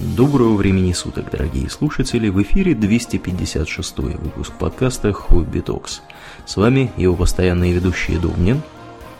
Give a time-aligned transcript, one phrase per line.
[0.00, 2.30] Доброго времени суток, дорогие слушатели!
[2.30, 6.00] В эфире 256 выпуск подкаста Хобби Токс.
[6.46, 8.62] С вами его постоянные ведущие Домнин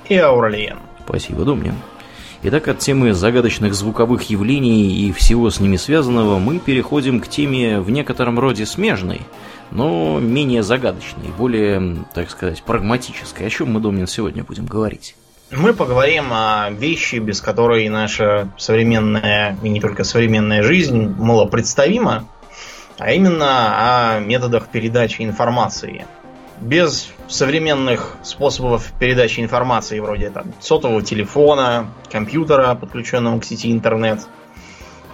[0.08, 0.79] и Аурлиен.
[1.04, 1.74] Спасибо, Домнин.
[2.45, 7.81] Итак, от темы загадочных звуковых явлений и всего с ними связанного мы переходим к теме
[7.81, 9.21] в некотором роде смежной,
[9.71, 13.47] но менее загадочной, более, так сказать, прагматической.
[13.47, 15.15] О чем мы, Домнин, сегодня будем говорить?
[15.53, 22.29] Мы поговорим о вещи, без которой наша современная и не только современная жизнь малопредставима,
[22.98, 26.07] а именно о методах передачи информации.
[26.60, 34.21] Без современных способов передачи информации, вроде там, сотового телефона, компьютера, подключенного к сети интернет,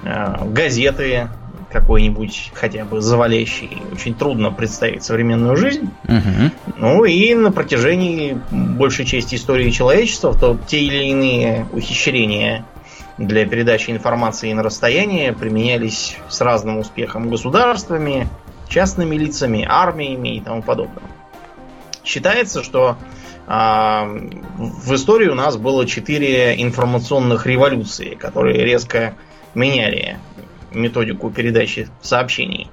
[0.02, 1.28] э, газеты,
[1.70, 3.82] какой-нибудь хотя бы завалящий.
[3.92, 5.90] Очень трудно представить современную жизнь.
[6.04, 6.76] Угу.
[6.78, 12.64] Ну и на протяжении большей части истории человечества то те или иные ухищрения
[13.18, 18.28] для передачи информации на расстояние применялись с разным успехом государствами,
[18.68, 21.02] частными лицами, армиями и тому подобное.
[22.04, 22.96] Считается, что
[23.46, 29.14] э, в истории у нас было четыре информационных революции, которые резко
[29.54, 30.18] меняли
[30.76, 32.68] методику передачи сообщений.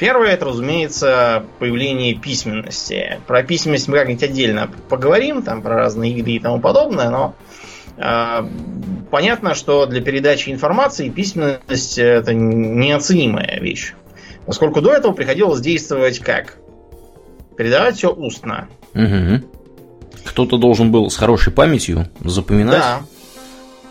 [0.00, 3.20] Первое, это, разумеется, появление письменности.
[3.26, 7.34] Про письменность мы как-нибудь отдельно поговорим, там про разные виды и тому подобное, но
[7.98, 8.48] э,
[9.10, 13.92] понятно, что для передачи информации письменность это неоценимая вещь.
[14.46, 16.56] Поскольку до этого приходилось действовать как?
[17.58, 18.68] Передавать все устно.
[18.94, 19.44] Угу.
[20.24, 23.00] Кто-то должен был с хорошей памятью запоминать, да.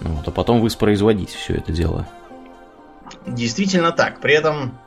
[0.01, 2.07] вот, а потом воспроизводить все это дело
[3.33, 4.19] действительно так.
[4.21, 4.77] При этом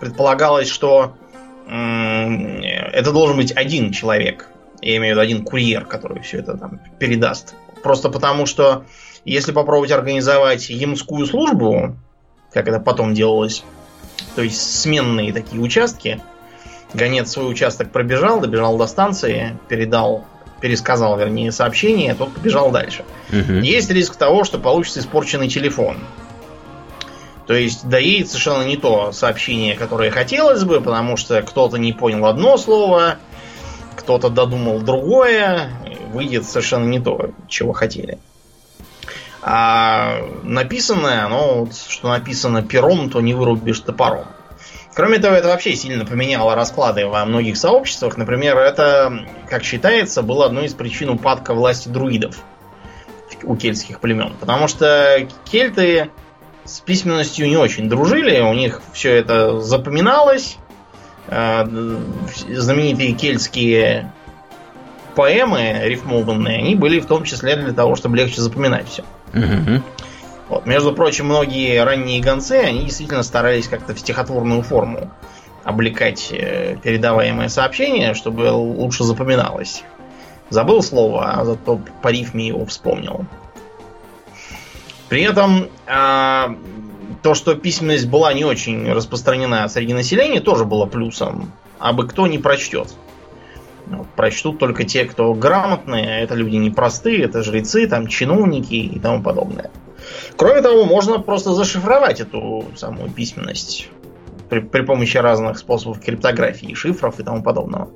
[0.00, 1.16] предполагалось, что
[1.66, 4.48] это должен быть один человек.
[4.80, 7.54] Я имею в виду один курьер, который все это там передаст.
[7.82, 8.84] Просто потому, что
[9.24, 11.96] если попробовать организовать ямскую службу,
[12.52, 13.64] как это потом делалось,
[14.34, 16.20] то есть сменные такие участки,
[16.94, 20.24] гонец свой участок пробежал, добежал до станции, передал,
[20.60, 23.04] пересказал, вернее, сообщение, тот побежал дальше.
[23.30, 23.54] Угу.
[23.54, 25.98] Есть риск того, что получится испорченный телефон.
[27.46, 32.26] То есть доедет совершенно не то сообщение, которое хотелось бы, потому что кто-то не понял
[32.26, 33.16] одно слово,
[33.96, 35.70] кто-то додумал другое,
[36.12, 38.18] выйдет совершенно не то, чего хотели.
[39.42, 44.26] А написанное, оно, что написано пером, то не вырубишь топором.
[44.92, 48.16] Кроме того, это вообще сильно поменяло расклады во многих сообществах.
[48.16, 52.38] Например, это, как считается, было одной из причин упадка власти друидов
[53.44, 54.32] у кельтских племен.
[54.40, 56.10] Потому что кельты
[56.66, 60.58] с письменностью не очень дружили, у них все это запоминалось.
[61.28, 61.64] Э,
[62.48, 64.12] знаменитые кельтские
[65.14, 69.02] поэмы рифмованные, они были в том числе для того, чтобы легче запоминать все.
[69.32, 69.82] Угу.
[70.48, 70.66] Вот.
[70.66, 75.10] Между прочим, многие ранние гонцы, они действительно старались как-то в стихотворную форму
[75.64, 79.82] облекать э, передаваемое сообщение, чтобы лучше запоминалось.
[80.48, 83.26] Забыл слово, а зато по рифме его вспомнил.
[85.08, 86.56] При этом э,
[87.22, 91.52] то, что письменность была не очень распространена среди населения, тоже было плюсом.
[91.78, 92.94] А бы кто не прочтет.
[93.86, 99.22] Вот, прочтут только те, кто грамотные, это люди непростые, это жрецы, там чиновники и тому
[99.22, 99.70] подобное.
[100.36, 103.88] Кроме того, можно просто зашифровать эту самую письменность
[104.48, 107.90] при, при помощи разных способов криптографии, шифров и тому подобного,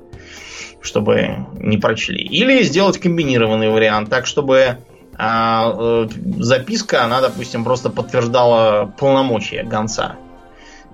[0.81, 2.21] чтобы не прочли.
[2.21, 4.77] Или сделать комбинированный вариант, так чтобы
[5.23, 6.07] а э,
[6.39, 10.15] записка, она, допустим, просто подтверждала полномочия гонца.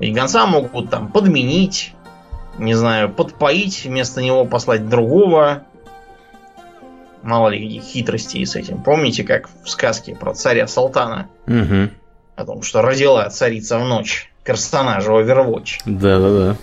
[0.02, 1.94] И гонца могут там подменить,
[2.58, 5.64] не знаю, подпоить, вместо него послать другого.
[7.24, 8.84] Мало ли каких хитростей с этим.
[8.84, 11.30] Помните, как в сказке про царя Салтана?
[11.48, 11.90] Угу.
[12.36, 15.80] О том, что родила царица в ночь персонажа Overwatch.
[15.86, 16.58] Да-да-да.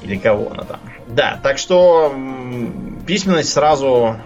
[0.00, 0.80] Или кого она там.
[1.08, 2.14] Да, так что
[3.06, 4.16] письменность сразу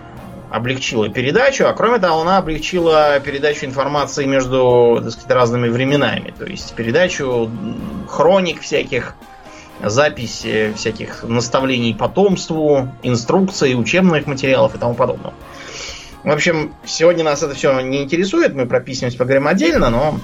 [0.55, 6.33] облегчила передачу, а кроме того, она облегчила передачу информации между так сказать, разными временами.
[6.39, 7.51] То есть передачу
[8.09, 9.15] хроник всяких,
[9.83, 10.47] запись
[10.77, 15.35] всяких наставлений потомству, инструкций, учебных материалов и тому подобного.
[16.23, 20.21] В общем, сегодня нас это все не интересует, мы про письменность поговорим отдельно, но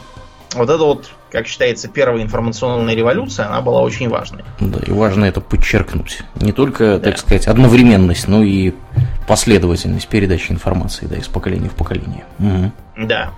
[0.55, 4.44] вот это вот, как считается, первая информационная революция, она была очень важной.
[4.59, 6.23] Да, и важно это подчеркнуть.
[6.41, 7.11] Не только, да.
[7.11, 8.73] так сказать, одновременность, но и
[9.31, 12.25] последовательность передачи информации, да, из поколения в поколение.
[12.41, 13.06] Угу.
[13.06, 13.31] Да.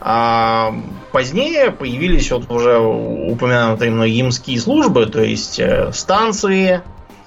[0.00, 0.74] А
[1.12, 6.80] позднее появились вот уже упомянутые мной имские службы, то есть э, станции,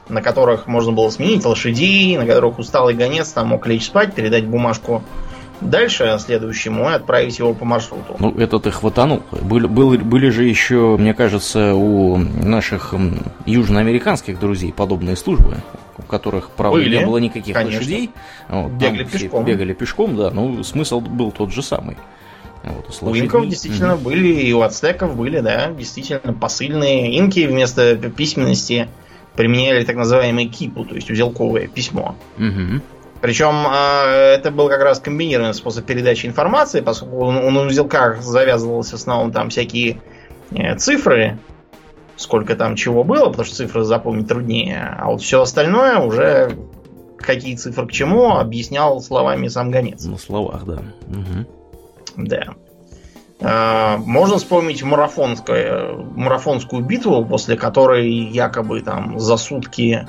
[0.10, 4.48] на которых можно было сменить лошадей, на которых усталый гонец там мог лечь спать, передать
[4.48, 5.04] бумажку
[5.62, 8.16] дальше следующему и отправить его по маршруту.
[8.20, 9.24] Ну, это ты хватанул.
[9.32, 12.94] Были, были, были же еще, мне кажется, у наших
[13.46, 15.58] южноамериканских друзей подобные службы,
[15.98, 17.80] у которых, правда, были, не было никаких конечно.
[17.80, 18.12] лошадей.
[18.50, 19.46] Вот, бегали пешком.
[19.46, 21.98] Бегали пешком, да, ну, смысл был тот же самый.
[22.64, 27.18] Вот, у инков действительно mm были, и у ацтеков были, да, действительно посыльные.
[27.18, 28.90] Инки вместо письменности
[29.36, 32.16] применяли так называемый кипу, то есть узелковое письмо.
[32.38, 32.82] mm
[33.22, 38.92] Причем э, это был как раз комбинированный способ передачи информации, поскольку он, на узелках завязывался
[38.92, 40.02] в основном там всякие
[40.52, 41.40] э, цифры,
[42.16, 44.96] сколько там чего было, потому что цифры запомнить труднее.
[44.98, 46.58] А вот все остальное уже
[47.18, 50.06] какие цифры к чему объяснял словами сам гонец.
[50.06, 50.82] На словах, да.
[51.08, 51.48] Угу.
[52.18, 52.54] Да.
[53.40, 60.08] А, можно вспомнить марафонскую, марафонскую битву, после которой якобы там за сутки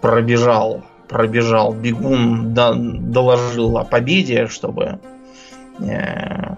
[0.00, 4.98] пробежал, пробежал бегун, до, доложил о победе, чтобы
[5.78, 6.54] э,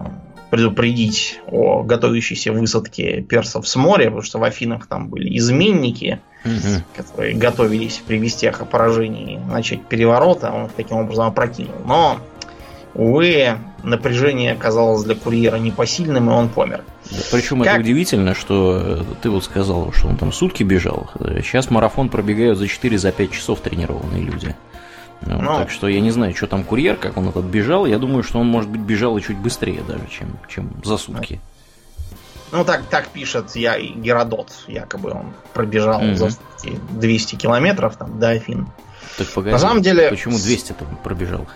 [0.49, 6.83] предупредить о готовящейся высадке персов с моря, потому что в Афинах там были изменники, угу.
[6.95, 11.75] которые готовились при вестях о поражении начать переворот, а он их таким образом опрокинул.
[11.85, 12.19] Но
[12.95, 16.83] Увы, напряжение оказалось для курьера непосильным, и он помер.
[17.11, 17.67] Да, причем как...
[17.67, 21.09] это удивительно, что э, ты вот сказал, что он там сутки бежал.
[21.19, 24.55] Сейчас марафон пробегают за 4-5 за часов тренированные люди.
[25.21, 27.85] Ну, ну, так что я не знаю, что там курьер, как он этот бежал.
[27.85, 31.39] Я думаю, что он, может быть, бежал и чуть быстрее даже, чем, чем за сутки.
[32.51, 34.51] Ну, так, так пишет я, Геродот.
[34.67, 36.15] Якобы он пробежал угу.
[36.15, 38.67] за сутки 200 километров там, до Афин.
[39.17, 40.09] Так погоди, На самом деле...
[40.09, 41.47] почему 200 там пробежал?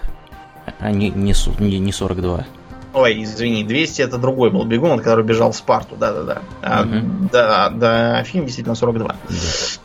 [0.80, 2.46] а не, не, не 42.
[2.92, 6.42] Ой, извини, 200 это другой был бегун, который бежал в Спарту, да-да-да.
[6.62, 7.30] А угу.
[7.32, 9.08] до, до Афин действительно 42.
[9.08, 9.16] Да.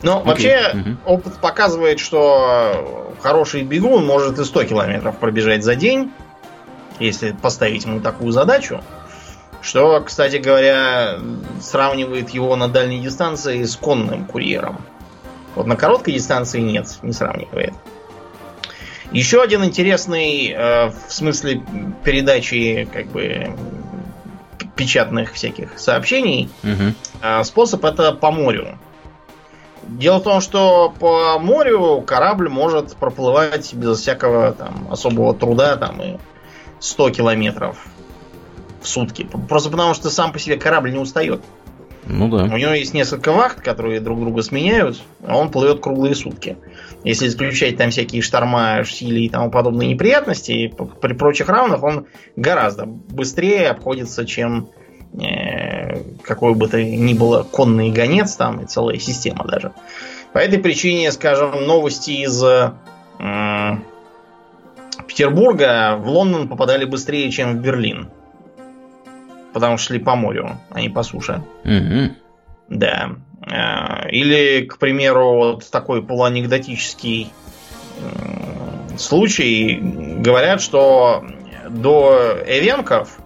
[0.01, 0.25] Но Окей.
[0.25, 1.13] вообще угу.
[1.13, 6.11] опыт показывает, что хороший бегун может и 100 километров пробежать за день,
[6.99, 8.81] если поставить ему такую задачу.
[9.61, 11.17] Что, кстати говоря,
[11.61, 14.81] сравнивает его на дальней дистанции с конным курьером.
[15.55, 17.73] Вот на короткой дистанции нет, не сравнивает.
[19.11, 21.63] Еще один интересный э, в смысле
[22.03, 23.55] передачи как бы
[24.75, 26.93] печатных всяких сообщений угу.
[27.21, 28.77] э, способ это по морю.
[29.83, 36.01] Дело в том, что по морю корабль может проплывать без всякого там особого труда там
[36.01, 36.17] и
[36.79, 37.85] 100 километров
[38.81, 39.27] в сутки.
[39.47, 41.41] Просто потому что сам по себе корабль не устает.
[42.07, 42.43] Ну да.
[42.43, 46.57] У него есть несколько вахт, которые друг друга сменяют, а он плывет круглые сутки.
[47.03, 52.85] Если исключать там всякие шторма, штили и тому подобные неприятности, при прочих равных он гораздо
[52.85, 54.69] быстрее обходится, чем
[55.13, 59.71] э, какой бы то ни было конный гонец там и целая система даже.
[60.31, 62.71] По этой причине, скажем, новости из э,
[65.07, 68.09] Петербурга в Лондон попадали быстрее, чем в Берлин
[69.55, 71.41] потому что шли по морю, а не по суше.
[71.63, 72.13] Угу.
[72.69, 73.11] Да.
[73.41, 77.31] Э, или, к примеру, вот такой полуанекдотический
[78.97, 79.79] случай.
[79.81, 81.25] Говорят, что
[81.69, 83.17] до Эвенков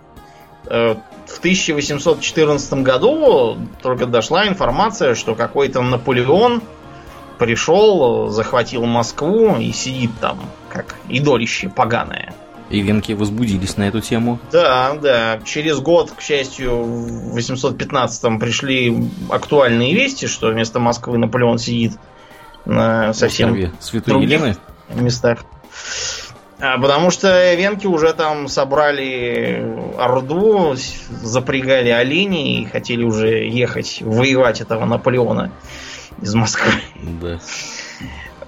[0.65, 0.95] э,
[1.25, 6.61] в 1814 году только дошла информация, что какой-то Наполеон
[7.37, 10.39] пришел, захватил Москву и сидит там,
[10.69, 12.33] как идолище поганое.
[12.69, 14.39] И венки возбудились на эту тему.
[14.51, 15.39] Да, да.
[15.43, 21.93] Через год, к счастью, в 815-м пришли актуальные вести, что вместо Москвы Наполеон сидит
[22.65, 24.57] на совсем Святой других Елены?
[24.93, 25.39] местах.
[26.59, 29.65] А, потому что венки уже там собрали
[29.97, 35.51] Орду, запрягали оленей и хотели уже ехать воевать этого Наполеона
[36.21, 36.71] из Москвы.
[37.21, 37.39] Да.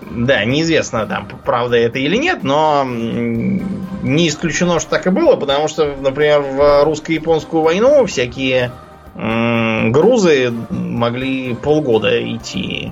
[0.10, 5.68] Да, неизвестно, там, правда это или нет, но не исключено, что так и было, потому
[5.68, 8.72] что, например, в русско-японскую войну всякие
[9.16, 12.92] грузы могли полгода идти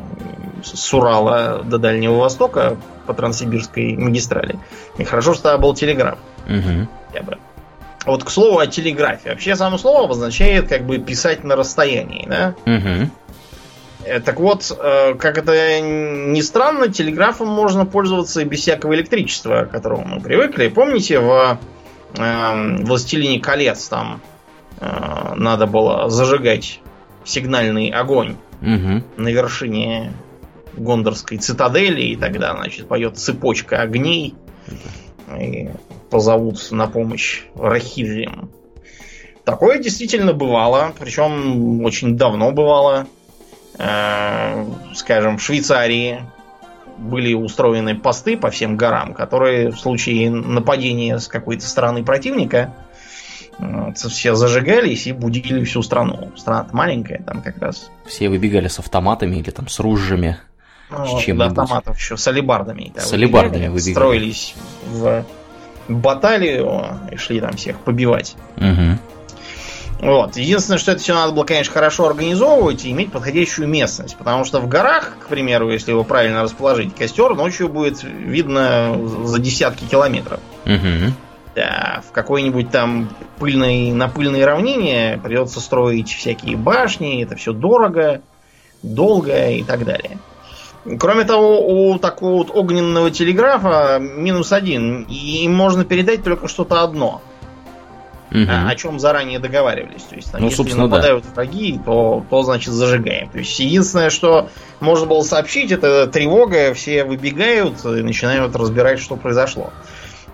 [0.63, 4.59] с Урала до Дальнего Востока по Транссибирской магистрали.
[4.97, 6.19] И хорошо, что был телеграф.
[6.45, 6.87] Угу.
[7.13, 7.37] Я бы.
[8.05, 9.29] Вот к слову о телеграфе.
[9.29, 12.53] Вообще само слово обозначает как бы писать на расстоянии, да?
[12.65, 13.09] Угу.
[14.03, 19.65] Э, так вот, э, как это ни странно, телеграфом можно пользоваться и без всякого электричества,
[19.65, 20.69] к которому мы привыкли.
[20.69, 21.59] Помните, в
[22.17, 24.21] э, «Властелине колец» там
[24.79, 26.79] э, надо было зажигать
[27.25, 29.03] сигнальный огонь угу.
[29.17, 30.13] на вершине
[30.77, 34.35] Гондорской цитадели, и тогда, значит, поет цепочка огней,
[35.37, 35.69] и
[36.09, 38.49] позовут на помощь Рахильям.
[39.43, 43.07] Такое действительно бывало, причем очень давно бывало.
[43.79, 46.21] Э, скажем, в Швейцарии
[46.97, 52.73] были устроены посты по всем горам, которые в случае нападения с какой-то стороны противника
[53.93, 56.31] все зажигались и будили всю страну.
[56.35, 57.89] страна маленькая, там как раз.
[58.05, 60.37] Все выбегали с автоматами или там с ружьями.
[60.89, 62.91] Ну, с чем автоматов еще, с алибардами.
[62.95, 63.93] Да, с алибардами выбегали.
[63.93, 64.55] Строились
[64.87, 65.25] в
[65.87, 68.35] баталию и шли там всех побивать.
[68.57, 68.97] Угу.
[69.99, 70.37] Вот.
[70.37, 74.15] Единственное, что это все надо было, конечно, хорошо организовывать и иметь подходящую местность.
[74.17, 79.39] Потому что в горах, к примеру, если его правильно расположить, костер ночью будет видно за
[79.39, 80.39] десятки километров.
[80.65, 81.13] Угу.
[81.55, 88.21] Да, в какой-нибудь там пыльной, на пыльной равнине придется строить всякие башни, это все дорого,
[88.81, 90.17] долго и так далее.
[90.97, 95.03] Кроме того, у такого вот огненного телеграфа минус один.
[95.03, 97.21] И им можно передать только что-то одно.
[98.31, 98.47] Угу.
[98.47, 100.03] О чем заранее договаривались.
[100.03, 101.29] То есть, там, ну, если нападают да.
[101.33, 103.29] враги, то, то значит зажигаем.
[103.29, 109.15] То есть единственное, что можно было сообщить, это тревога, все выбегают и начинают разбирать, что
[109.15, 109.73] произошло.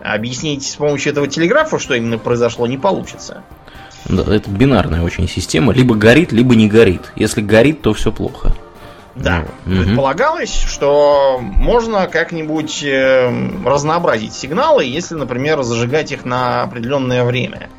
[0.02, 3.44] Объяснить с помощью этого телеграфа, что именно произошло, не получится.
[4.06, 5.74] Да, это бинарная очень система.
[5.74, 7.12] Либо горит, либо не горит.
[7.16, 8.54] Если горит, то все плохо.
[9.16, 9.76] Да, угу.
[9.76, 13.32] предполагалось, что можно как-нибудь э,
[13.66, 17.70] разнообразить сигналы, если, например, зажигать их на определенное время.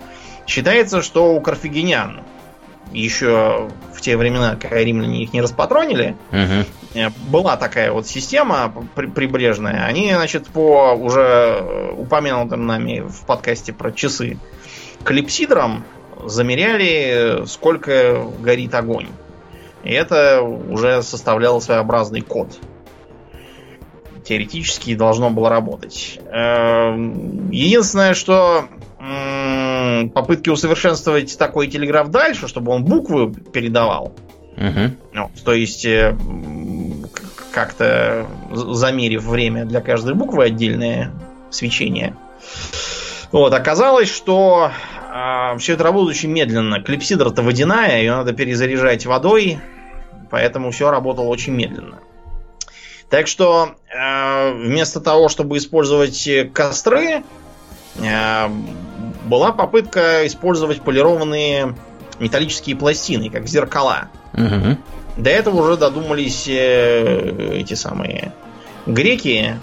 [0.47, 2.21] Считается, что у карфагенян
[2.93, 7.13] еще в те времена, когда римляне их не распатронили, угу.
[7.29, 9.85] была такая вот система прибрежная.
[9.85, 14.39] Они, значит, по уже упомянутым нами в подкасте про часы
[15.05, 15.85] клипсидрам
[16.25, 19.09] замеряли, сколько горит огонь.
[19.85, 22.59] И это уже составляло своеобразный код.
[24.25, 26.19] Теоретически должно было работать.
[26.27, 28.65] Эм, единственное, что
[30.15, 34.15] попытки усовершенствовать такой телеграф дальше, чтобы он буквы передавал.
[34.57, 34.91] Угу.
[35.13, 36.17] Ну, то есть э,
[37.53, 41.13] как-то замерив время для каждой буквы отдельное
[41.51, 42.17] свечение.
[43.33, 46.81] Вот, оказалось, что э, все это работает очень медленно.
[46.81, 49.59] Клипсидра-то водяная, ее надо перезаряжать водой,
[50.31, 51.99] поэтому все работало очень медленно.
[53.11, 57.23] Так что э, вместо того, чтобы использовать костры,
[58.03, 58.49] э,
[59.27, 61.75] была попытка использовать полированные
[62.19, 64.09] металлические пластины, как зеркала.
[64.33, 64.79] Угу.
[65.19, 68.33] До этого уже додумались э, эти самые
[68.87, 69.57] греки,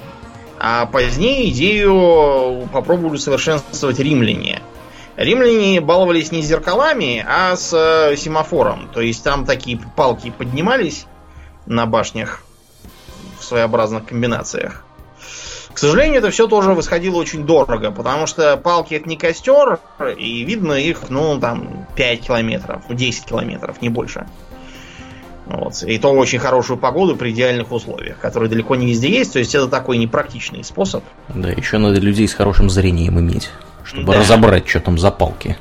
[0.60, 4.62] а позднее идею попробовали совершенствовать римляне.
[5.16, 8.90] Римляне баловались не зеркалами, а с э, семафором.
[8.94, 11.06] То есть там такие палки поднимались
[11.66, 12.44] на башнях
[13.40, 14.84] в своеобразных комбинациях.
[15.74, 19.80] К сожалению, это все тоже восходило очень дорого, потому что палки это не костер,
[20.18, 24.28] и видно их, ну, там, 5 километров, 10 километров, не больше.
[25.46, 25.84] Вот.
[25.84, 29.34] И то очень хорошую погоду при идеальных условиях, которые далеко не везде есть.
[29.34, 31.04] То есть это такой непрактичный способ.
[31.30, 33.50] Да, еще надо людей с хорошим зрением иметь,
[33.84, 34.20] чтобы да.
[34.20, 35.58] разобрать, что там за палки.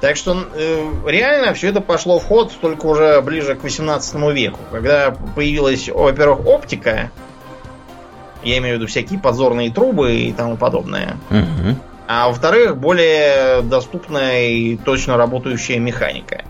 [0.00, 4.60] Так что э, реально все это пошло в ход только уже ближе к 18 веку,
[4.70, 7.10] когда появилась, во-первых, оптика,
[8.44, 11.16] я имею в виду всякие подзорные трубы и тому подобное.
[11.30, 11.76] Угу.
[12.06, 16.44] А во-вторых, более доступная и точно работающая механика.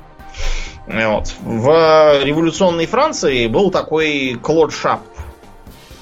[0.87, 1.33] Вот.
[1.41, 5.01] В революционной Франции был такой Клод Шап,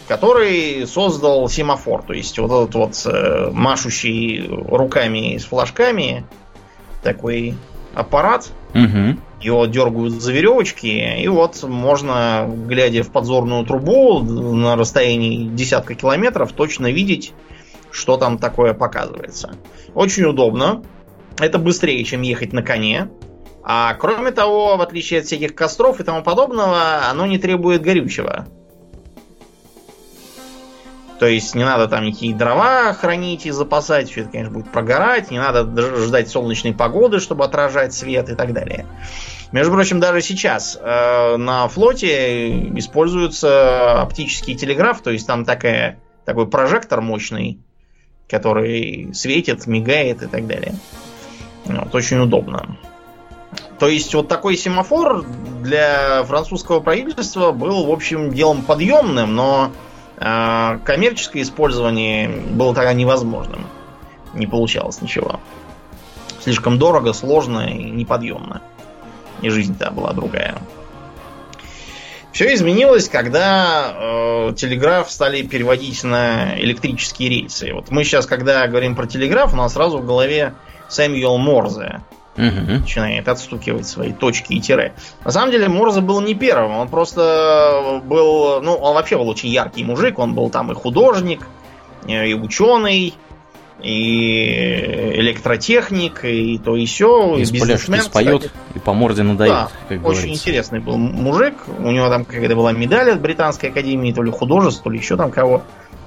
[0.08, 2.02] который создал семафор.
[2.02, 6.25] То есть вот этот вот э, машущий руками с флажками
[7.02, 7.54] такой
[7.94, 8.50] аппарат.
[8.75, 9.18] Угу.
[9.40, 16.52] Его дергают за веревочки, и вот можно, глядя в подзорную трубу на расстоянии десятка километров,
[16.52, 17.32] точно видеть,
[17.90, 19.54] что там такое показывается.
[19.94, 20.84] Очень удобно.
[21.40, 23.11] Это быстрее, чем ехать на коне.
[23.64, 28.46] А кроме того, в отличие от всяких костров и тому подобного, оно не требует горючего.
[31.23, 35.31] То есть не надо там никакие дрова хранить и запасать, все это, конечно, будет прогорать,
[35.31, 35.62] не надо
[36.05, 38.87] ждать солнечной погоды, чтобы отражать свет и так далее.
[39.52, 46.49] Между прочим, даже сейчас э, на флоте используется оптический телеграф, то есть там такая, такой
[46.49, 47.61] прожектор мощный,
[48.29, 50.75] который светит, мигает и так далее.
[51.67, 52.79] Вот, очень удобно.
[53.79, 55.25] То есть вот такой семафор
[55.62, 59.71] для французского правительства был, в общем, делом подъемным, но
[60.25, 63.67] а коммерческое использование было тогда невозможным.
[64.35, 65.41] Не получалось ничего.
[66.41, 68.62] Слишком дорого, сложно и неподъемно.
[69.43, 70.57] И жизнь тогда была другая.
[72.33, 77.75] Все изменилось, когда э, телеграф стали переводить на электрические рельсы.
[77.75, 80.55] Вот мы сейчас, когда говорим про телеграф, у нас сразу в голове
[80.88, 82.00] Сэмюэл Морзе.
[82.36, 82.80] Угу.
[82.80, 84.94] Начинает отстукивать свои точки и тире.
[85.24, 86.72] На самом деле Морзе был не первым.
[86.72, 88.62] Он просто был...
[88.62, 90.18] Ну, он вообще был очень яркий мужик.
[90.18, 91.46] Он был там и художник,
[92.06, 93.14] и ученый,
[93.82, 97.36] и электротехник, и то и все.
[97.36, 98.54] И, и бизнесмен, споет, кстати.
[98.74, 100.28] и по морде надает, да, как очень говорится.
[100.28, 101.54] интересный был мужик.
[101.78, 105.16] У него там какая-то была медаль от Британской академии, то ли художеств, то ли еще
[105.16, 105.62] там кого.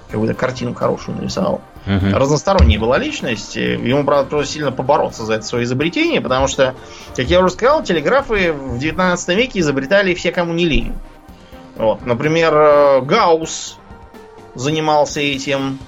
[0.10, 1.62] Какую-то картину хорошую нарисовал.
[1.88, 2.16] Угу.
[2.16, 3.56] Разносторонняя была личность.
[3.56, 6.76] Ему, правда, пришлось сильно побороться за это свое изобретение, потому что,
[7.16, 10.94] как я уже сказал, телеграфы в 19 веке изобретали все, кому не лень.
[11.76, 12.06] Вот.
[12.06, 13.78] Например, э, Гаусс
[14.56, 15.80] занимался этим.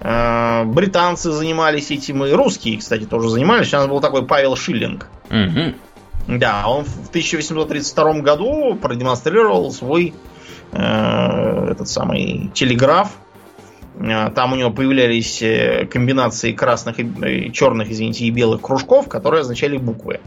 [0.00, 3.66] Э, британцы занимались этим, и русские, кстати, тоже занимались.
[3.66, 5.08] Сейчас был такой Павел Шиллинг.
[5.30, 6.38] Угу.
[6.38, 10.14] Да, он в 1832 году продемонстрировал свой
[10.72, 13.10] э, этот самый телеграф.
[13.98, 19.42] Э, там у него появлялись э, комбинации красных и черных, извините, и белых кружков, которые
[19.42, 20.20] означали буквы.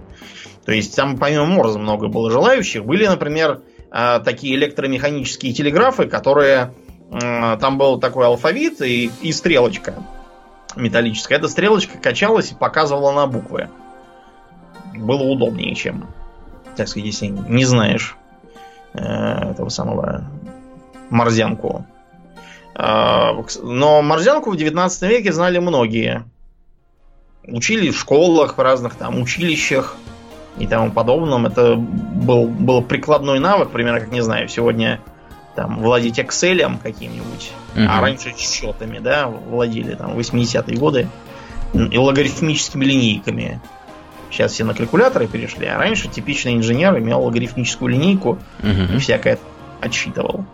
[0.66, 2.86] То есть там помимо Морза много было желающих.
[2.86, 6.74] Были, например, такие электромеханические телеграфы, которые
[7.10, 9.94] там был такой алфавит и, и стрелочка
[10.78, 11.38] металлическая.
[11.38, 13.70] Эта стрелочка качалась и показывала на буквы.
[14.96, 16.08] Было удобнее, чем,
[16.76, 18.16] так сказать, если не знаешь
[18.94, 20.24] э, этого самого
[21.10, 21.86] морзянку.
[22.78, 23.32] Э,
[23.64, 26.24] но морзянку в 19 веке знали многие.
[27.44, 29.96] Учили в школах, в разных там училищах
[30.60, 31.48] и тому подобном.
[31.48, 35.00] Это был, был прикладной навык, примерно, как, не знаю, сегодня
[35.56, 37.86] там владеть Excel каким-нибудь, угу.
[37.90, 41.08] а раньше счетами, да, владели там 80-е годы
[41.74, 43.60] и логарифмическими линейками.
[44.30, 48.94] Сейчас все на калькуляторы перешли, а раньше типичный инженер имел логарифмическую линейку угу.
[48.94, 49.40] и всякое
[49.82, 50.46] отсчитывал.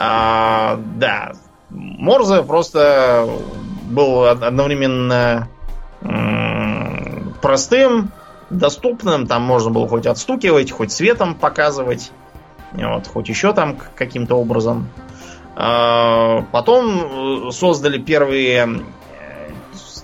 [0.00, 1.32] А, да,
[1.70, 3.28] Морзе просто
[3.90, 5.48] был одновременно
[7.42, 8.12] простым,
[8.50, 12.12] доступным, там можно было хоть отстукивать, хоть светом показывать.
[12.72, 14.88] Вот, хоть еще там каким-то образом.
[15.56, 19.50] А, потом э, создали первые э,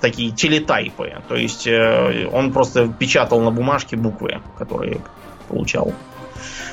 [0.00, 1.22] такие телетайпы.
[1.28, 5.00] То есть э, он просто печатал на бумажке буквы, которые
[5.48, 5.92] получал.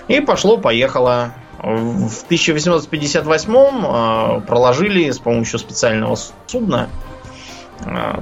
[0.08, 1.34] И пошло-поехало.
[1.62, 6.90] В 1858 проложили с помощью специального судна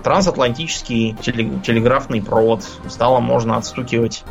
[0.03, 2.65] трансатлантический телеграфный провод.
[2.87, 4.23] Стало можно отстукивать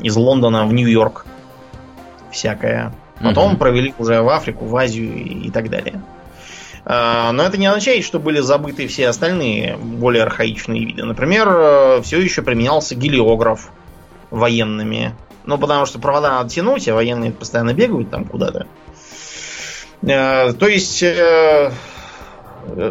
[0.00, 1.26] из Лондона в Нью-Йорк
[2.30, 2.92] всякое.
[3.22, 3.58] Потом угу.
[3.58, 6.00] провели уже в Африку, в Азию и, так далее.
[6.84, 11.04] А, но это не означает, что были забыты все остальные более архаичные виды.
[11.04, 13.70] Например, э, все еще применялся гелиограф
[14.30, 15.14] военными.
[15.48, 18.66] Ну, потому что провода надо тянуть, а военные постоянно бегают там куда-то.
[20.02, 21.72] Э, то есть э,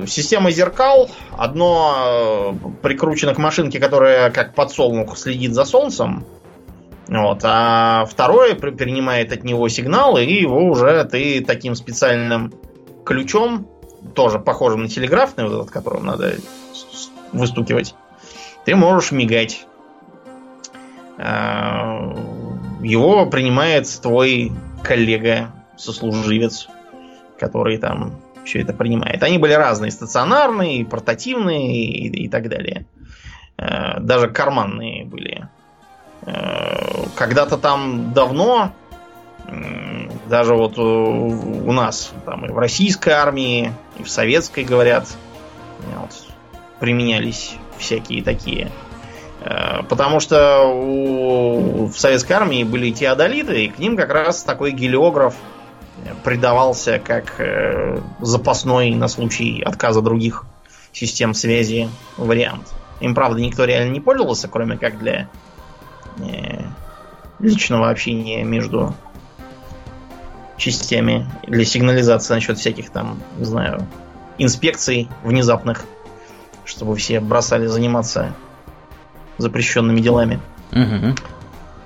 [0.07, 6.25] система зеркал, одно прикручено к машинке, которая как подсолнух следит за солнцем,
[7.07, 12.51] вот, а второе принимает от него сигнал, и его уже ты таким специальным
[13.05, 13.67] ключом,
[14.15, 16.33] тоже похожим на телеграфный, вот этот, которым надо
[17.33, 17.93] выстукивать,
[18.65, 19.67] ты можешь мигать.
[22.81, 24.51] Его принимает твой
[24.83, 26.67] коллега, сослуживец,
[27.39, 29.21] который там все это принимает.
[29.23, 32.85] Они были разные, стационарные, портативные и, и так далее.
[33.57, 35.47] А, даже карманные были.
[36.21, 38.71] Э, когда-то там давно,
[40.27, 45.07] даже вот у нас, там и в российской армии, и в советской, говорят,
[45.95, 46.11] вот,
[46.79, 48.69] применялись всякие такие.
[49.47, 54.71] Э, потому что у, в советской армии были теодолиты, и к ним как раз такой
[54.71, 55.35] гелиограф
[56.23, 60.43] придавался как э, запасной на случай отказа других
[60.91, 62.67] систем связи вариант.
[62.99, 65.29] Им, правда, никто реально не пользовался, кроме как для
[67.37, 68.95] личного общения между
[70.57, 73.87] частями для сигнализации насчет всяких там, не знаю,
[74.39, 75.85] инспекций внезапных,
[76.65, 78.33] чтобы все бросали заниматься
[79.37, 80.39] запрещенными делами.
[80.71, 81.15] Угу.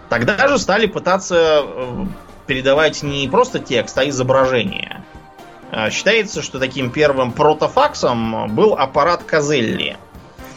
[0.09, 2.05] Тогда же стали пытаться э,
[2.47, 5.03] передавать не просто текст, а изображение.
[5.71, 9.95] А считается, что таким первым протофаксом был аппарат Казелли.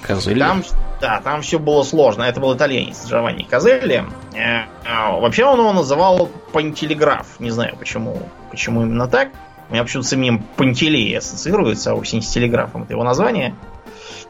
[0.03, 0.41] Казелли?
[0.41, 0.65] Там,
[1.01, 2.25] да, там все было сложно.
[2.25, 4.05] Это был итальянец Джованни Казелли.
[4.35, 7.39] Э, э, вообще он его называл пантелеграф.
[7.39, 9.29] Не знаю, почему, почему именно так.
[9.69, 12.83] У меня почему-то с именем Пантелей ассоциируется, а вовсе не с телеграфом.
[12.83, 13.55] Это его название.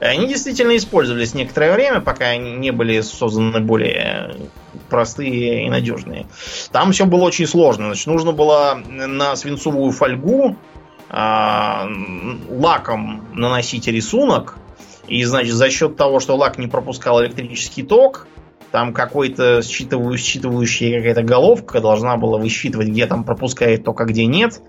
[0.00, 4.36] Они действительно использовались некоторое время, пока не были созданы более
[4.88, 6.26] простые и надежные.
[6.72, 7.86] Там все было очень сложно.
[7.86, 10.56] Значит, нужно было на свинцовую фольгу
[11.08, 11.86] э,
[12.50, 14.56] лаком наносить рисунок,
[15.06, 18.26] и, значит, за счет того, что лак не пропускал электрический ток,
[18.74, 24.60] там какой-то считываю, считывающая какая-то головка должна была высчитывать, где там пропускает только, где нет.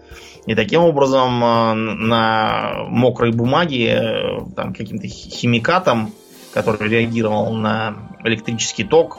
[0.45, 6.11] И таким образом э, на мокрой бумаге э, там каким-то химикатом,
[6.53, 9.17] который реагировал на электрический ток,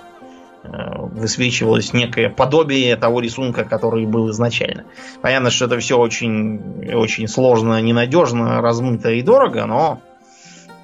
[0.63, 4.85] э, высвечивалось некое подобие того рисунка, который был изначально.
[5.21, 10.01] Понятно, что это все очень, очень сложно, ненадежно, размыто и дорого, но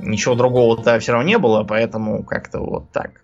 [0.00, 3.21] ничего другого-то все равно не было, поэтому как-то вот так.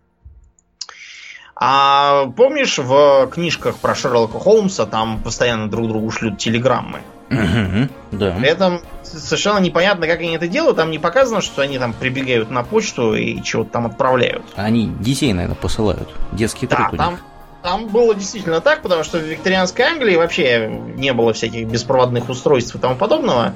[1.60, 7.00] А помнишь, в книжках про Шерлока Холмса там постоянно друг другу шлют телеграммы?
[7.30, 8.36] Угу, да.
[8.38, 10.76] При этом совершенно непонятно, как они это делают.
[10.76, 14.44] Там не показано, что они там прибегают на почту и чего-то там отправляют.
[14.54, 16.08] Они детей, наверное, посылают.
[16.30, 17.24] Детский труд да, у там, них.
[17.62, 22.76] там было действительно так, потому что в викторианской Англии вообще не было всяких беспроводных устройств
[22.76, 23.52] и тому подобного.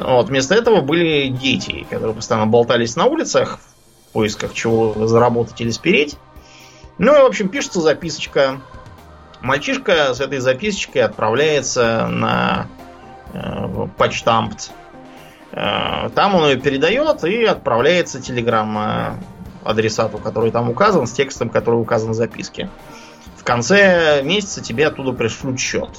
[0.00, 3.60] Вот, вместо этого были дети, которые постоянно болтались на улицах
[4.08, 6.16] в поисках чего заработать или спереть.
[6.98, 8.60] Ну и, в общем, пишется записочка.
[9.40, 12.66] Мальчишка с этой записочкой отправляется на
[13.32, 14.70] э, почтампт.
[15.52, 19.18] Э, там он ее передает и отправляется телеграмма
[19.64, 22.70] адресату, который там указан, с текстом, который указан в записке.
[23.36, 25.90] В конце месяца тебе оттуда пришлют счет.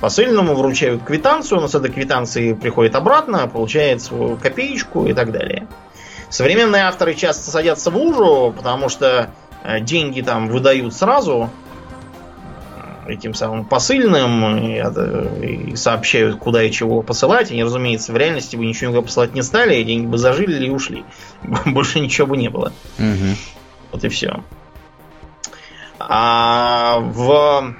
[0.00, 5.68] Посыльному вручают квитанцию, он с этой квитанции приходит обратно, получает свою копеечку и так далее.
[6.28, 9.41] Современные авторы часто садятся в лужу, потому что Э,
[9.80, 11.50] деньги там выдают сразу
[13.06, 17.50] э, этим самым посыльным и, и сообщают, куда и чего посылать.
[17.50, 20.70] Они, разумеется, в реальности бы ничего никуда посылать не стали, и деньги бы зажили и
[20.70, 21.04] ушли.
[21.66, 22.72] Больше ничего бы не было.
[22.98, 23.36] Угу.
[23.92, 24.42] Вот и все.
[25.98, 27.74] А в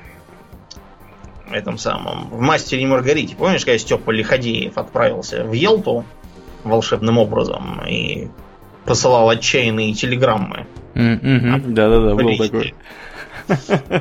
[1.51, 6.05] этом самом, в «Мастере и Маргарите», помнишь, когда Степа Лиходеев отправился в Елту
[6.64, 8.29] волшебным образом и
[8.85, 12.74] посылал отчаянные телеграммы да-да-да, был такой.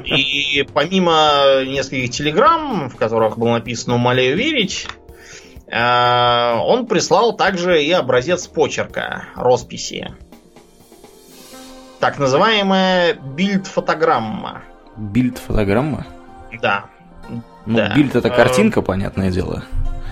[0.05, 4.87] И помимо нескольких телеграмм, в которых было написано «Умоляю верить»,
[5.67, 10.13] э, он прислал также и образец почерка, росписи.
[11.99, 14.63] Так называемая бильд-фотограмма.
[14.97, 16.05] Бильд-фотограмма?
[16.61, 16.85] Да.
[17.29, 17.93] Ну, да.
[17.95, 19.63] бильд это картинка, понятное дело.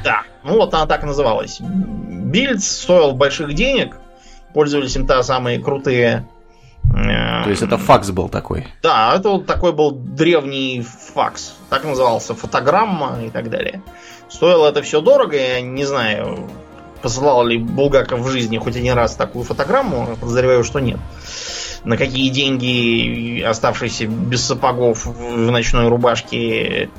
[0.03, 0.21] Да.
[0.43, 1.59] Ну вот она так называлась.
[1.59, 3.97] Бильд стоил больших денег.
[4.53, 6.27] Пользовались им та самые крутые
[7.43, 8.67] то есть это факс был такой?
[8.81, 11.55] Да, это вот такой был древний факс.
[11.69, 13.81] Так назывался, фотограмма и так далее.
[14.27, 16.49] Стоило это все дорого, я не знаю,
[17.01, 20.99] посылал ли Булгаков в жизни хоть один раз такую фотограмму, подозреваю, что нет.
[21.83, 26.89] На какие деньги, оставшиеся без сапогов в ночной рубашке,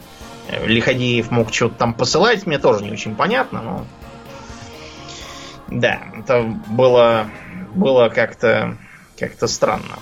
[0.64, 3.84] Лиходеев мог что-то там посылать, мне тоже не очень понятно, но...
[5.68, 7.26] Да, это было,
[7.74, 8.76] было как-то
[9.20, 9.98] как-то странно.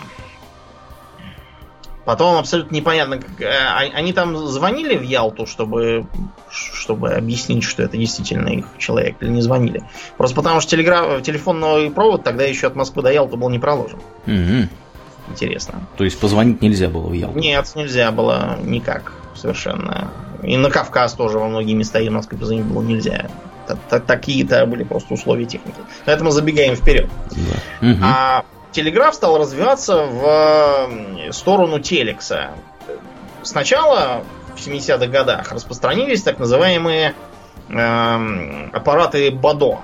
[2.09, 6.07] Потом абсолютно непонятно, как, э, а, они там звонили в Ялту, чтобы,
[6.50, 9.83] чтобы объяснить, что это действительно их человек, или не звонили.
[10.16, 13.98] Просто потому что телеграф, телефонный провод тогда еще от Москвы до Ялты был не проложен.
[14.26, 14.68] Угу.
[15.33, 15.87] Интересно.
[15.98, 17.38] То есть позвонить нельзя было в Ялту?
[17.38, 20.11] Нет, нельзя было никак совершенно.
[20.42, 23.28] И на Кавказ тоже во многие места и в Москве позвонить было нельзя.
[24.07, 25.76] Такие-то были просто условия техники.
[26.07, 27.11] Поэтому забегаем вперед.
[27.33, 27.87] Да.
[27.87, 27.98] Угу.
[28.02, 32.50] А телеграф стал развиваться в сторону телекса.
[33.42, 34.22] Сначала
[34.57, 37.14] в 70-х годах распространились так называемые
[37.68, 39.78] э, аппараты Бадо,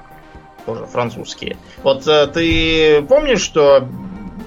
[0.66, 1.56] тоже французские.
[1.82, 3.86] Вот э, ты помнишь, что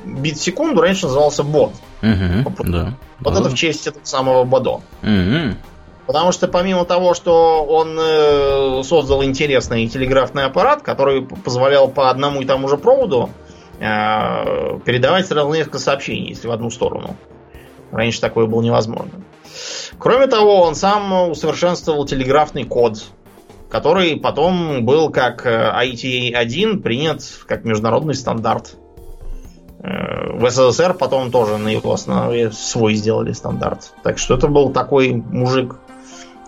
[0.06, 1.74] бит секунду раньше назывался бот?
[2.02, 2.94] Угу, да.
[3.20, 3.40] Вот да.
[3.40, 4.82] это в честь этого самого Бадо.
[5.02, 5.56] Угу.
[6.08, 12.42] Потому что помимо того, что он э, создал интересный телеграфный аппарат, который позволял по одному
[12.42, 13.30] и тому же проводу
[13.80, 17.16] передавать сразу несколько сообщений, если в одну сторону.
[17.92, 19.24] Раньше такое было невозможно.
[19.98, 23.04] Кроме того, он сам усовершенствовал телеграфный код,
[23.70, 28.76] который потом был как ITA-1 принят как международный стандарт.
[29.80, 33.94] Э, в СССР потом тоже на его основе свой сделали стандарт.
[34.04, 35.76] Так что это был такой мужик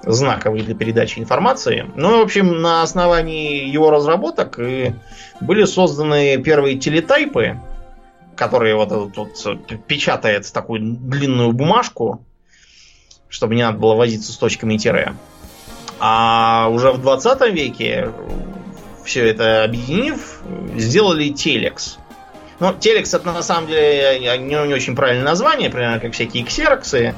[0.03, 1.89] знаковый для передачи информации.
[1.95, 7.59] Ну, в общем, на основании его разработок были созданы первые телетайпы,
[8.35, 12.25] которые вот тут вот печатает такую длинную бумажку,
[13.27, 15.13] чтобы не надо было возиться с точками и тире.
[15.99, 18.11] А уже в 20 веке,
[19.03, 20.41] все это объединив,
[20.77, 21.97] сделали телекс.
[22.59, 27.15] Ну, телекс это на самом деле не, не очень правильное название, примерно как всякие ксероксы.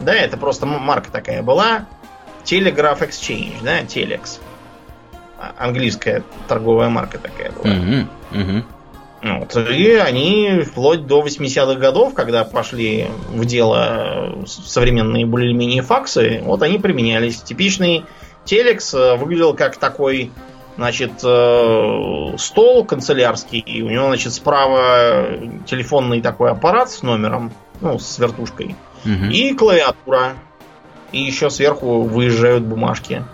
[0.00, 1.86] Да, это просто марка такая была.
[2.50, 4.40] Telegraph Exchange, да, Telex.
[5.38, 8.08] А, английская торговая марка такая была.
[8.32, 8.64] Угу.
[9.22, 9.56] Вот.
[9.70, 16.78] И они вплоть до 80-х годов, когда пошли в дело современные более-менее факсы, вот они
[16.78, 17.40] применялись.
[17.42, 18.04] Типичный
[18.44, 20.32] телекс э, выглядел как такой,
[20.76, 25.26] значит, э, стол канцелярский, и у него, значит, справа
[25.66, 29.24] телефонный такой аппарат с номером, ну, с вертушкой, угу.
[29.30, 30.32] и клавиатура.
[31.12, 33.24] И еще сверху выезжают бумажки.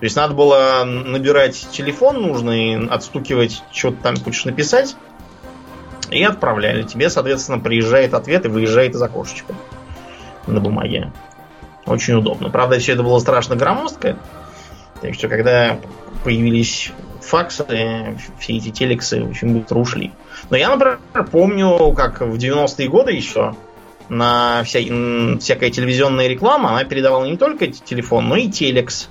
[0.00, 4.96] То есть надо было набирать телефон нужный, отстукивать, что то там хочешь написать,
[6.10, 6.82] и отправляли.
[6.82, 9.54] Тебе, соответственно, приезжает ответ и выезжает из окошечка
[10.46, 11.12] на бумаге.
[11.86, 12.50] Очень удобно.
[12.50, 14.16] Правда, все это было страшно громоздко.
[15.00, 15.78] Так что, когда
[16.24, 20.12] появились факсы, все эти телексы очень быстро ушли.
[20.50, 20.98] Но я, например,
[21.30, 23.54] помню, как в 90-е годы еще
[24.08, 24.80] на вся,
[25.38, 29.08] всякая телевизионная реклама, она передавала не только телефон, но и телекс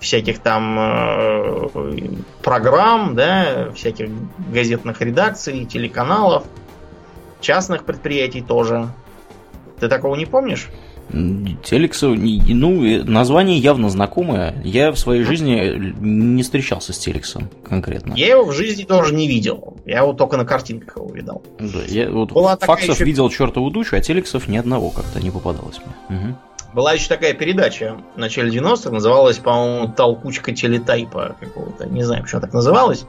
[0.00, 1.68] всяких там э,
[2.42, 4.10] программ, да, всяких
[4.52, 6.44] газетных редакций, телеканалов,
[7.40, 8.88] частных предприятий тоже.
[9.80, 10.68] Ты такого не помнишь?
[11.10, 14.54] Телексу, ну, название явно знакомое.
[14.64, 18.14] Я в своей жизни не встречался с Телексом конкретно.
[18.14, 19.76] Я его в жизни тоже не видел.
[19.86, 21.42] Я его только на картинках его видел.
[21.58, 23.04] Да, я вот Была факсов еще...
[23.04, 26.18] видел чертову душу, а Телексов ни одного как-то не попадалось мне.
[26.18, 26.36] Угу.
[26.74, 31.86] Была еще такая передача в начале 90-х, называлась, по-моему, «Толкучка телетайпа» какого-то.
[31.86, 33.06] Не знаю, почему так называлась.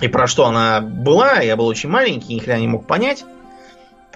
[0.00, 3.24] И про что она была, я был очень маленький, ни хрена не мог понять.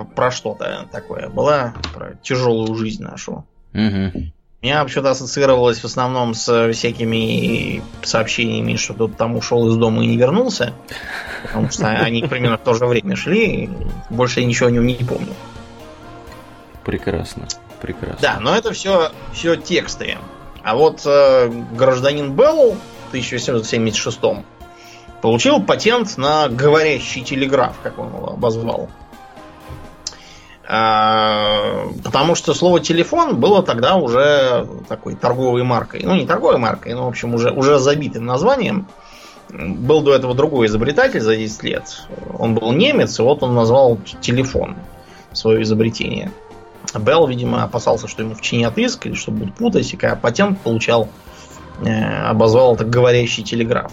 [0.05, 1.29] Про что-то такое.
[1.29, 3.45] Была про тяжелую жизнь нашу.
[3.73, 4.33] Угу.
[4.63, 10.07] Меня вообще-то ассоциировалось в основном с всякими сообщениями, что кто-то там ушел из дома и
[10.07, 10.73] не вернулся.
[11.45, 13.65] Потому что они примерно в то же время шли.
[13.65, 13.71] И
[14.11, 15.35] больше я ничего о нем не помню.
[16.85, 17.47] Прекрасно.
[17.81, 18.19] Прекрасно.
[18.21, 20.17] Да, но это все, все тексты.
[20.63, 24.19] А вот э, гражданин Белл в 1876
[25.21, 28.89] получил патент на говорящий телеграф, как он его обозвал.
[30.69, 36.01] А, потому что слово телефон было тогда уже такой торговой маркой.
[36.03, 38.89] Ну, не торговой маркой, но, в общем, уже, уже забитым названием.
[39.49, 42.09] Был до этого другой изобретатель за 10 лет.
[42.37, 44.77] Он был немец, и вот он назвал телефон
[45.33, 46.33] свое изобретение.
[46.99, 51.09] Белл, видимо, опасался, что ему вчинят иск или что будут путать, и когда патент получал,
[51.85, 53.93] э, обозвал это говорящий телеграф.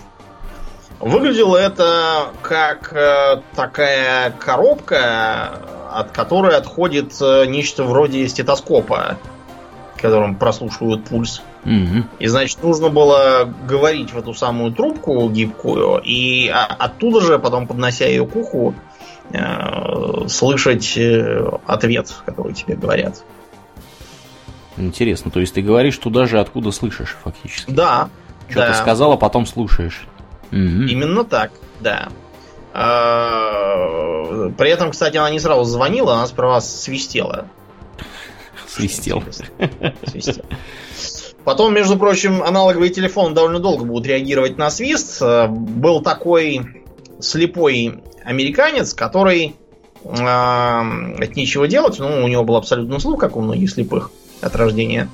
[1.04, 5.60] Выглядело это как э, такая коробка,
[5.92, 9.18] от которой отходит э, нечто вроде стетоскопа,
[9.98, 11.42] которым прослушивают пульс.
[11.66, 12.06] Угу.
[12.20, 18.06] И значит, нужно было говорить в эту самую трубку гибкую, и оттуда же, потом поднося
[18.06, 18.74] ее к уху,
[19.32, 23.24] Э, слышать э, ответ, который тебе говорят.
[24.78, 27.72] Интересно, то есть ты говоришь туда же, откуда слышишь, фактически?
[27.72, 28.10] Да.
[28.50, 28.74] Что-то да.
[28.74, 30.04] сказал, а потом слушаешь.
[30.54, 30.88] Угу.
[30.88, 32.10] Именно так, да.
[32.74, 37.48] А, при этом, кстати, она не сразу звонила, она справа свистела.
[38.68, 39.24] Свистел.
[40.06, 40.46] Свистел.
[41.44, 45.22] Потом, между прочим, аналоговый телефон довольно долго будут реагировать на свист.
[45.22, 46.86] Был такой
[47.20, 49.56] слепой американец, который
[50.04, 54.12] э, от нечего делать, ну, у него был абсолютно слух, как у многих слепых
[54.42, 55.10] от рождения.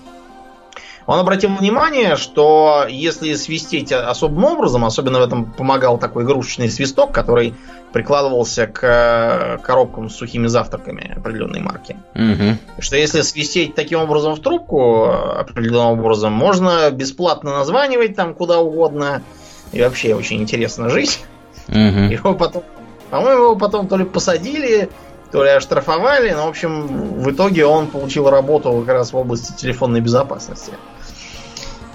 [1.10, 7.12] Он обратил внимание, что если свистеть особым образом, особенно в этом помогал такой игрушечный свисток,
[7.12, 7.56] который
[7.91, 11.98] прикладывался к э, коробкам с сухими завтраками определенной марки.
[12.13, 12.82] Угу.
[12.82, 19.24] Что если свистеть таким образом в трубку определенным образом, можно бесплатно названивать там куда угодно.
[19.72, 21.22] И вообще очень интересно жить.
[21.69, 21.76] Угу.
[21.76, 22.62] Его потом
[23.10, 24.91] по-моему, его потом то ли посадили,
[25.32, 26.88] то ли оштрафовали, но, в общем,
[27.22, 30.74] в итоге он получил работу как раз в области телефонной безопасности.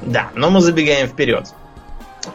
[0.06, 1.48] Да, но мы забегаем вперед.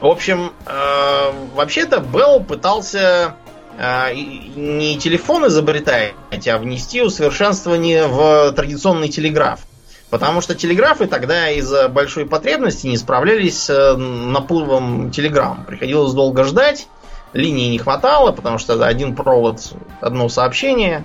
[0.01, 3.35] В общем, э, вообще-то Белл пытался
[3.77, 6.13] э, не телефон изобретать,
[6.47, 9.61] а внести усовершенствование в традиционный телеграф.
[10.09, 15.65] Потому что телеграфы тогда из-за большой потребности не справлялись с наплывом телеграмм.
[15.65, 16.87] Приходилось долго ждать,
[17.33, 21.03] линии не хватало, потому что один провод, одно сообщение,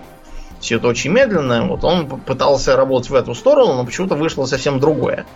[0.61, 1.67] все это очень медленно.
[1.67, 5.27] Вот он пытался работать в эту сторону, но почему-то вышло совсем другое.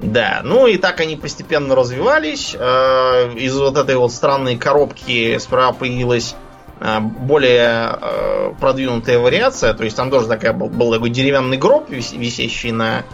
[0.00, 2.54] Да, ну и так они постепенно развивались.
[2.58, 6.36] Э, из вот этой вот странной коробки справа появилась
[6.80, 9.74] э, более э, продвинутая вариация.
[9.74, 13.04] То есть там тоже такая был, такой деревянный гроб, висящий на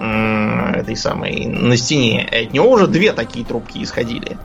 [0.00, 2.28] этой самой на стене.
[2.30, 4.38] От него уже две такие трубки исходили.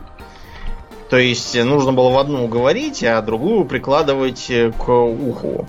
[1.11, 5.67] То есть нужно было в одну говорить, а другую прикладывать к уху.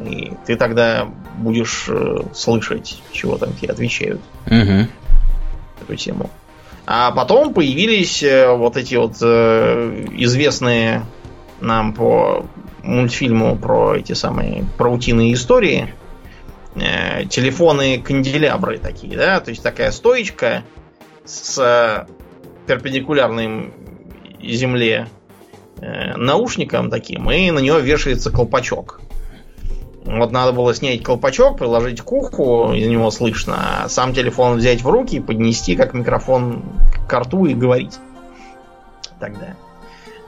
[0.00, 1.90] И ты тогда будешь
[2.32, 4.22] слышать, чего там тебе отвечают.
[4.46, 4.88] Угу.
[5.80, 6.30] Эту тему.
[6.86, 11.04] А потом появились э, вот эти вот э, известные
[11.60, 12.46] нам по
[12.84, 15.92] мультфильму про эти самые паутиные истории
[16.76, 20.62] э, телефоны канделябры такие, да, то есть такая стоечка
[21.24, 22.06] с
[22.68, 23.72] перпендикулярным
[24.40, 25.08] земле
[26.16, 29.00] наушником таким, и на него вешается колпачок.
[30.06, 34.82] Вот надо было снять колпачок, приложить к уху, из него слышно, а сам телефон взять
[34.82, 36.62] в руки, поднести как микрофон
[37.08, 37.98] к рту и говорить.
[39.18, 39.56] Тогда.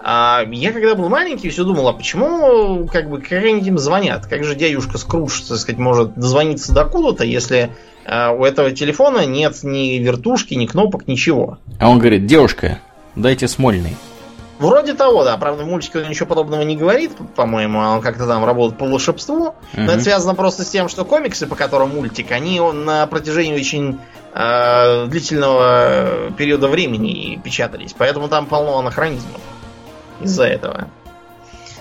[0.00, 4.26] А я когда был маленький, все думал, а почему как бы как они им звонят?
[4.26, 7.70] Как же дядюшка Скрудж, так сказать, может дозвониться докуда-то, если
[8.04, 11.58] а, у этого телефона нет ни вертушки, ни кнопок, ничего?
[11.78, 12.80] А он говорит, девушка,
[13.16, 13.96] дайте смольный.
[14.58, 15.36] Вроде того, да.
[15.36, 17.78] Правда, в мультике он ничего подобного не говорит, по-моему.
[17.78, 19.48] Он как-то там работает по волшебству.
[19.48, 19.54] Угу.
[19.74, 24.00] Но это связано просто с тем, что комиксы, по которым мультик, они на протяжении очень
[24.34, 27.94] э, длительного периода времени печатались.
[27.96, 29.40] Поэтому там полно анахронизмов
[30.20, 30.88] из-за этого.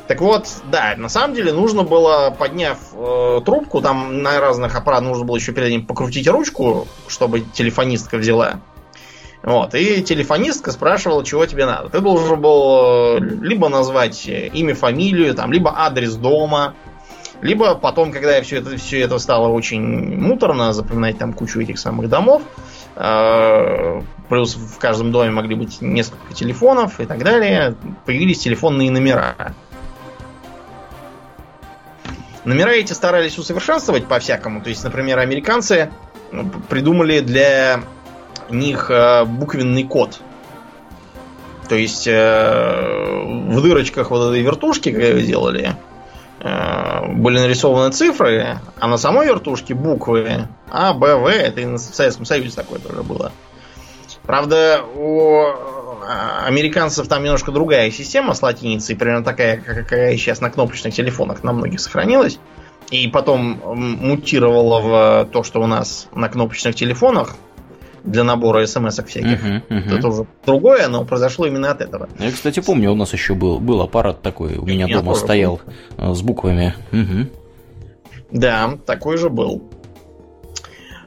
[0.08, 5.10] Так вот, да, на самом деле нужно было, подняв э, трубку, там на разных аппаратах
[5.10, 8.62] нужно было еще перед ним покрутить ручку, чтобы телефонистка взяла.
[9.48, 11.88] Вот, и телефонистка спрашивала, чего тебе надо.
[11.88, 16.74] Ты должен был э, либо назвать имя, фамилию, там, либо адрес дома,
[17.42, 22.10] либо потом, когда все это, все это стало очень муторно, запоминать там кучу этих самых
[22.10, 22.42] домов,
[22.98, 27.74] э, плюс в каждом доме могли быть несколько телефонов и так далее,
[28.06, 29.56] появились телефонные номера.
[32.44, 34.62] Номера эти старались усовершенствовать по-всякому.
[34.62, 35.90] То есть, например, американцы
[36.68, 37.80] придумали для
[38.50, 40.20] них э, буквенный код.
[41.68, 45.76] То есть э, в дырочках вот этой вертушки, когда ее делали,
[46.40, 51.28] э, были нарисованы цифры, а на самой вертушке буквы А, Б, В.
[51.28, 53.32] Это и в Советском Союзе такое тоже было.
[54.26, 55.46] Правда, у
[56.46, 61.54] американцев там немножко другая система с латиницей, примерно такая, какая сейчас на кнопочных телефонах на
[61.54, 62.40] многих сохранилась.
[62.90, 67.36] И потом мутировала в то, что у нас на кнопочных телефонах
[68.08, 69.44] для набора смс всяких.
[69.44, 69.98] Uh-huh, uh-huh.
[69.98, 72.10] Это уже другое, но произошло именно от этого.
[72.18, 75.58] Я, кстати, помню, у нас еще был, был аппарат такой, у меня Я дома стоял
[75.58, 75.80] помню.
[75.98, 76.74] Э, с буквами.
[76.92, 77.32] Uh-huh.
[78.32, 79.70] Да, такой же был.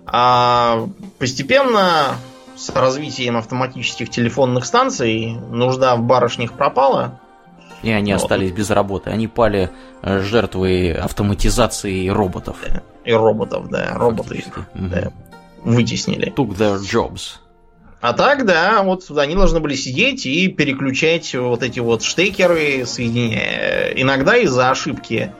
[0.07, 0.87] А
[1.19, 2.17] постепенно
[2.57, 7.21] с развитием автоматических телефонных станций нужда в барышнях пропала.
[7.83, 8.23] И они вот.
[8.23, 9.09] остались без работы.
[9.09, 9.71] Они пали
[10.03, 12.59] э, жертвой автоматизации роботов.
[13.07, 13.95] И роботов, да.
[13.95, 14.45] Роботы.
[14.75, 14.89] Угу.
[14.89, 15.13] Да
[15.65, 16.33] вытеснили.
[16.33, 17.39] Took their jobs.
[18.01, 23.93] А так, да, вот они должны были сидеть и переключать вот эти вот штекеры, соединяя.
[23.95, 25.33] Иногда из-за ошибки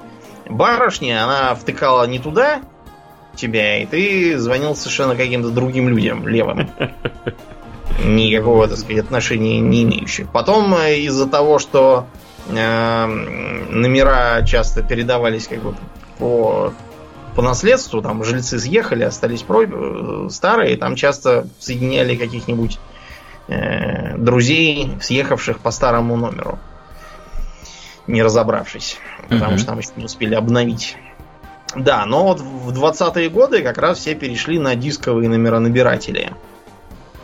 [0.47, 2.61] барышни она втыкала не туда
[3.35, 6.71] тебя, и ты звонил совершенно каким-то другим людям, левым.
[8.05, 10.31] Никакого, так сказать, отношения не имеющих.
[10.31, 12.07] Потом э, из-за того, что
[12.49, 15.75] э, номера часто передавались как бы
[16.19, 16.75] по
[17.35, 19.65] по наследству, там жильцы съехали, остались про...
[19.65, 22.79] Э, старые, там часто соединяли каких-нибудь
[23.49, 26.59] э, друзей, съехавших по старому номеру,
[28.07, 29.59] не разобравшись, потому uh-huh.
[29.59, 30.97] что там еще не успели обновить.
[31.77, 36.33] Да, но вот в 20-е годы как раз все перешли на дисковые номеронабиратели.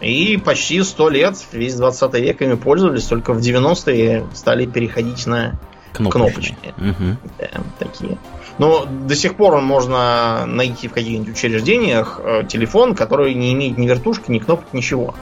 [0.01, 5.59] И почти 100 лет, весь 20 век ими пользовались, только в 90-е стали переходить на
[5.93, 6.57] кнопочные.
[6.63, 6.93] кнопочные.
[6.93, 7.17] Угу.
[7.39, 8.19] Да, такие.
[8.59, 13.87] Но до сих пор можно найти в каких-нибудь учреждениях э, телефон, который не имеет ни
[13.87, 15.15] вертушки, ни кнопок, ничего.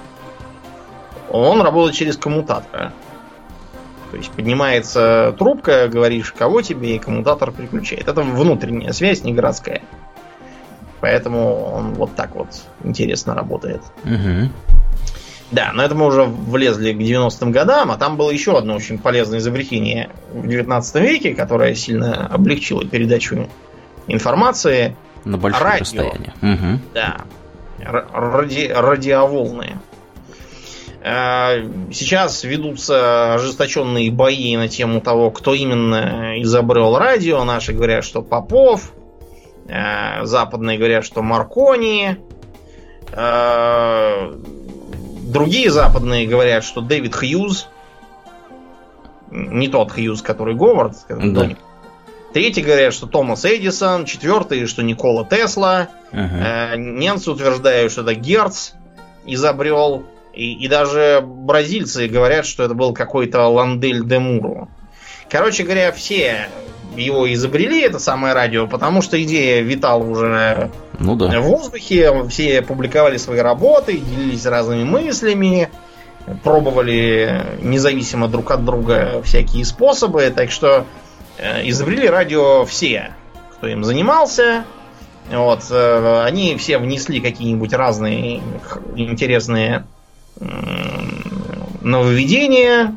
[1.30, 2.92] Он работает через коммутатор.
[4.12, 8.06] То есть поднимается трубка, говоришь, кого тебе, и коммутатор переключает.
[8.06, 9.82] Это внутренняя связь, не городская.
[11.00, 12.48] Поэтому он вот так вот
[12.84, 13.82] интересно работает.
[14.04, 14.50] Угу.
[15.54, 18.98] Да, но это мы уже влезли к 90-м годам, а там было еще одно очень
[18.98, 23.48] полезное изобретение в 19 веке, которое сильно облегчило передачу
[24.08, 24.96] информации.
[25.24, 25.80] На большое Радио.
[25.80, 26.34] расстояние.
[26.42, 26.80] Угу.
[26.92, 27.20] Да.
[27.78, 29.78] Ради, радиоволны.
[31.02, 37.44] Э, сейчас ведутся ожесточенные бои на тему того, кто именно изобрел радио.
[37.44, 38.92] Наши говорят, что Попов.
[39.68, 42.18] Э, западные говорят, что Маркони.
[45.30, 47.68] Другие западные говорят, что Дэвид Хьюз,
[49.30, 51.50] не тот Хьюз, который Говард, да.
[52.34, 54.06] Третьи говорят, что Томас Эдисон.
[54.06, 55.88] Четвертые, что Никола Тесла.
[56.10, 56.72] Ага.
[56.72, 58.72] Э, немцы утверждают, что это Герц
[59.24, 60.02] изобрел.
[60.32, 64.68] И, и даже бразильцы говорят, что это был какой-то Ландель де Муру.
[65.30, 66.48] Короче говоря, все
[66.96, 71.40] его изобрели, это самое радио, потому что идея витала уже ну, да.
[71.40, 75.70] в воздухе, все публиковали свои работы, делились разными мыслями,
[76.42, 80.86] пробовали независимо друг от друга всякие способы, так что
[81.38, 83.14] э, изобрели радио все,
[83.56, 84.64] кто им занимался.
[85.30, 88.40] Вот, э, они все внесли какие-нибудь разные
[88.96, 89.86] интересные
[91.80, 92.96] нововведения,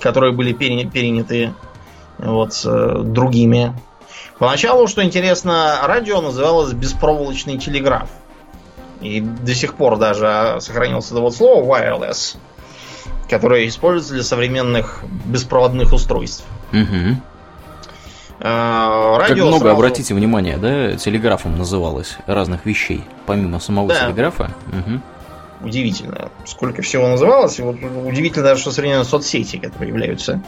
[0.00, 1.52] которые были переняты
[2.18, 3.74] вот, другими.
[4.42, 8.08] Поначалу, что интересно, радио называлось беспроволочный телеграф.
[9.00, 12.36] И до сих пор даже сохранился это вот слово wireless,
[13.30, 16.44] которое используется для современных беспроводных устройств.
[16.72, 17.20] Угу.
[18.40, 19.76] радио как много, сразу...
[19.76, 24.06] обратите внимание, да, телеграфом называлось разных вещей, помимо самого да.
[24.06, 24.50] телеграфа.
[24.72, 25.68] Угу.
[25.68, 27.60] Удивительно, сколько всего называлось.
[27.60, 30.42] Вот удивительно даже, что современные соцсети, которые являются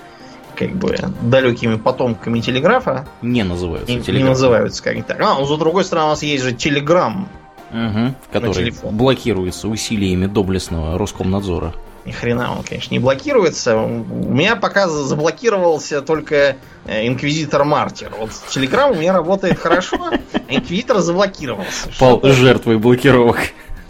[0.57, 3.07] как бы далекими потомками телеграфа.
[3.23, 5.21] Не называются не, не называются, как так.
[5.21, 7.29] А, но с другой стороны, у нас есть же телеграмм.
[7.71, 11.75] Угу, который блокируется усилиями доблестного Роскомнадзора.
[12.05, 13.77] Ни хрена он, конечно, не блокируется.
[13.79, 13.89] У
[14.33, 18.13] меня пока заблокировался только э, инквизитор Мартир.
[18.19, 21.89] Вот Телеграм у меня работает хорошо, а инквизитор заблокировался.
[21.99, 23.39] Пал жертвой блокировок.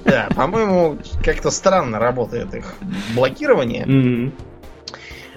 [0.05, 2.75] Да, по-моему, как-то странно работает их
[3.15, 3.85] блокирование.
[3.85, 4.33] Mm-hmm.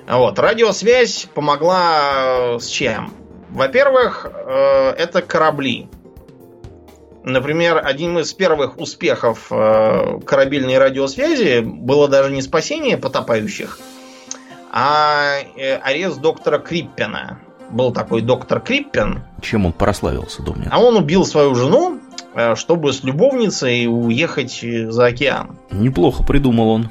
[0.07, 3.11] Вот, радиосвязь помогла э, с чем?
[3.49, 5.89] Во-первых, э, это корабли.
[7.25, 13.79] Например, одним из первых успехов э, корабельной радиосвязи было даже не спасение потопающих,
[14.71, 15.39] а
[15.83, 17.39] арест доктора Криппена.
[17.69, 19.23] Был такой доктор Криппен.
[19.41, 20.69] Чем он прославился, думаю?
[20.71, 21.99] А он убил свою жену,
[22.55, 25.57] чтобы с любовницей уехать за океан.
[25.69, 26.89] Неплохо придумал он.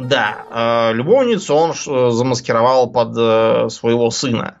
[0.00, 4.56] Да, э, любовницу он замаскировал под э, своего сына.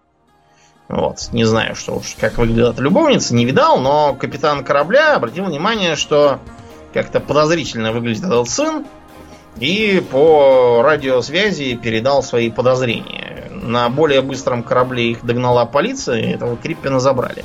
[0.88, 5.96] Вот, не знаю, что уж как выглядит любовница, не видал, но капитан корабля обратил внимание,
[5.96, 6.40] что
[6.92, 8.84] как-то подозрительно выглядит этот сын,
[9.56, 13.50] и по радиосвязи передал свои подозрения.
[13.50, 17.44] На более быстром корабле их догнала полиция, и этого Криппина забрали.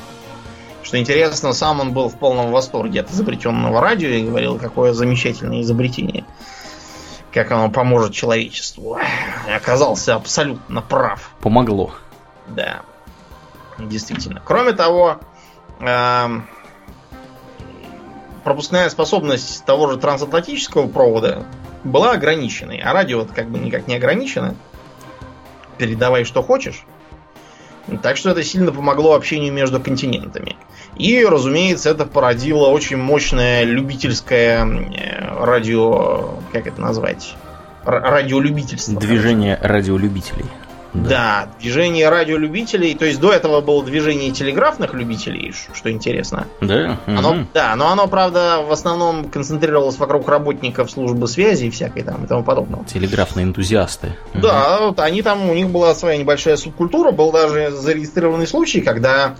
[0.82, 5.62] Что интересно, сам он был в полном восторге от изобретенного радио и говорил, какое замечательное
[5.62, 6.24] изобретение
[7.36, 8.98] как оно поможет человечеству.
[9.54, 11.32] Оказался абсолютно прав.
[11.40, 11.92] Помогло.
[12.46, 12.80] Да.
[13.78, 14.40] Действительно.
[14.42, 15.20] Кроме того,
[15.80, 16.28] э,
[18.42, 21.44] пропускная способность того же трансатлантического провода
[21.84, 24.54] была ограниченной, а радио как бы никак не ограничено.
[25.76, 26.86] Передавай, что хочешь.
[28.02, 30.56] Так что это сильно помогло общению между континентами.
[30.96, 36.40] И, разумеется, это породило очень мощное любительское э, радио...
[36.52, 37.34] Как это назвать?
[37.86, 38.98] радиолюбительство.
[38.98, 40.46] Движение радиолюбителей.
[41.02, 41.08] Да.
[41.08, 42.94] да, движение радиолюбителей.
[42.94, 46.46] То есть до этого было движение телеграфных любителей, что интересно.
[46.60, 46.98] Да.
[47.06, 47.46] Оно, угу.
[47.54, 52.26] Да, но оно, правда, в основном концентрировалось вокруг работников службы связи и всякой там и
[52.26, 52.84] тому подобного.
[52.84, 54.16] Телеграфные энтузиасты.
[54.34, 54.86] Да, угу.
[54.88, 59.36] вот они там, у них была своя небольшая субкультура, был даже зарегистрированный случай, когда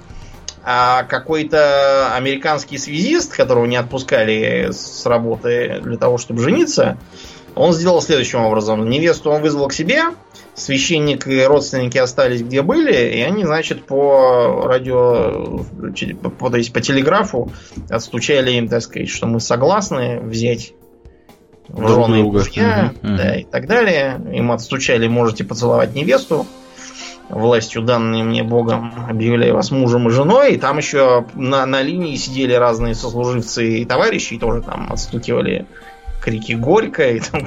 [0.69, 6.99] а какой-то американский связист, которого не отпускали с работы для того, чтобы жениться,
[7.55, 8.89] он сделал следующим образом.
[8.89, 10.03] Невесту он вызвал к себе,
[10.57, 15.65] священник и родственники остались где были, и они, значит, по радио,
[16.39, 17.53] по, то есть по телеграфу
[17.91, 20.73] отстучали им, так сказать, что мы согласны взять
[21.69, 23.39] в жены мужья, угу, да, угу.
[23.41, 24.21] и так далее.
[24.33, 26.47] Им отстучали, можете поцеловать невесту
[27.29, 30.55] властью, данной мне Богом, объявляю вас мужем и женой.
[30.55, 35.67] И там еще на, на линии сидели разные сослуживцы и товарищи, и тоже там отстукивали
[36.27, 37.41] крики горько и там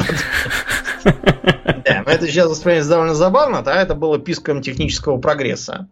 [1.03, 5.87] Да, но это сейчас воспринимается довольно забавно, а это было писком технического прогресса.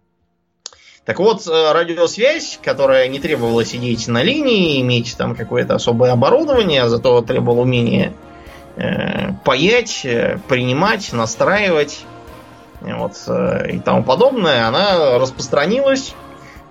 [1.04, 6.84] Так вот, э, радиосвязь, которая не требовала сидеть на линии, иметь там какое-то особое оборудование,
[6.84, 8.14] а зато требовала умения
[8.78, 12.06] э, паять, э, принимать, настраивать,
[12.82, 16.14] вот, э, и тому подобное, она распространилась,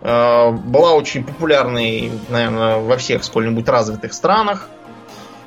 [0.02, 4.68] э, была очень популярной, наверное, во всех сколь-нибудь развитых странах.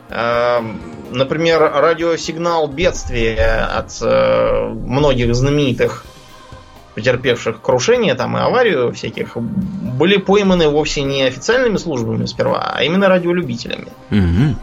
[0.10, 0.62] Э,
[1.12, 6.06] например, радиосигнал бедствия от многих знаменитых
[6.96, 13.08] потерпевших крушение там и аварию всяких были пойманы вовсе не официальными службами сперва, а именно
[13.08, 13.88] радиолюбителями.
[14.12, 14.56] Угу.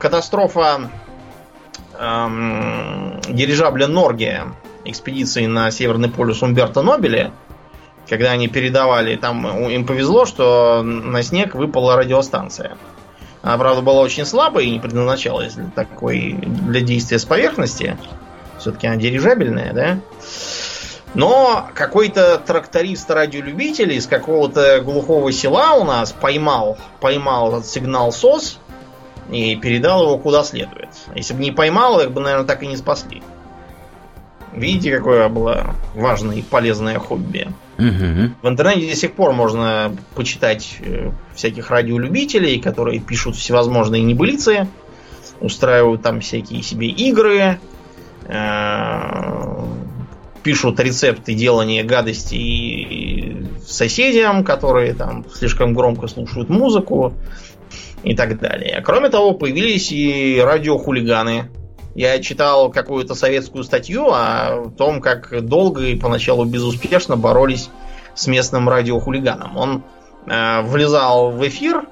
[0.00, 0.90] Катастрофа
[1.98, 4.46] эм, дирижабля Норгия
[4.84, 7.32] экспедиции на Северный полюс Умберто Нобеля,
[8.08, 12.76] когда они передавали, там им повезло, что на снег выпала радиостанция.
[13.44, 17.98] Она, правда, была очень слабой и не предназначалась для такой для действия с поверхности.
[18.58, 19.98] Все-таки она дирижабельная, да?
[21.12, 28.58] Но какой-то тракторист-радиолюбитель из какого-то глухого села у нас поймал, поймал этот сигнал СОС
[29.30, 30.88] и передал его куда следует.
[31.14, 33.22] Если бы не поймал, их бы, наверное, так и не спасли.
[34.54, 37.48] Видите, какое было важное и полезное хобби.
[37.76, 44.68] В интернете до сих пор можно почитать э, всяких радиолюбителей, которые пишут всевозможные небылицы,
[45.40, 47.58] устраивают там всякие себе игры,
[48.26, 49.64] э,
[50.44, 57.14] пишут рецепты делания гадостей соседям, которые там слишком громко слушают музыку
[58.04, 58.82] и так далее.
[58.84, 61.50] Кроме того, появились и радиохулиганы.
[61.94, 67.70] Я читал какую-то советскую статью о том, как долго и поначалу безуспешно боролись
[68.14, 69.56] с местным радиохулиганом.
[69.56, 69.82] Он
[70.26, 71.84] э, влезал в эфир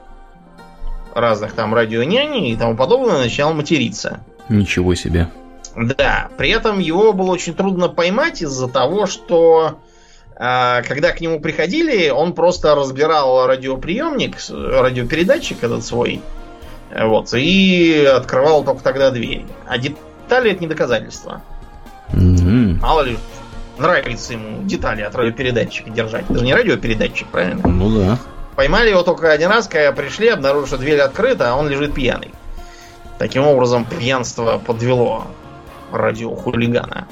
[1.14, 4.24] разных там радионяни и тому подобное, начинал материться.
[4.48, 5.28] Ничего себе.
[5.76, 9.78] Да, при этом его было очень трудно поймать из-за того, что
[10.36, 16.20] э, когда к нему приходили, он просто разбирал радиоприемник, радиопередатчик этот свой,
[16.95, 19.47] вот, и открывал только тогда дверь.
[19.66, 21.43] А детали это не доказательство.
[22.12, 22.78] Мгм.
[22.80, 23.18] Мало ли,
[23.78, 26.24] нравится ему детали от радиопередатчика держать.
[26.28, 27.66] Это же не радиопередатчик, правильно?
[27.66, 28.18] Ну да.
[28.57, 32.32] Поймали его только один раз, когда пришли, обнаружили, что дверь открыта, а он лежит пьяный.
[33.18, 35.28] Таким образом, пьянство подвело
[35.90, 37.09] радиохулигана.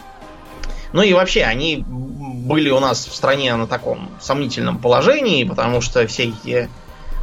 [0.93, 6.01] Ну и вообще, они были у нас в стране на таком сомнительном положении, потому что
[6.01, 6.69] эти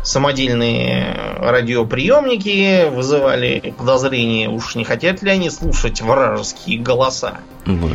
[0.07, 7.39] самодельные радиоприемники вызывали подозрение, уж не хотят ли они слушать вражеские голоса.
[7.65, 7.89] Ну,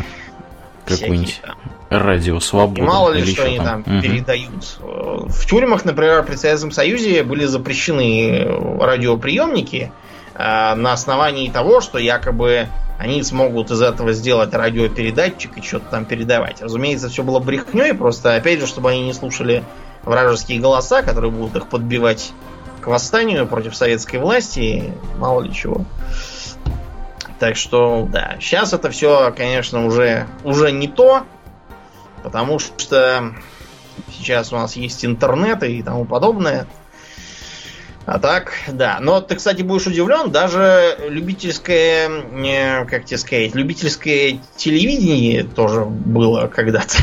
[0.87, 1.57] Какой-нибудь всякие там.
[1.89, 2.83] радио И свободы.
[2.83, 4.03] мало ли, что они там Мгм.
[4.03, 4.79] передают.
[4.81, 8.47] В тюрьмах, например, при Советском Союзе были запрещены
[8.81, 9.91] радиоприемники
[10.35, 12.67] э, на основании того, что якобы
[12.99, 16.61] они смогут из этого сделать радиопередатчик и что-то там передавать.
[16.63, 19.65] Разумеется, все было брехней, просто, опять же, чтобы они не слушали
[20.05, 22.33] вражеские голоса, которые будут их подбивать
[22.81, 25.85] к восстанию против советской власти, мало ли чего.
[27.39, 31.25] Так что, да, сейчас это все, конечно, уже, уже не то,
[32.23, 33.35] потому что
[34.11, 36.67] сейчас у нас есть интернет и тому подобное.
[38.05, 38.99] А так, да.
[39.01, 46.49] Но ты, кстати, будешь удивлен, даже любительское, э, как тебе сказать, любительское телевидение тоже было
[46.49, 46.99] когда-то.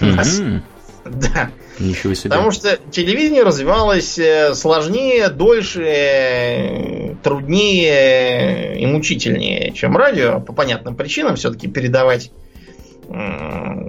[0.00, 0.62] Мгм.
[1.04, 1.50] Да.
[1.78, 2.30] Ничего себе.
[2.30, 10.40] Потому что телевидение развивалось э, сложнее, дольше, э, труднее и мучительнее, чем радио.
[10.40, 12.30] По понятным причинам все-таки передавать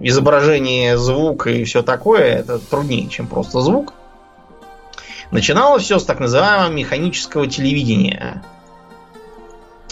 [0.01, 3.93] изображение, звук и все такое, это труднее, чем просто звук.
[5.31, 8.43] Начиналось все с так называемого механического телевидения.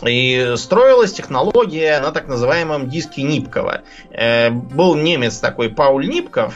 [0.06, 3.82] И строилась технология на так называемом диске Нипкова.
[4.12, 6.56] Э, был немец такой Пауль Нипков,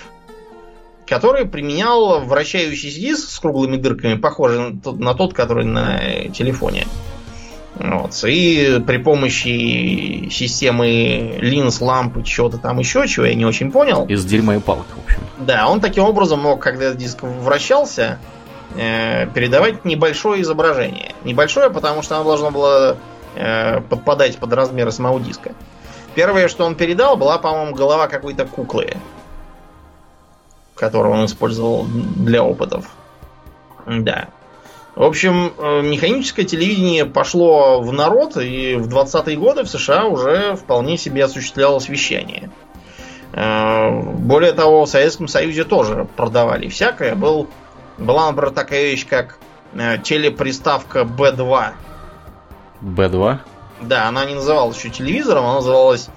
[1.08, 6.00] который применял вращающийся диск с круглыми дырками, похожий на тот, который на
[6.34, 6.86] телефоне.
[7.76, 8.24] Вот.
[8.26, 14.26] И при помощи системы линз, лампы, чего-то там еще, чего я не очень понял, Из
[14.26, 15.22] дерьма и палок, в общем.
[15.38, 18.18] да, он таким образом мог, когда диск вращался,
[18.76, 21.14] э, передавать небольшое изображение.
[21.24, 22.98] Небольшое, потому что оно должно было
[23.36, 25.52] э, подпадать под размеры самого диска.
[26.16, 28.98] Первое, что он передал, была, по-моему, голова какой-то куклы,
[30.78, 32.90] которую он использовал для опытов.
[33.86, 34.28] Да.
[34.96, 40.56] В общем, э, механическое телевидение пошло в народ, и в 20-е годы в США уже
[40.56, 42.50] вполне себе осуществлялось вещание.
[43.34, 47.14] Э, Более того, в Советском Союзе тоже продавали всякое.
[47.14, 47.48] Был,
[48.00, 49.38] была, например, такая вещь, как
[49.74, 51.74] э, телеприставка B2.
[52.82, 53.38] Б2.
[53.82, 56.10] Да, она не называлась еще телевизором, она называлась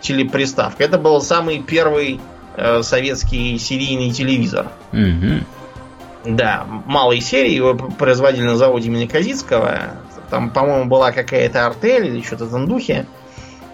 [0.00, 0.84] телеприставка.
[0.84, 2.20] Это был самый первый
[2.82, 4.68] советский серийный телевизор.
[4.92, 5.44] Мгм.
[6.24, 9.94] Да, малой серии, его производили на заводе имени Казицкого.
[10.30, 13.06] Там, по-моему, была какая-то артель или что-то в этом духе.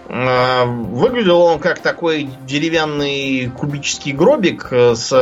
[0.07, 5.13] Э, Выглядел он как такой деревянный кубический гробик э, с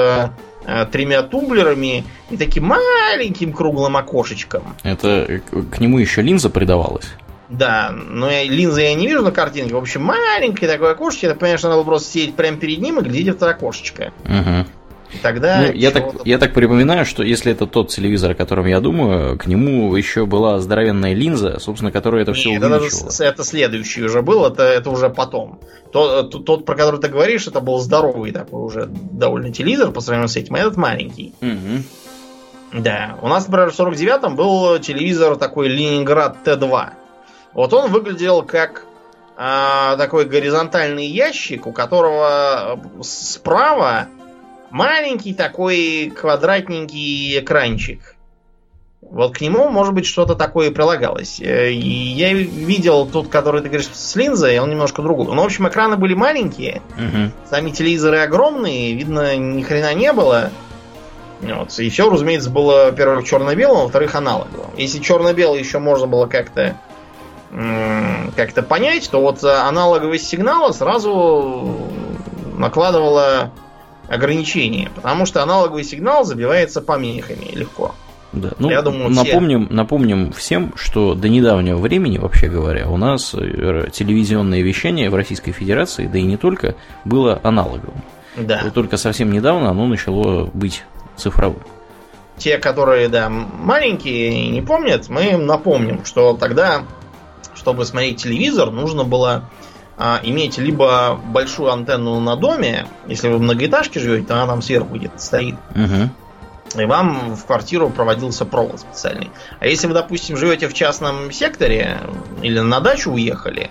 [0.66, 4.76] э, тремя тумблерами и таким маленьким круглым окошечком.
[4.84, 7.08] Это э, к нему еще линза придавалась.
[7.50, 9.74] Да, но я, линзы я не вижу на картинке.
[9.74, 11.28] В общем, маленькое такое окошечко.
[11.28, 14.12] Это, конечно, надо было просто сидеть прямо перед ним и глядеть в это окошечко.
[14.26, 14.68] Мгм.
[15.14, 15.62] И тогда...
[15.62, 19.38] Ну, я, так, я так припоминаю, что если это тот телевизор, о котором я думаю,
[19.38, 23.10] к нему еще была здоровенная линза, собственно, которая это все Нет, это, увеличивала.
[23.12, 25.62] с- это следующий уже был, это, это уже потом.
[25.93, 30.02] Тот, тот, тот, про который ты говоришь, это был здоровый такой уже довольно телевизор по
[30.02, 31.34] сравнению с этим, а этот маленький.
[31.39, 31.86] Мгм.
[32.74, 33.18] Да.
[33.22, 36.89] У нас, например, в 49-м был телевизор такой Ленинград Т2.
[37.58, 38.84] Вот он выглядел как
[39.36, 44.10] а, такой горизонтальный ящик, у которого э, справа
[44.70, 48.16] маленький такой квадратненький экранчик.
[49.01, 51.39] Вот к нему, может быть, что-то такое прилагалось.
[51.41, 55.26] Э, я видел тот, который ты говоришь, с линзой, он немножко другой.
[55.26, 57.32] Ну, в общем, экраны были маленькие, угу.
[57.49, 60.51] сами телевизоры огромные, видно, ни хрена не было.
[61.41, 61.80] Вот.
[61.80, 64.70] И все, разумеется, было, во-первых, черно-белым, во-вторых, аналоговым.
[64.78, 66.78] Если черно-белый еще можно было как-то
[68.36, 71.78] как-то понять, то вот аналоговый сигнал сразу
[72.58, 73.52] накладывало
[74.08, 77.93] ограничения, потому что аналоговый сигнал забивается помехами легко.
[78.34, 78.50] Да.
[78.60, 79.74] Ну, Я думаю, напомним, все...
[79.74, 85.54] напомним всем, что до недавнего времени, вообще говоря, у нас э, телевизионное вещание в Российской
[85.54, 86.76] Федерации, да и не только,
[87.06, 88.02] было аналоговым.
[88.36, 88.62] Да.
[88.68, 90.84] И только совсем недавно оно начало быть
[91.16, 91.62] цифровым.
[92.38, 96.84] Те, которые, да, маленькие и не помнят, мы им напомним, что тогда,
[97.68, 99.49] чтобы смотреть телевизор, нужно было
[99.97, 104.61] а, иметь либо большую антенну на доме, если вы в многоэтажке живете, то она там
[104.61, 105.55] сверху где-то стоит.
[105.72, 106.82] Угу.
[106.82, 109.32] И вам в квартиру проводился провод специальный.
[109.59, 111.99] А если вы, допустим, живете в частном секторе
[112.41, 113.70] или на дачу уехали,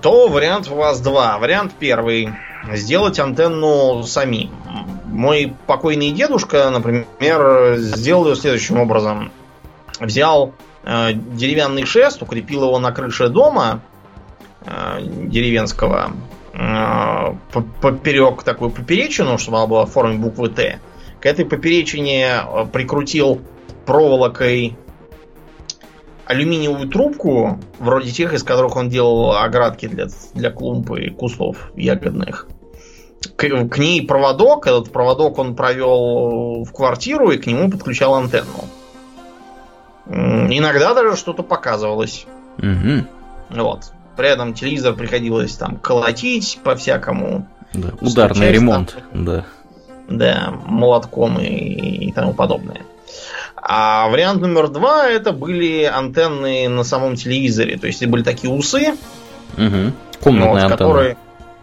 [0.00, 1.36] то вариант у вас два.
[1.36, 2.30] Вариант первый.
[2.72, 4.50] Сделать антенну сами.
[5.04, 9.30] Мой покойный дедушка, например, сделал ее следующим образом.
[10.00, 10.54] Взял
[10.86, 13.82] деревянный шест, укрепил его на крыше дома,
[14.66, 16.10] Э, деревенского
[16.52, 20.80] э, поперек такую поперечину, чтобы она была в форме буквы Т.
[21.20, 23.40] К этой поперечине э, прикрутил
[23.84, 24.76] проволокой
[26.26, 32.48] алюминиевую трубку, вроде тех, из которых он делал оградки для, для клумб и кустов ягодных.
[33.36, 38.64] К, к ней проводок, этот проводок он провел в квартиру и к нему подключал антенну.
[40.08, 42.26] Иногда даже что-то показывалось.
[42.58, 43.06] Угу.
[43.50, 43.92] Вот.
[44.16, 47.46] При этом телевизор приходилось там колотить по-всякому.
[47.74, 49.44] Да, ударный ремонт, там, да.
[50.08, 52.82] Да, молотком и, и тому подобное.
[53.56, 57.76] А вариант номер два это были антенны на самом телевизоре.
[57.76, 58.94] То есть это были такие усы.
[59.56, 59.92] Угу.
[60.22, 60.70] Комнатные вот, антенны.
[60.70, 61.16] Которые,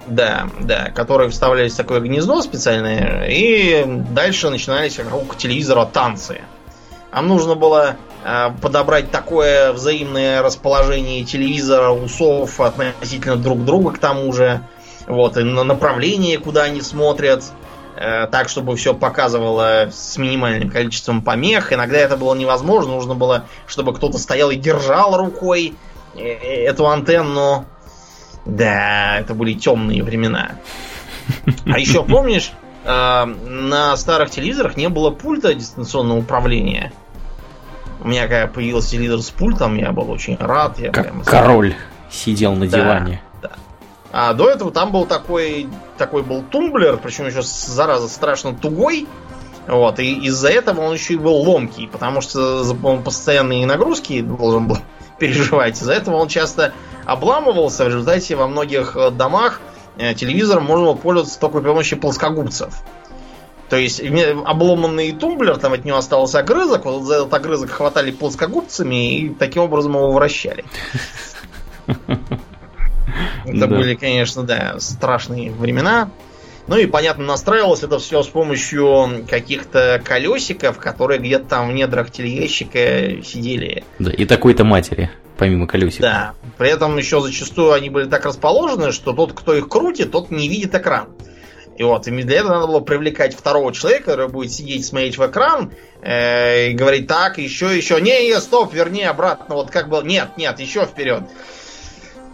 [0.08, 6.42] да, да, которые вставлялись в такое гнездо специальное, и дальше начинались вокруг телевизора танцы.
[7.14, 7.96] Нам нужно было
[8.62, 14.62] подобрать такое взаимное расположение телевизора, усов относительно друг друга к тому же.
[15.08, 17.44] Вот, и на направление, куда они смотрят.
[17.96, 21.72] Э, так, чтобы все показывало с минимальным количеством помех.
[21.72, 22.94] Иногда это было невозможно.
[22.94, 25.76] Нужно было, чтобы кто-то стоял и держал рукой
[26.16, 26.22] э,
[26.66, 27.66] эту антенну.
[28.46, 30.54] Да, это были темные времена.
[31.66, 32.52] А еще помнишь,
[32.84, 36.92] на старых телевизорах не было пульта дистанционного управления.
[38.04, 40.78] У меня когда появился телевизор с пультом, я был очень рад.
[40.78, 41.24] Я как прямо...
[41.24, 41.76] король
[42.12, 43.22] сидел на да, диване.
[43.42, 43.52] Да.
[44.12, 49.08] А до этого там был такой, такой был тумблер, причем еще зараза страшно тугой.
[49.68, 54.68] Вот, и из-за этого он еще и был ломкий, потому что он постоянные нагрузки должен
[54.68, 54.80] был
[55.20, 55.82] переживать.
[55.82, 56.74] Из-за этого он часто
[57.06, 57.86] обламывался.
[57.86, 59.62] В результате во многих э, домах
[59.98, 62.84] э, телевизором можно было пользоваться только при помощи плоскогубцев.
[63.74, 64.04] То есть
[64.46, 69.64] обломанный тумблер, там от него остался огрызок, вот за этот огрызок хватали плоскогубцами и таким
[69.64, 70.64] образом его вращали.
[71.88, 76.12] Это были, конечно, да, страшные времена.
[76.68, 82.12] Ну и, понятно, настраивалось это все с помощью каких-то колесиков, которые где-то там в недрах
[82.12, 83.84] телеящика сидели.
[83.98, 86.02] Да, и такой-то матери, помимо колесиков.
[86.02, 86.34] Да.
[86.60, 90.48] При этом еще зачастую они были так расположены, что тот, кто их крутит, тот не
[90.48, 91.08] видит экран.
[91.78, 95.26] И вот, и для этого надо было привлекать второго человека, который будет сидеть, смотреть в
[95.26, 95.72] экран
[96.02, 100.38] э, и говорить так, еще, еще, не, не, стоп, верни обратно, вот как было, нет,
[100.38, 101.24] нет, еще вперед.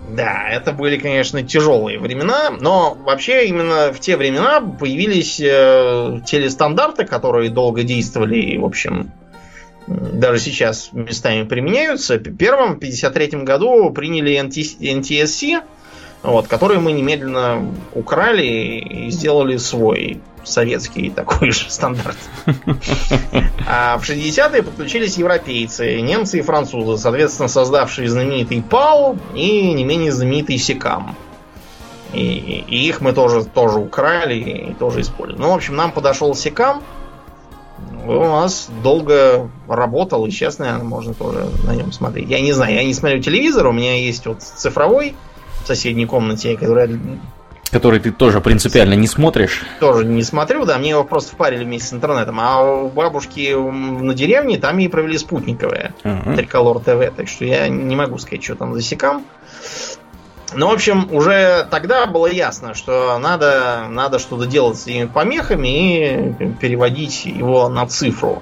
[0.09, 7.05] Да, это были, конечно, тяжелые времена, но вообще именно в те времена появились э, телестандарты,
[7.05, 9.11] которые долго действовали и, в общем,
[9.87, 12.17] даже сейчас местами применяются.
[12.17, 15.63] Первым в 1953 году приняли NTSC,
[16.23, 22.17] вот, который мы немедленно украли и сделали свой советский такой же стандарт.
[23.67, 30.11] А в 60-е подключились европейцы, немцы и французы, соответственно, создавшие знаменитый ПАЛ и не менее
[30.11, 31.15] знаменитый СИКАМ.
[32.13, 35.41] И, и их мы тоже, тоже украли и тоже используем.
[35.41, 36.81] Ну, в общем, нам подошел СИКАМ,
[38.07, 42.29] у нас долго работал, и сейчас, наверное, можно тоже на нем смотреть.
[42.29, 45.15] Я не знаю, я не смотрю телевизор, у меня есть вот цифровой,
[45.69, 46.89] соседней комнате, которая...
[47.71, 49.61] Который ты тоже принципиально не смотришь?
[49.79, 52.39] Тоже не смотрю, да, мне его просто впарили вместе с интернетом.
[52.39, 55.93] А у бабушки на деревне там ей провели спутниковое.
[56.03, 56.35] Uh-huh.
[56.35, 59.23] Триколор ТВ, так что я не могу сказать, что там засекам.
[60.55, 66.33] Ну, в общем, уже тогда было ясно, что надо, надо что-то делать с этими помехами
[66.39, 68.41] и переводить его на цифру.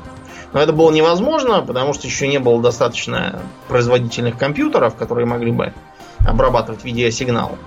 [0.54, 5.74] Но это было невозможно, потому что еще не было достаточно производительных компьютеров, которые могли бы
[6.26, 7.58] обрабатывать видеосигнал.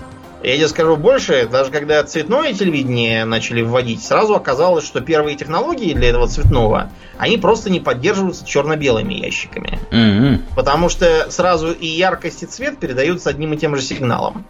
[0.43, 5.93] Я тебе скажу больше, даже когда цветное телевидение начали вводить, сразу оказалось, что первые технологии
[5.93, 9.79] для этого цветного, они просто не поддерживаются черно-белыми ящиками.
[9.91, 10.55] Mm-hmm.
[10.57, 14.47] Потому что сразу и яркость, и цвет передаются одним и тем же сигналом.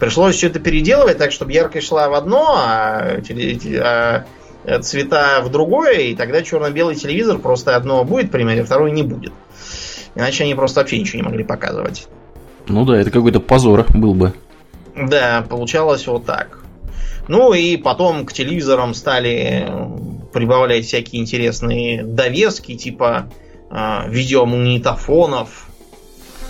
[0.00, 3.20] Пришлось все это переделывать так, чтобы яркость шла в одно, а,
[3.80, 4.24] а
[4.82, 9.32] цвета в другое, и тогда черно-белый телевизор просто одно будет примерно, а второе не будет.
[10.16, 12.08] Иначе они просто вообще ничего не могли показывать.
[12.68, 14.32] Ну да, это какой-то позор был бы.
[14.96, 16.64] Да, получалось вот так.
[17.28, 19.68] Ну и потом к телевизорам стали
[20.32, 23.30] прибавлять всякие интересные довески, типа
[23.70, 25.68] э, видеомагнитофонов.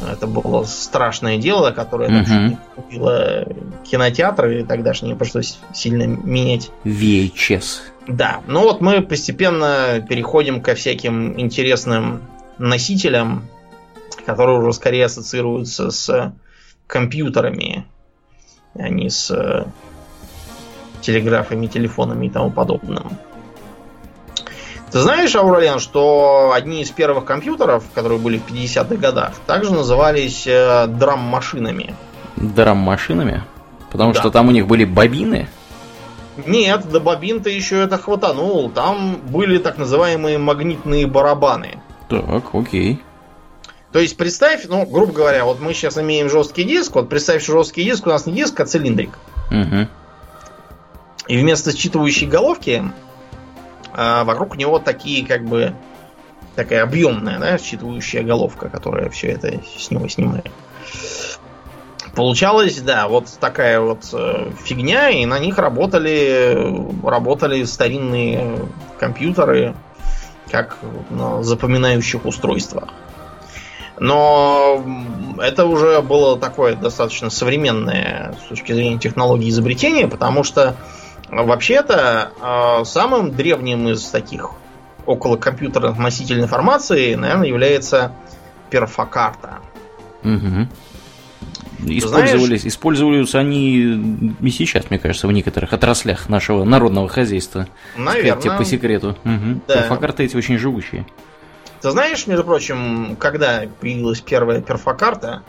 [0.00, 2.56] Это было страшное дело, которое uh-huh.
[2.76, 3.44] купило
[3.90, 6.70] кинотеатры тогдашние, пришлось сильно менять.
[6.84, 7.80] VHS.
[8.06, 12.22] Да, ну вот мы постепенно переходим ко всяким интересным
[12.58, 13.48] носителям,
[14.26, 16.34] которые уже скорее ассоциируются с
[16.86, 17.86] компьютерами
[18.74, 19.64] а не с э,
[21.00, 23.18] телеграфами, телефонами и тому подобным.
[24.90, 30.46] Ты знаешь, Ауралиан, что одни из первых компьютеров, которые были в 50-х годах, также назывались
[30.46, 31.94] э, драм-машинами.
[32.36, 33.42] Драм-машинами?
[33.90, 34.20] Потому да.
[34.20, 35.48] что там у них были бобины?
[36.46, 38.70] Нет, до бобин-то еще это хватанул.
[38.70, 41.80] Там были так называемые магнитные барабаны.
[42.08, 43.02] Так, окей.
[43.92, 47.52] То есть представь, ну, грубо говоря, вот мы сейчас имеем жесткий диск, вот представь, что
[47.52, 49.18] жесткий диск у нас не диск, а цилиндрик.
[49.50, 49.88] Угу.
[51.28, 52.84] И вместо считывающей головки
[53.92, 55.74] а, вокруг него такие, как бы,
[56.54, 60.50] такая объемная, да, считывающая головка, которая все это с него снимает.
[62.14, 68.58] Получалось, да, вот такая вот э, фигня, и на них работали, работали старинные
[68.98, 69.76] компьютеры,
[70.50, 70.78] как
[71.10, 72.88] на запоминающих устройствах.
[74.00, 74.84] Но
[75.40, 80.76] это уже было такое достаточно современное с точки зрения технологии изобретения, потому что
[81.28, 84.50] вообще-то а, самым древним из таких
[85.06, 88.12] около компьютерных носителей информации, наверное, является
[88.70, 89.58] перфокарта.
[90.22, 90.68] Угу.
[91.86, 93.76] Использовались, Знаешь, используются они
[94.40, 97.68] и сейчас, мне кажется, в некоторых отраслях нашего народного хозяйства.
[97.96, 98.40] Наверное.
[98.40, 99.16] Сказать, по секрету.
[99.24, 99.60] Угу.
[99.68, 99.76] Да.
[99.76, 101.06] Перфокарты эти очень живущие.
[101.80, 105.42] Ты знаешь, между прочим, когда появилась первая перфокарта?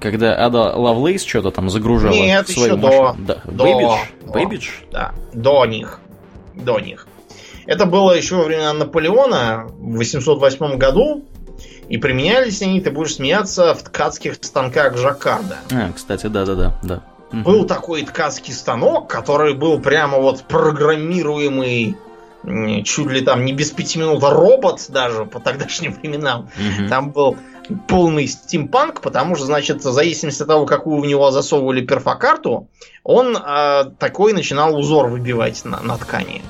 [0.00, 3.14] Когда Ада Лавлейс что-то там загружала Нет, свою еще машину.
[3.14, 3.34] до.
[3.34, 3.40] Да.
[3.44, 3.64] До.
[3.64, 3.98] Бэйбидж?
[4.26, 4.68] Бэйбидж?
[4.92, 6.00] Да, до них.
[6.54, 7.06] До них.
[7.66, 11.24] Это было еще во времена Наполеона в 808 году.
[11.88, 15.58] И применялись они, ты будешь смеяться, в ткацких станках Жаккарда.
[15.72, 16.78] А, кстати, да-да-да.
[16.82, 17.02] да.
[17.32, 21.96] Был такой ткацкий станок, который был прямо вот программируемый
[22.84, 26.48] чуть ли там не без пяти минут а робот даже по тогдашним временам.
[26.56, 26.88] Угу.
[26.88, 27.36] Там был
[27.88, 32.68] полный стимпанк, потому что, значит, в зависимости от того, какую в него засовывали перфокарту,
[33.02, 36.42] он э, такой начинал узор выбивать на, на ткани.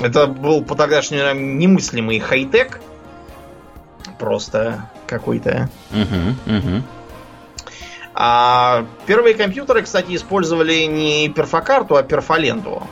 [0.00, 2.80] Это был по тогдашнему немыслимый хай-тек.
[4.18, 5.70] Просто какой-то.
[5.90, 6.82] Угу, угу.
[8.14, 12.82] А первые компьютеры, кстати, использовали не перфокарту, а перфоленту.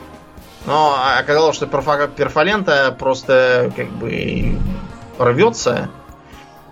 [0.67, 4.57] Но оказалось, что перфолента просто как бы
[5.17, 5.89] рвется.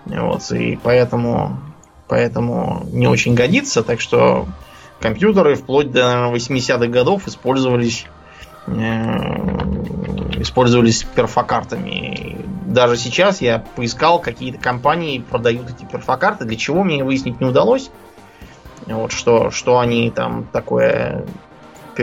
[0.06, 1.62] Вот, и поэтому,
[2.10, 3.84] поэтому не очень годится.
[3.84, 4.48] Так что
[5.00, 8.06] компьютеры вплоть до наверное, 80-х годов использовались
[8.68, 8.72] э,
[10.42, 12.38] использовались перфокартами.
[12.66, 16.44] Даже сейчас я поискал, какие-то компании продают эти перфокарты.
[16.44, 17.90] Для чего мне выяснить не удалось.
[18.88, 21.26] Вот что, что они там такое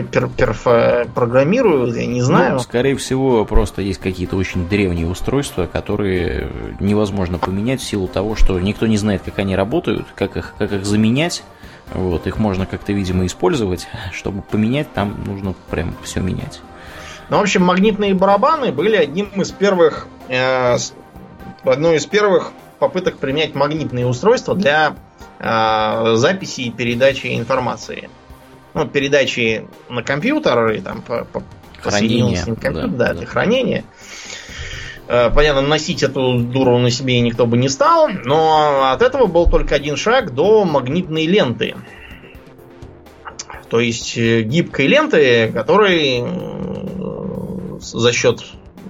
[0.01, 2.53] программируют, я не знаю.
[2.53, 8.35] Ну, скорее всего, просто есть какие-то очень древние устройства, которые невозможно поменять в силу того,
[8.35, 11.43] что никто не знает, как они работают, как их, как их заменять.
[11.93, 13.87] Вот, их можно как-то, видимо, использовать.
[14.13, 16.61] Чтобы поменять, там нужно прям все менять.
[17.29, 20.77] Ну, в общем, магнитные барабаны были одним из первых, э,
[21.63, 24.95] одной из первых попыток применять магнитные устройства для
[25.39, 28.09] э, записи и передачи информации
[28.73, 31.43] ну, передачи на компьютер и там по, по
[31.81, 33.83] хранение, с ним компьютер, да, да, для хранения.
[35.07, 39.49] Э, понятно, носить эту дуру на себе никто бы не стал, но от этого был
[39.49, 41.75] только один шаг до магнитной ленты.
[43.69, 48.43] То есть э, гибкой ленты, которой э, за счет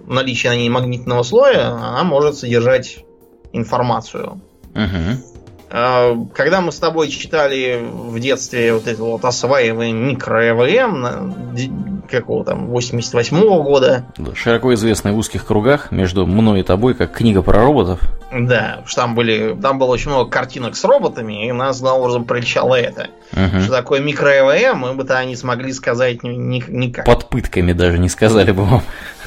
[0.08, 3.04] наличия на ней магнитного слоя она может содержать
[3.52, 4.42] информацию.
[4.76, 5.33] Угу.
[5.76, 12.70] А, когда мы с тобой читали в детстве вот это вот осваиваем микро-ЭВМ, какого там,
[12.70, 14.06] 88-го года.
[14.36, 18.00] Широко известный в узких кругах между мной и тобой, как книга про роботов.
[18.32, 22.26] Да, что там были, там было очень много картинок с роботами, и нас, главным образом,
[22.26, 23.08] прельщало это.
[23.32, 23.62] Угу.
[23.62, 27.06] Что такое микро-ЭВМ, мы бы то не смогли сказать ни, никак.
[27.06, 28.84] Под пытками даже не сказали бы вам.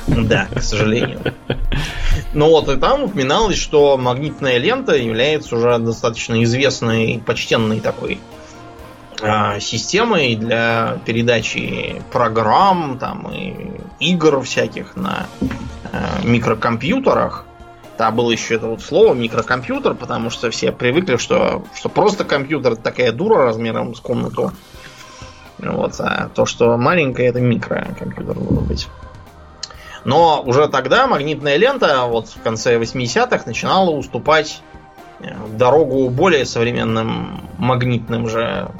[0.07, 1.19] Да, к сожалению.
[2.37, 8.21] Ну вот, и там упоминалось, что магнитная лента является уже достаточно известной, почтенной такой
[9.23, 15.29] а, системой для передачи программ там, и игр всяких на
[15.91, 17.47] а, микрокомпьютерах.
[17.97, 22.75] Да, было еще это вот слово микрокомпьютер, потому что все привыкли, что, что просто компьютер
[22.75, 24.53] это такая дура размером с комнату.
[25.57, 28.89] Вот, а то, что маленькое, это микрокомпьютер должен быть.
[30.07, 34.63] Но уже тогда магнитная лента, вот в конце 80-х, начинала уступать
[35.19, 38.71] э, дорогу более современным магнитным же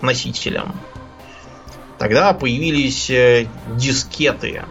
[0.00, 0.74] носителям.
[1.98, 4.62] Тогда появились э, дискеты.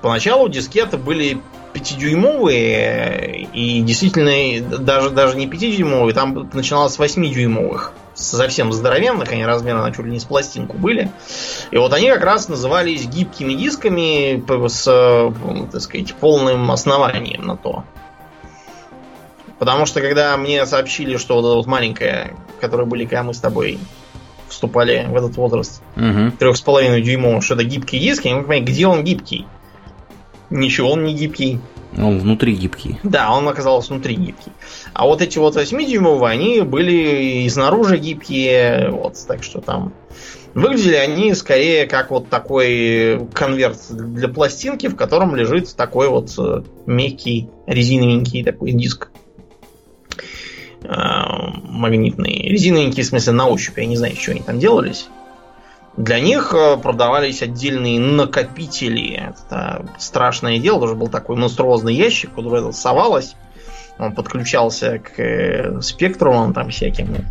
[0.00, 1.42] Поначалу дискеты были
[1.78, 9.92] 5-дюймовые, и действительно даже, даже не 5-дюймовые, там начиналось с 8-дюймовых совсем здоровенных, они размерно
[9.92, 11.10] чуть ли не с пластинку были.
[11.70, 15.32] И вот они как раз назывались гибкими дисками с,
[15.70, 17.84] так сказать, полным основанием на то.
[19.58, 23.38] Потому что когда мне сообщили, что вот эта вот маленькая, которые были, когда мы с
[23.38, 23.78] тобой
[24.48, 25.82] вступали в этот возраст,
[26.38, 29.46] трех с половиной дюймов, что это гибкий диск, я не понять, где он гибкий.
[30.50, 31.60] Ничего он не гибкий.
[31.96, 32.98] Он внутри гибкий.
[33.02, 34.52] Да, он оказался внутри гибкий.
[34.92, 39.94] А вот эти вот 8-дюймовые, они были и снаружи гибкие, вот, так что там...
[40.54, 46.62] Выглядели они скорее как вот такой конверт для пластинки, в котором лежит такой вот э,
[46.86, 49.10] мягкий, резиновенький такой диск
[50.82, 52.48] э, магнитный.
[52.48, 53.76] Резиновенький, в смысле, на ощупь.
[53.76, 55.08] Я не знаю, что они там делались.
[55.98, 59.14] Для них э, продавались отдельные накопители.
[59.14, 60.78] Это страшное дело.
[60.78, 63.34] Тоже был такой монструозный ящик, куда это совалось.
[63.98, 67.26] Он подключался к э, спектрумам там всяким.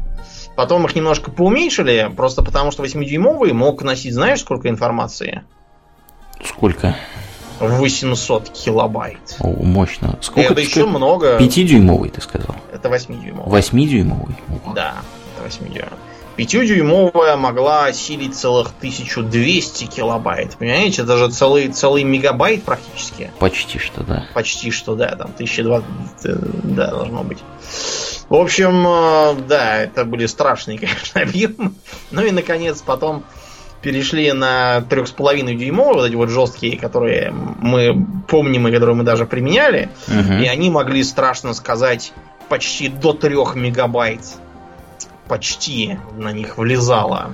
[0.58, 5.44] Потом их немножко поуменьшили, просто потому что 8-дюймовый мог носить, знаешь, сколько информации?
[6.44, 6.94] Сколько?
[7.62, 9.38] 800 килобайт.
[9.40, 10.20] О, мощно.
[10.20, 11.38] Сколько это еще много.
[11.38, 12.58] 5-дюймовый, ты сказал?
[12.74, 13.48] Это 8-дюймовый.
[13.48, 14.36] 8-дюймовый?
[14.76, 14.96] Да,
[15.38, 16.07] это 8-дюймовый.
[16.38, 20.56] 5-дюймовая могла осилить целых 1200 килобайт.
[20.58, 23.32] Понимаете, это же целый, целый мегабайт практически.
[23.40, 24.28] Почти что, да.
[24.34, 25.86] Почти что, да, там 1020,
[26.26, 27.40] э, да, должно быть.
[28.30, 31.74] В общем, э, да, это были страшные, конечно, объемы.
[32.12, 33.24] Ну и, наконец, потом
[33.82, 39.26] перешли на 3,5 дюймовые, вот эти вот жесткие, которые мы помним и которые мы даже
[39.26, 39.90] применяли.
[40.08, 40.34] Угу.
[40.42, 42.14] И они могли страшно сказать
[42.50, 44.22] почти до 3 мегабайт
[45.28, 47.32] почти на них влезала.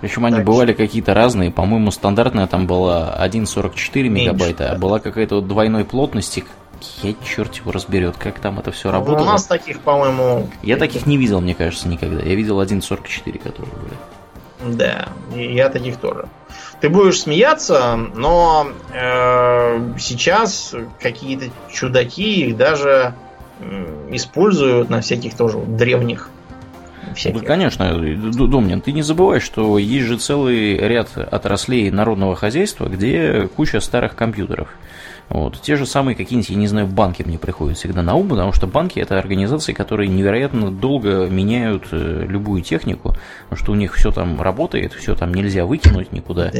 [0.00, 1.52] Причем они так бывали какие-то разные.
[1.52, 6.44] По-моему, стандартная там была 1,44 мегабайта, а была какая-то вот двойной плотности.
[7.02, 9.18] Я черт его разберет, как там это все работало.
[9.18, 10.48] Ну, у нас таких, по-моему...
[10.64, 12.20] Я таких не видел, мне кажется, никогда.
[12.20, 14.76] Я видел 1,44, которые были.
[14.76, 16.26] Да, я таких тоже.
[16.80, 23.14] Ты будешь смеяться, но э, сейчас какие-то чудаки их даже
[24.10, 26.28] используют на всяких тоже древних
[27.16, 27.40] всяких.
[27.40, 33.48] Да, конечно, Домнин, ты не забывай, что есть же целый ряд отраслей народного хозяйства, где
[33.54, 34.68] куча старых компьютеров.
[35.32, 35.60] Вот.
[35.62, 38.66] Те же самые какие-нибудь, я не знаю, банки мне приходят всегда на ум, потому что
[38.66, 44.10] банки это организации, которые невероятно долго меняют э, любую технику, потому что у них все
[44.10, 46.50] там работает, все там нельзя выкинуть никуда.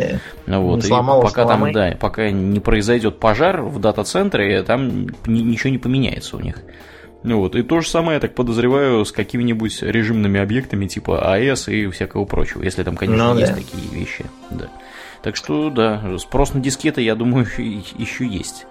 [0.46, 0.58] Да.
[0.58, 0.76] Вот.
[0.76, 1.72] Не сломал, и пока сломай.
[1.74, 6.56] там, да, пока не произойдет пожар в дата-центре, там ничего не поменяется у них.
[7.22, 11.68] Ну вот, и то же самое, я так подозреваю, с какими-нибудь режимными объектами типа АЭС
[11.68, 13.58] и всякого прочего, если там, конечно, ну, есть да.
[13.58, 14.26] такие вещи.
[14.50, 14.68] Да.
[15.22, 18.66] Так что, да, спрос на дискеты, я думаю, еще есть.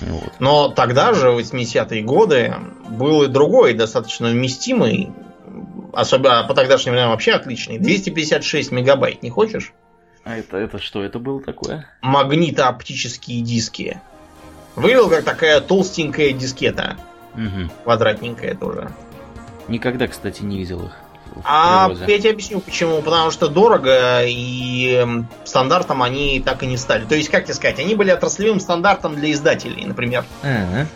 [0.00, 0.32] Вот.
[0.40, 2.54] Но тогда же, в 80-е годы,
[2.88, 5.12] был и другой, достаточно вместимый,
[5.92, 9.72] особенно по тогдашним временам вообще отличный, 256 мегабайт, не хочешь?
[10.24, 11.88] А это, это что это было такое?
[12.00, 14.00] Магнитооптические диски.
[14.76, 16.96] Выглядел как такая толстенькая дискета.
[17.34, 17.70] Угу.
[17.84, 18.90] Квадратненькая тоже.
[19.68, 20.92] Никогда, кстати, не видел их.
[21.44, 23.00] А я тебе объясню почему.
[23.02, 25.06] Потому что дорого и
[25.44, 27.04] стандартом они так и не стали.
[27.04, 30.24] То есть, как тебе сказать, они были отраслевым стандартом для издателей, например.
[30.42, 30.86] Uh-huh.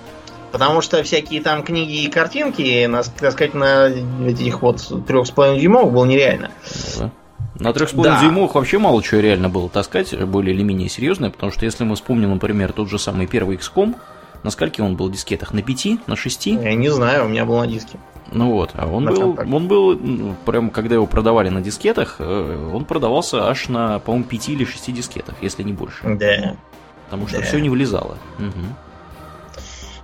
[0.53, 3.89] Потому что всякие там книги и картинки, так сказать, на
[4.27, 6.51] этих вот трех с половиной дюймов было нереально.
[6.65, 7.11] Uh-huh.
[7.59, 8.23] На трех с половиной да.
[8.23, 11.95] дюймовых вообще мало чего реально было таскать, более или менее серьезное, потому что если мы
[11.95, 13.97] вспомним, например, тот же самый первый XCOM,
[14.47, 15.53] на скольки он был дискетах?
[15.53, 16.07] На 5?
[16.07, 16.47] На 6?
[16.47, 17.99] Я не знаю, у меня был на диске.
[18.31, 22.71] Ну вот, а он был, он был, ну, прям когда его продавали на дискетах, э,
[22.73, 25.99] он продавался аж на, по-моему, 5 или 6 дискетах, если не больше.
[26.05, 26.57] Да.
[27.07, 27.45] Потому что да.
[27.45, 28.19] все не влезало.
[28.39, 28.67] Угу.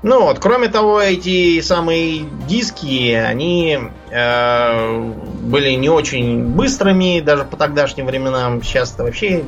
[0.03, 3.79] Ну вот, кроме того, эти самые диски, они
[4.11, 5.13] э,
[5.43, 8.61] были не очень быстрыми, даже по тогдашним временам.
[8.61, 9.45] Сейчас-то вообще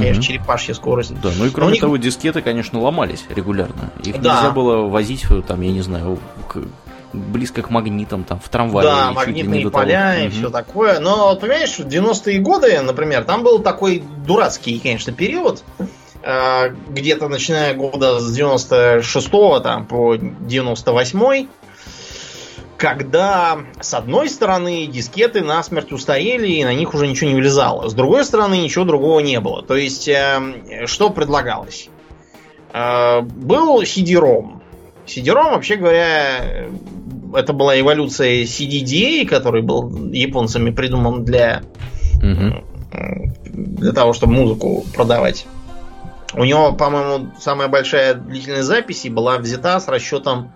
[0.00, 0.26] конечно, угу.
[0.26, 1.20] черепашья скорость.
[1.20, 1.80] Да, ну и кроме них...
[1.80, 3.90] того, дискеты, конечно, ломались регулярно.
[4.04, 4.34] Их да.
[4.34, 6.18] нельзя было возить, там, я не знаю,
[6.48, 6.58] к,
[7.12, 8.86] близко к магнитам, там, в трамвае.
[8.86, 10.24] Да, магнитные поля того.
[10.24, 10.36] и угу.
[10.36, 11.00] все такое.
[11.00, 15.62] Но, вот, понимаешь, в 90-е годы, например, там был такой дурацкий, конечно, период,
[16.22, 21.48] э, где-то начиная года с 96-го там, по 98-й,
[22.76, 27.88] когда, с одной стороны, дискеты насмерть устарели, и на них уже ничего не влезало.
[27.88, 29.62] С другой стороны, ничего другого не было.
[29.62, 31.88] То есть, э, что предлагалось?
[32.72, 34.60] Э, был CD-ROM.
[35.06, 36.66] CD-ROM, вообще говоря,
[37.34, 41.62] это была эволюция CDDA, который был японцами придуман для,
[42.16, 42.64] угу.
[43.52, 45.46] для того, чтобы музыку продавать.
[46.34, 50.52] У него, по-моему, самая большая длительность записи была взята с расчетом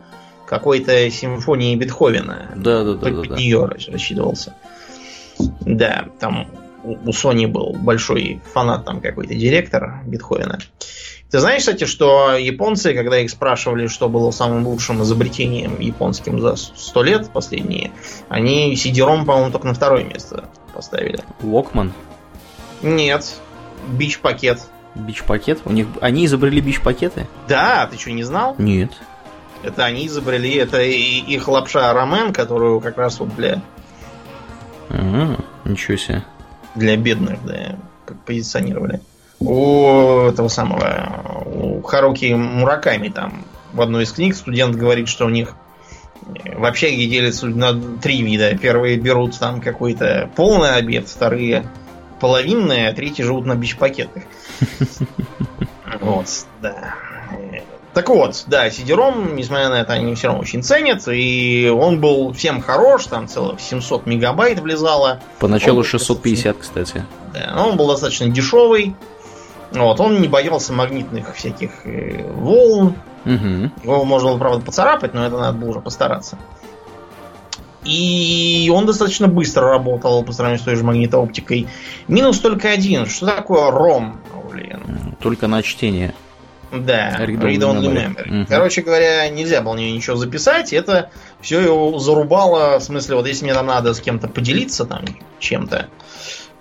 [0.50, 2.48] какой-то симфонии Бетховена.
[2.56, 2.98] Да, да, да.
[2.98, 3.92] Только да, нее да.
[3.92, 4.56] рассчитывался.
[5.60, 6.48] Да, там
[6.82, 10.58] у Sony был большой фанат, там какой-то директор Бетховена.
[11.30, 16.56] Ты знаешь, кстати, что японцы, когда их спрашивали, что было самым лучшим изобретением японским за
[16.56, 17.92] сто лет последние,
[18.28, 21.20] они CD-ROM, по-моему, только на второе место поставили.
[21.42, 21.92] Локман?
[22.82, 23.36] Нет.
[23.92, 24.58] Бич-пакет.
[24.96, 25.60] Бич-пакет?
[25.64, 27.28] У них они изобрели бич-пакеты?
[27.46, 28.56] Да, ты что, не знал?
[28.58, 28.90] Нет.
[29.62, 33.62] Это они изобрели, это их лапша рамен, которую как раз вот для...
[34.88, 36.24] Ага, ничего себе.
[36.74, 37.76] Для бедных, да,
[38.26, 39.00] позиционировали.
[39.38, 45.30] У этого самого, у Харуки Мураками там в одной из книг студент говорит, что у
[45.30, 45.54] них
[46.44, 48.56] в общаге делятся на три вида.
[48.56, 51.64] Первые берут там какой-то полный обед, вторые
[52.20, 54.22] половинные, а третьи живут на бич-пакетах.
[56.00, 56.26] Вот,
[56.62, 56.94] да.
[57.92, 62.32] Так вот, да, CD-ROM, несмотря на это, они все равно очень ценят, и он был
[62.32, 65.20] всем хорош, там целых 700 мегабайт влезало.
[65.40, 67.04] Поначалу он, 650, кстати.
[67.34, 68.94] Да, но он был достаточно дешевый,
[69.72, 73.70] вот, он не боялся магнитных всяких э, волн, угу.
[73.82, 76.38] его можно было, правда, поцарапать, но это надо было уже постараться.
[77.84, 81.66] И он достаточно быстро работал по сравнению с той же магнитооптикой.
[82.08, 83.06] Минус только один.
[83.06, 84.16] Что такое ROM,
[84.50, 85.16] блин?
[85.18, 86.14] Только на чтение.
[86.72, 88.42] Да, read only memory.
[88.42, 88.46] Угу.
[88.48, 90.72] Короче говоря, нельзя было ничего записать.
[90.72, 91.10] Это
[91.40, 92.78] все его зарубало.
[92.78, 95.04] В смысле, вот если мне там надо с кем-то поделиться там
[95.40, 95.88] чем-то,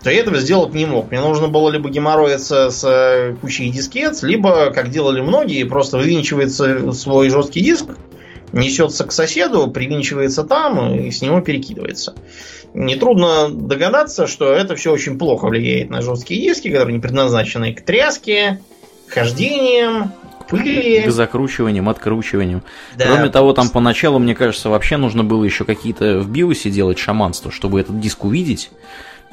[0.01, 1.11] то я этого сделать не мог.
[1.11, 6.91] Мне нужно было либо геморроиться с э, кучей дискет, либо, как делали многие, просто вывинчивается
[6.93, 7.85] свой жесткий диск,
[8.53, 12.15] несется к соседу, привинчивается там и с него перекидывается.
[12.73, 17.81] Нетрудно догадаться, что это все очень плохо влияет на жесткие диски, которые не предназначены к
[17.81, 18.61] тряске,
[19.09, 20.11] хождением,
[20.49, 21.01] пыли.
[21.01, 22.63] К закручиваниям, откручиваниям.
[22.95, 26.99] Да, Кроме того, там поначалу, мне кажется, вообще нужно было еще какие-то в биосе делать
[26.99, 28.71] шаманство, чтобы этот диск увидеть.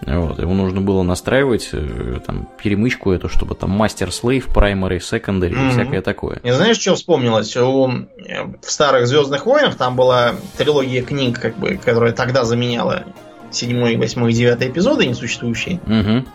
[0.03, 5.53] Вот, его нужно было настраивать, э, там, перемычку эту, чтобы там мастер слейв, primary, secondary
[5.53, 5.69] mm-hmm.
[5.69, 6.37] и всякое такое.
[6.43, 7.57] И знаешь, что вспомнилось?
[7.57, 13.05] У, э, в старых Звездных войнах там была трилогия книг, как бы, которая тогда заменяла
[13.51, 15.81] седьмой, восьмой и девятый эпизоды несуществующие.
[15.87, 16.29] Mm-hmm.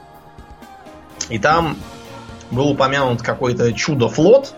[1.29, 1.77] И там
[2.51, 4.53] был упомянут какой-то чудо-флот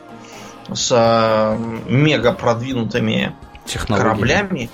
[0.72, 1.58] с э,
[1.90, 3.36] мега продвинутыми
[3.88, 4.70] кораблями.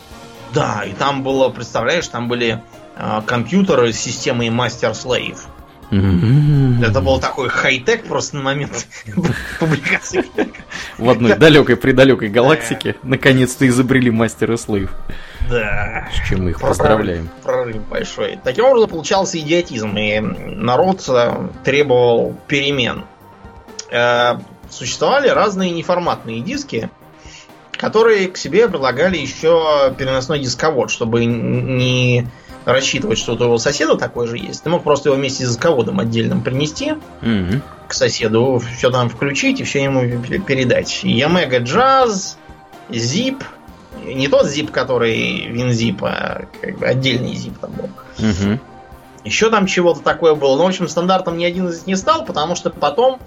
[0.53, 2.63] Да, и там было, представляешь, там были
[2.95, 5.39] э, компьютеры с системой Master Slave.
[5.91, 8.87] Это был такой хай-тек просто на момент
[9.59, 10.23] публикации.
[10.97, 14.91] В одной далекой предалекой галактике наконец-то изобрели мастера слейв.
[15.49, 16.07] Да.
[16.13, 17.29] С чем мы их поздравляем.
[17.43, 18.39] Прорыв большой.
[18.43, 23.03] Таким образом получался идиотизм, и народ э, требовал перемен.
[23.91, 24.37] Э,
[24.69, 26.89] существовали разные неформатные диски,
[27.71, 32.27] которые к себе предлагали еще переносной дисковод, чтобы не
[32.65, 34.63] рассчитывать, что у твоего соседа такой же есть.
[34.63, 37.61] Ты мог просто его вместе с дисководом отдельным принести mm-hmm.
[37.87, 41.03] к соседу, все там включить и все ему передать.
[41.03, 42.35] Yamaga Jazz,
[42.89, 43.43] Zip,
[44.05, 47.89] не тот zip, который WinZip, а как бы отдельный zip там был.
[48.17, 48.59] Угу.
[49.23, 50.55] Еще там чего-то такое было.
[50.57, 53.19] Но, в общем, стандартом ни один из них не стал, потому что потом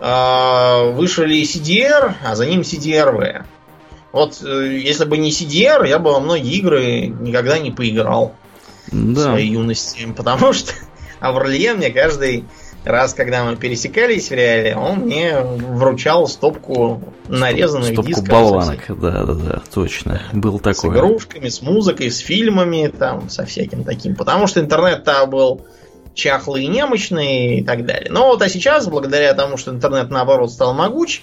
[0.00, 3.44] э, вышли CDR, а за ним CDRV.
[4.12, 8.34] Вот э, если бы не CDR, я бы во многие игры никогда не поиграл
[8.90, 9.22] да.
[9.22, 10.06] своей юности.
[10.16, 10.72] Потому что
[11.20, 12.44] Авралиен мне каждый
[12.84, 18.28] раз, когда мы пересекались в реале, он мне вручал стопку нарезанных Стопку дисков.
[18.28, 20.22] болванок, да, да, да, точно.
[20.32, 20.96] Был С такой.
[20.96, 24.14] игрушками, с музыкой, с фильмами, там, со всяким таким.
[24.14, 25.66] Потому что интернет-то был
[26.14, 28.10] чахлый и немощный и так далее.
[28.10, 31.22] Но вот а сейчас, благодаря тому, что интернет наоборот стал могуч,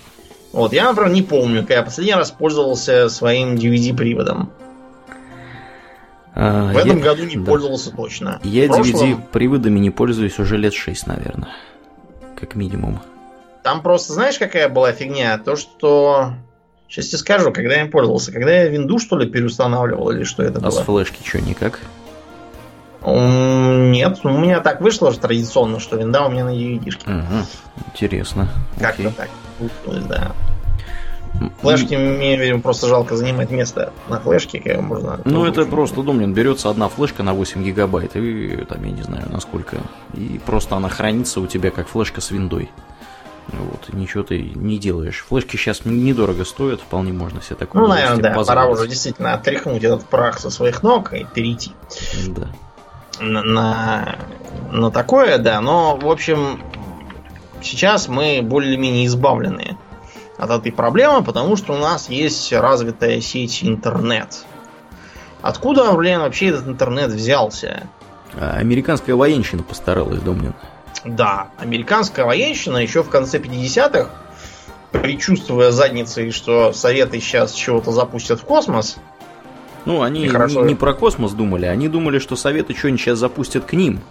[0.51, 4.51] вот, я, например, не помню, когда я последний раз пользовался своим DVD-приводом.
[6.37, 7.45] А, В этом я- году не да.
[7.49, 8.39] пользовался точно.
[8.43, 11.49] Я В прошлом DVD-приводами не пользуюсь уже лет 6, наверное.
[12.39, 12.99] Как минимум.
[13.63, 15.37] Там просто, знаешь, какая была фигня?
[15.37, 16.33] То, что...
[16.89, 18.31] Сейчас тебе скажу, когда я им пользовался.
[18.31, 20.83] Когда я винду, что ли, переустанавливал, или что это А с было?
[20.83, 21.79] флешки что, никак?
[23.07, 27.03] Нет, у меня так вышло же традиционно, что винда у меня на DVD-шке.
[27.05, 27.45] Ага,
[27.93, 28.49] интересно.
[28.79, 29.29] Как-то так.
[30.09, 30.31] да.
[31.61, 35.19] Флешки мне, видимо, просто жалко занимать место на флешке, когда можно...
[35.25, 39.25] Ну, это просто, Домнин, берется одна флешка на 8 гигабайт, и там, я не знаю,
[39.29, 39.77] насколько.
[40.13, 42.69] И просто она хранится у тебя как флешка с виндой.
[43.47, 45.23] Вот, ничего ты не делаешь.
[45.29, 48.79] Флешки сейчас недорого стоят, вполне можно себе такое Ну, наверное, да, пора позволить.
[48.79, 51.71] уже действительно отряхнуть этот прах со своих ног и перейти
[52.29, 52.47] Да.
[53.21, 54.15] на, на,
[54.71, 55.61] на такое, да.
[55.61, 56.59] Но, в общем,
[57.61, 59.77] сейчас мы более-менее избавлены
[60.37, 64.45] от этой проблемы, потому что у нас есть развитая сеть интернет.
[65.41, 67.83] Откуда, блин, вообще этот интернет взялся?
[68.33, 70.53] А Американская военщина постаралась, Домнин.
[71.03, 74.09] Да, американская военщина еще в конце 50-х,
[74.91, 78.97] предчувствуя задницей, что Советы сейчас чего-то запустят в космос,
[79.85, 80.61] Ну, они хорошо.
[80.63, 84.01] не, не про космос думали, они думали, что Советы что-нибудь сейчас запустят к ним.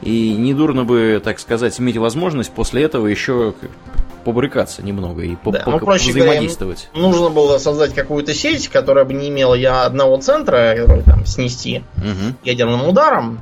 [0.00, 3.54] И недурно бы, так сказать, иметь возможность после этого еще
[4.24, 6.88] побрыкаться немного и Да, ну, проще говоря, взаимодействовать.
[6.94, 11.82] нужно было создать какую-то сеть, которая бы не имела я одного центра, который там снести
[11.96, 12.36] Мгм.
[12.44, 13.40] ядерным ударом.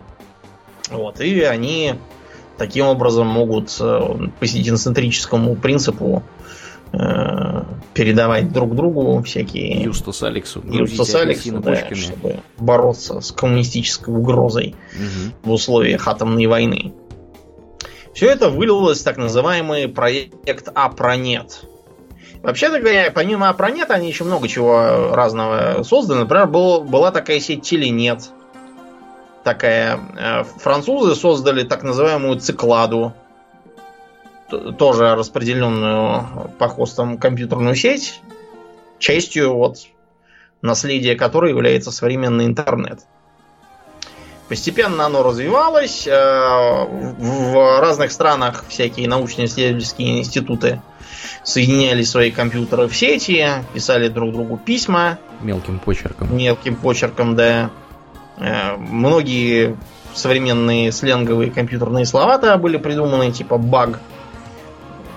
[0.90, 1.94] Вот, и они
[2.58, 4.00] таким образом могут э,
[4.40, 6.22] по синцентрическому принципу
[6.92, 7.62] э,
[7.94, 10.60] передавать друг другу всякие Юстас Алексу.
[10.66, 11.94] Юстас грузить Алекс, апельсины да, почками.
[11.98, 15.32] чтобы бороться с коммунистической угрозой Мгм.
[15.44, 16.92] в условиях атомной войны.
[18.14, 21.64] Все это вылилось в так называемый проект Апронет.
[22.42, 26.20] Вообще-то говоря, помимо Апронета, они еще много чего разного создали.
[26.20, 28.30] Например, был, была такая сеть Теленет.
[29.44, 30.00] Такая.
[30.18, 33.12] Э, Французы создали так называемую цикладу.
[34.78, 38.20] Тоже распределенную по хостам компьютерную сеть.
[38.98, 39.78] Частью вот
[40.62, 43.00] наследия которой является современный интернет.
[44.50, 46.08] Постепенно оно развивалось.
[46.08, 50.82] э, В разных странах всякие научно-исследовательские институты
[51.44, 56.36] соединяли свои компьютеры в сети, писали друг другу письма Мелким почерком.
[56.36, 57.70] мелким почерком, да.
[58.38, 59.76] Э, Многие
[60.14, 64.00] современные сленговые компьютерные слова-то были придуманы, типа баг.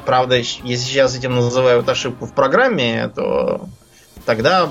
[0.06, 3.68] Правда, если сейчас этим называют ошибку в программе, то
[4.28, 4.70] тогда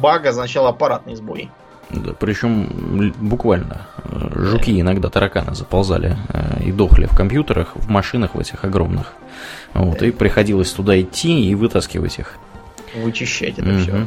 [0.00, 1.50] баг означал аппаратный сбой.
[1.90, 3.86] Да, причем буквально.
[4.04, 9.12] Э, Жуки иногда тараканы заползали э, и дохли в компьютерах, в машинах в этих огромных.
[9.72, 12.34] Вот, и приходилось туда идти и вытаскивать их.
[12.94, 14.06] Вычищать это все.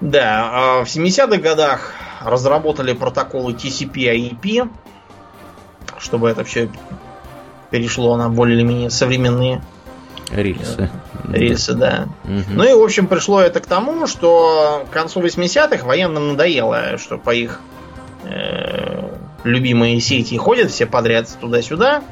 [0.00, 1.92] Да, а в 70-х годах
[2.24, 4.68] разработали протоколы TCP/IP,
[5.98, 6.68] чтобы это все
[7.70, 9.62] перешло на более-менее современные
[10.30, 10.90] Рельсы.
[11.28, 12.08] рельсы, да.
[12.24, 12.44] Мгм.
[12.56, 17.18] Ну и, в общем, пришло это к тому, что к концу 80-х военным надоело, что
[17.18, 17.60] по их
[18.24, 19.08] э,
[19.44, 22.02] любимые сети ходят все подряд туда-сюда.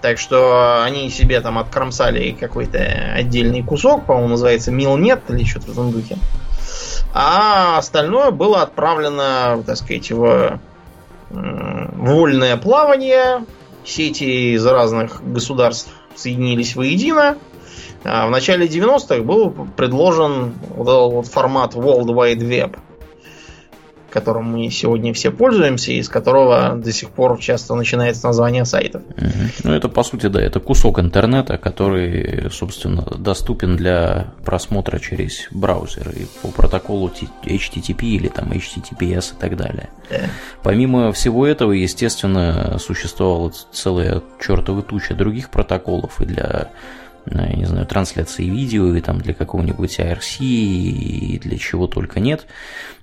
[0.00, 2.78] Так что они себе там откромсали какой-то
[3.14, 6.18] отдельный кусок, по-моему, называется Милнет или что-то в этом духе.
[7.12, 10.60] А остальное было отправлено, так сказать, в
[11.30, 13.44] м, вольное плавание.
[13.84, 17.38] Сети из разных государств соединились воедино.
[18.04, 22.78] А В начале 90-х был предложен вот формат World Wide Web,
[24.10, 29.02] которым мы сегодня все пользуемся, и из которого до сих пор часто начинается название сайтов.
[29.16, 29.50] Мгм.
[29.64, 36.10] Ну, это, по сути, да, это кусок интернета, который, собственно, доступен для просмотра через браузер
[36.10, 37.10] и по протоколу
[37.44, 39.90] HTTP или там HTTPS и так далее.
[40.10, 40.20] Да.
[40.62, 46.70] Помимо всего этого, естественно, существовала целая чертова туча других протоколов и для
[47.30, 52.46] я не знаю, трансляции видео, и там для какого-нибудь IRC, и для чего только нет.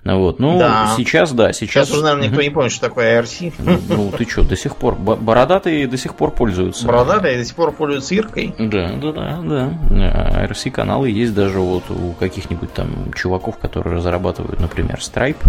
[0.03, 0.39] Вот.
[0.39, 0.93] Ну, Да.
[0.97, 1.87] сейчас, да, сейчас...
[1.87, 3.53] Сейчас уже, наверное, никто не помнит, что такое IRC.
[3.89, 6.85] Ну, ты что, до сих пор, бо- бородатые до сих пор пользуются.
[6.85, 8.53] Бородатые до сих пор пользуются Иркой.
[8.59, 10.45] Да, да, да, да.
[10.45, 15.43] RC каналы есть даже вот у каких-нибудь там чуваков, которые разрабатывают, например, Stripe,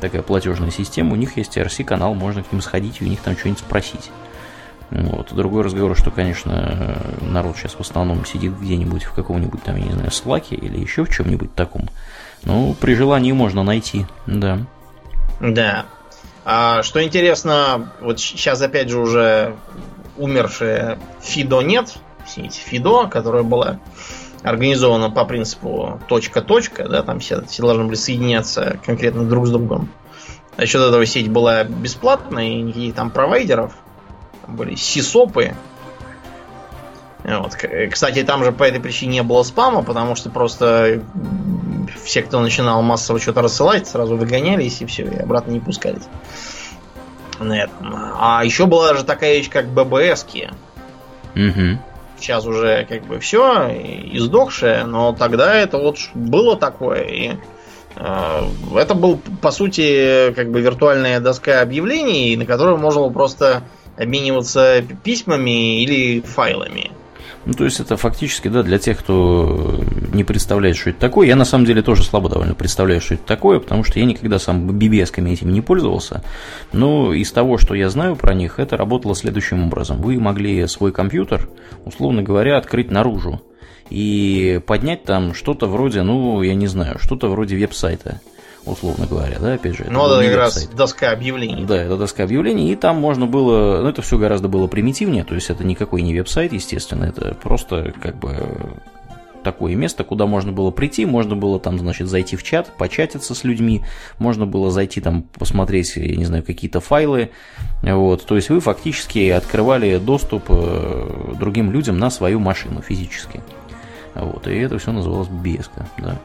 [0.00, 3.20] такая платежная система, у них есть RC канал, можно к ним сходить и у них
[3.20, 4.10] там что-нибудь спросить.
[4.90, 5.34] Вот.
[5.34, 9.92] Другой разговор, что, конечно, народ сейчас в основном сидит где-нибудь в каком-нибудь там, я не
[9.92, 11.88] знаю, слаке или еще в чем-нибудь таком.
[12.44, 14.60] Ну, при желании можно найти, да.
[15.40, 15.86] Да.
[16.44, 19.56] А, что интересно, вот сейчас опять же уже
[20.16, 21.94] умершая Фидо нет,
[22.26, 23.80] сеть Фидо, которая была
[24.42, 29.90] организована по принципу точка-точка, да, там все, все должны были соединяться конкретно друг с другом.
[30.56, 33.74] За счет этого сеть была бесплатная, и никаких там провайдеров.
[34.48, 35.54] Были сисопы.
[37.24, 37.54] Вот.
[37.92, 41.02] Кстати, там же по этой причине не было спама, потому что просто
[42.02, 46.04] все, кто начинал массово что-то рассылать, сразу выгонялись и все, и обратно не пускались.
[47.38, 47.94] На этом.
[48.18, 50.50] А еще была же такая вещь, как ББСки.
[51.34, 51.78] Угу.
[52.18, 57.02] Сейчас уже как бы все, издохшее, но тогда это вот было такое.
[57.02, 57.32] И
[57.94, 58.42] э,
[58.74, 63.62] это был, по сути, как бы виртуальная доска объявлений, на которую можно было просто
[63.98, 66.90] обмениваться письмами или файлами.
[67.44, 71.28] Ну, то есть это фактически, да, для тех, кто не представляет, что это такое.
[71.28, 74.38] Я на самом деле тоже слабо довольно представляю, что это такое, потому что я никогда
[74.38, 76.22] сам BBS-ками этими не пользовался.
[76.72, 80.02] Но из того, что я знаю про них, это работало следующим образом.
[80.02, 81.48] Вы могли свой компьютер,
[81.86, 83.40] условно говоря, открыть наружу
[83.88, 88.20] и поднять там что-то вроде, ну, я не знаю, что-то вроде веб-сайта
[88.70, 89.86] условно говоря, да, опять же.
[89.90, 91.64] Ну, это как раз доска объявлений.
[91.64, 95.34] Да, это доска объявлений, и там можно было, ну, это все гораздо было примитивнее, то
[95.34, 98.80] есть это никакой не веб-сайт, естественно, это просто как бы
[99.42, 103.44] такое место, куда можно было прийти, можно было там, значит, зайти в чат, початиться с
[103.44, 103.82] людьми,
[104.18, 107.30] можно было зайти там посмотреть, я не знаю, какие-то файлы,
[107.82, 113.40] вот, то есть вы фактически открывали доступ э, другим людям на свою машину физически,
[114.14, 116.18] вот, и это все называлось BBS, да.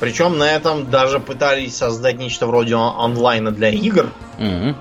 [0.00, 4.10] Причем на этом даже пытались создать нечто вроде онлайна для игр.
[4.38, 4.74] Mm-hmm.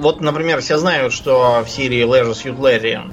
[0.00, 3.12] Вот, например, все знают, что в серии Leisure Suit Larry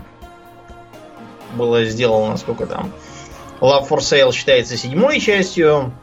[1.54, 2.92] было сделано, сколько там,
[3.62, 5.94] Love for Sale считается седьмой частью,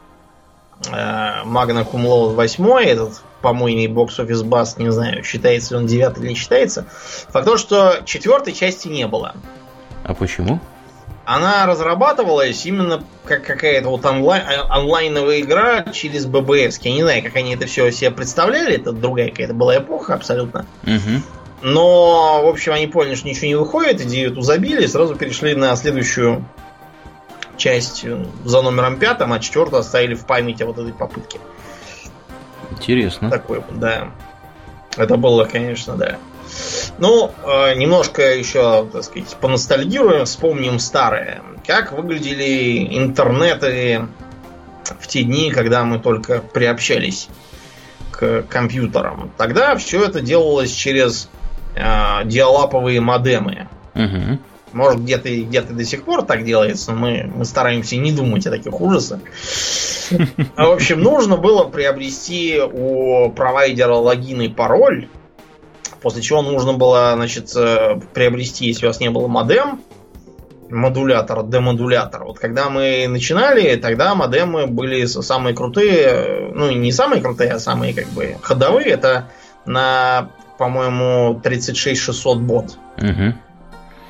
[0.87, 6.29] э, Magna Cum Laude восьмой, этот помойный бокс-офис баст, не знаю, считается он девятый или
[6.29, 6.85] не считается.
[7.29, 9.35] Факт то, что четвертой части не было.
[10.03, 10.59] А почему?
[11.35, 16.79] Она разрабатывалась именно как какая-то вот онлайн, онлайновая игра через ББС.
[16.81, 18.75] Я не знаю, как они это все себе представляли.
[18.75, 20.65] Это другая какая-то была эпоха абсолютно.
[20.83, 21.21] Угу.
[21.61, 25.75] Но, в общем, они поняли, что ничего не выходит, идею эту забили, сразу перешли на
[25.75, 26.43] следующую
[27.55, 28.03] часть
[28.43, 31.39] за номером пятым, а четвертую оставили в памяти вот этой попытки.
[32.71, 33.29] Интересно.
[33.29, 34.09] Такой, да.
[34.97, 36.17] Это было, конечно, да.
[37.01, 41.41] Ну, э, немножко еще, так сказать, поностальгируем, вспомним старое.
[41.65, 44.07] Как выглядели интернеты
[44.99, 47.27] в те дни, когда мы только приобщались
[48.11, 49.31] к компьютерам.
[49.35, 51.27] Тогда все это делалось через
[51.75, 53.67] э, диалаповые модемы.
[53.95, 54.37] Угу.
[54.73, 58.51] Может, где-то где до сих пор так делается, но мы, мы стараемся не думать о
[58.51, 59.21] таких ужасах.
[60.11, 65.07] В общем, нужно было приобрести у провайдера логин и пароль
[66.01, 69.81] После чего нужно было, значит, э, приобрести, если у вас не было модем,
[70.71, 72.23] модулятор, демодулятор.
[72.23, 77.93] Вот когда мы начинали, тогда модемы были самые крутые, ну не самые крутые, а самые
[77.93, 78.87] как бы ходовые.
[78.87, 79.29] Это
[79.65, 82.77] на, по-моему, 36600 бот.
[82.97, 83.33] Угу.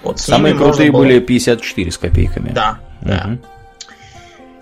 [0.04, 1.02] Вот, самые крутые было...
[1.02, 2.52] были 54 с копейками.
[2.54, 3.10] Да, угу.
[3.10, 3.38] да.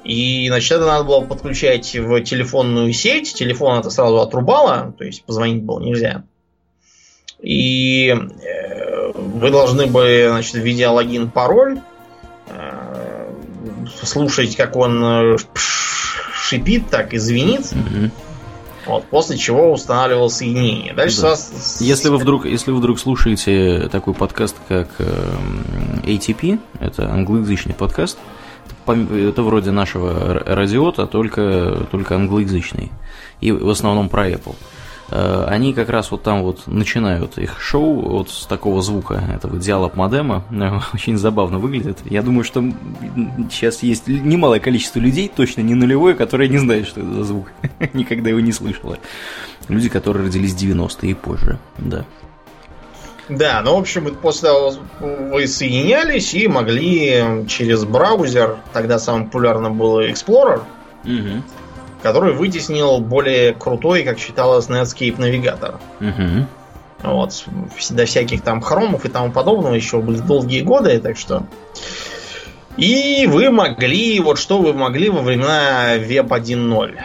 [0.03, 3.33] И, значит, это надо было подключать в телефонную сеть.
[3.35, 6.23] Телефон это сразу отрубало, то есть позвонить было нельзя.
[7.41, 11.79] И э, вы должны бы, значит, введя логин, пароль,
[12.47, 13.31] э,
[14.03, 17.71] слушать, как он э, шипит, так и звенит.
[18.85, 20.93] Вот, после чего устанавливал соединение.
[20.93, 21.29] Дальше да.
[21.29, 21.77] вас...
[21.79, 28.17] Если вы вдруг, если вы вдруг слушаете такой подкаст, как ATP, это англоязычный подкаст,
[28.87, 32.91] это вроде нашего радиота, только, только англоязычный.
[33.41, 34.55] И в основном про Apple.
[35.11, 39.57] Э, они как раз вот там вот начинают их шоу вот с такого звука, этого
[39.57, 40.43] диалог модема,
[40.93, 41.99] очень забавно выглядит.
[42.05, 42.63] Я думаю, что
[43.49, 47.47] сейчас есть немалое количество людей, точно не нулевое, которые не знают, что это за звук,
[47.93, 48.97] никогда его не слышало.
[49.67, 52.05] Люди, которые родились в 90-е и позже, да.
[53.29, 59.77] Да, ну, в общем, после того вы соединялись и могли через браузер, тогда самым популярным
[59.77, 60.63] был Explorer,
[61.03, 61.43] угу
[62.01, 65.79] который вытеснил более крутой, как считалось, Netscape навигатор.
[65.99, 66.47] Угу.
[67.03, 67.45] Вот,
[67.91, 71.43] до всяких там хромов и тому подобного еще были долгие годы, так что...
[72.77, 76.97] И вы могли, вот что вы могли во времена Web 1.0.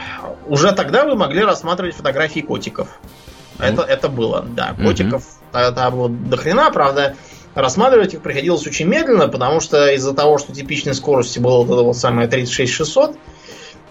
[0.46, 3.00] Уже тогда вы могли рассматривать фотографии котиков.
[3.58, 4.74] Это, это было, да.
[4.74, 5.44] Котиков угу.
[5.52, 7.16] тогда было до хрена, правда,
[7.54, 11.82] рассматривать их приходилось очень медленно, потому что из-за того, что типичной скорости было вот это
[11.82, 13.16] вот самое 36600,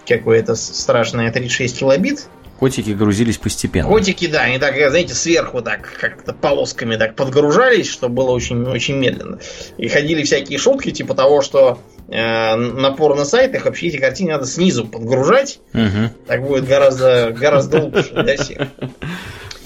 [0.08, 2.28] какое-то страшное 36 килобит,
[2.64, 3.90] Котики грузились постепенно.
[3.90, 8.96] Котики, да, они так, знаете, сверху так как-то полосками так подгружались, что было очень, очень
[8.96, 9.40] медленно.
[9.78, 14.46] И ходили всякие шутки, типа того, что э, напор на сайтах вообще эти картины надо
[14.46, 15.60] снизу подгружать.
[15.74, 16.14] Угу.
[16.28, 18.68] Так будет гораздо, гораздо лучше для всех.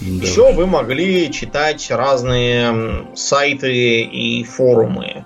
[0.02, 5.26] Еще вы могли читать разные сайты и форумы.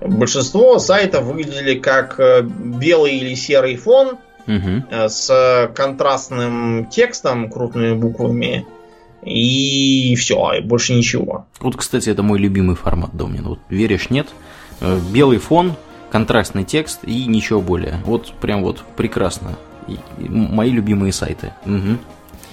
[0.00, 4.18] Большинство сайтов выглядели как э, белый или серый фон
[4.48, 5.08] Угу.
[5.08, 8.66] с контрастным текстом, крупными буквами.
[9.22, 11.46] И все, и больше ничего.
[11.60, 13.44] Вот, кстати, это мой любимый формат, Домнин.
[13.44, 14.28] Вот веришь, нет?
[14.80, 15.74] Э, белый фон,
[16.10, 18.00] контрастный текст и ничего более.
[18.04, 19.58] Вот прям вот прекрасно.
[19.86, 21.52] И, и мои любимые сайты.
[21.66, 21.98] Угу.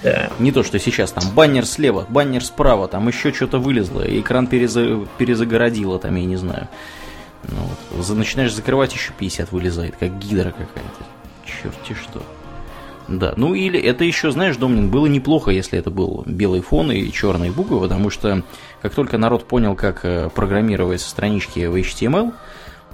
[0.02, 0.30] Да.
[0.38, 5.06] Не то, что сейчас там баннер слева, баннер справа, там еще что-то вылезло, экран переза...
[5.18, 6.68] перезагородило, там, я не знаю.
[7.44, 7.58] Ну,
[7.92, 8.16] вот.
[8.16, 11.04] Начинаешь закрывать, еще 50 вылезает, как гидра какая-то
[11.46, 12.22] черти что.
[13.08, 17.10] Да, ну или это еще, знаешь, Домнин, было неплохо, если это был белый фон и
[17.12, 18.42] черные буквы, потому что
[18.82, 22.32] как только народ понял, как э, программировать странички в HTML,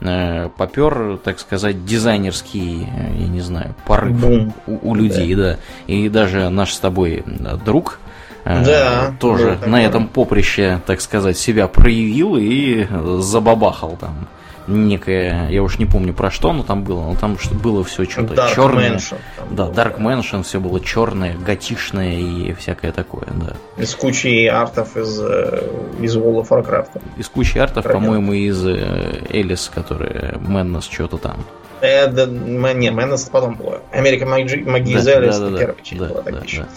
[0.01, 4.55] э, попер, так сказать, дизайнерский, э, я не знаю, порыв Бум.
[4.67, 5.43] у, у людей, да.
[5.43, 5.59] да.
[5.87, 7.25] И даже наш с тобой
[7.65, 7.99] друг
[8.45, 12.87] да, тоже на этом поприще, так сказать, себя проявил и
[13.21, 14.29] забабахал там
[14.67, 18.51] некое, я уж не помню про что, но там было, но там было все что-то
[18.55, 18.97] черное.
[18.97, 19.19] Mansion,
[19.51, 23.55] да, было, Dark Mansion, все было черное, готишное и всякое такое, да.
[23.77, 25.69] Из кучи артов из, э,
[26.01, 27.03] из World of Warcraft.
[27.17, 31.45] Из кучи артов, по-моему, из Элис, которые Madness что-то там.
[31.83, 33.83] Э, да, не, Madness потом было.
[33.91, 36.69] Америка Магии да, да, да, первая часть да, была, так да, да.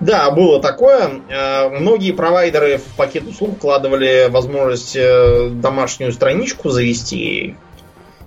[0.00, 1.22] да, было такое.
[1.28, 7.54] Э, многие провайдеры в пакет услуг вкладывали возможность э, домашнюю страничку завести.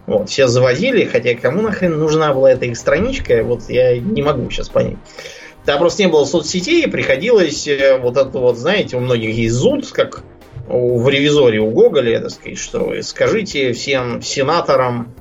[0.08, 4.50] Вот, все заводили, хотя кому нахрен нужна была эта их страничка, вот я не могу
[4.50, 4.98] сейчас понять.
[5.66, 7.68] Там просто не было соцсетей, приходилось
[8.00, 10.24] вот это вот, знаете, у многих есть зуд, как
[10.68, 15.14] в ревизоре у Гоголя, так сказать, что вы скажите всем сенаторам,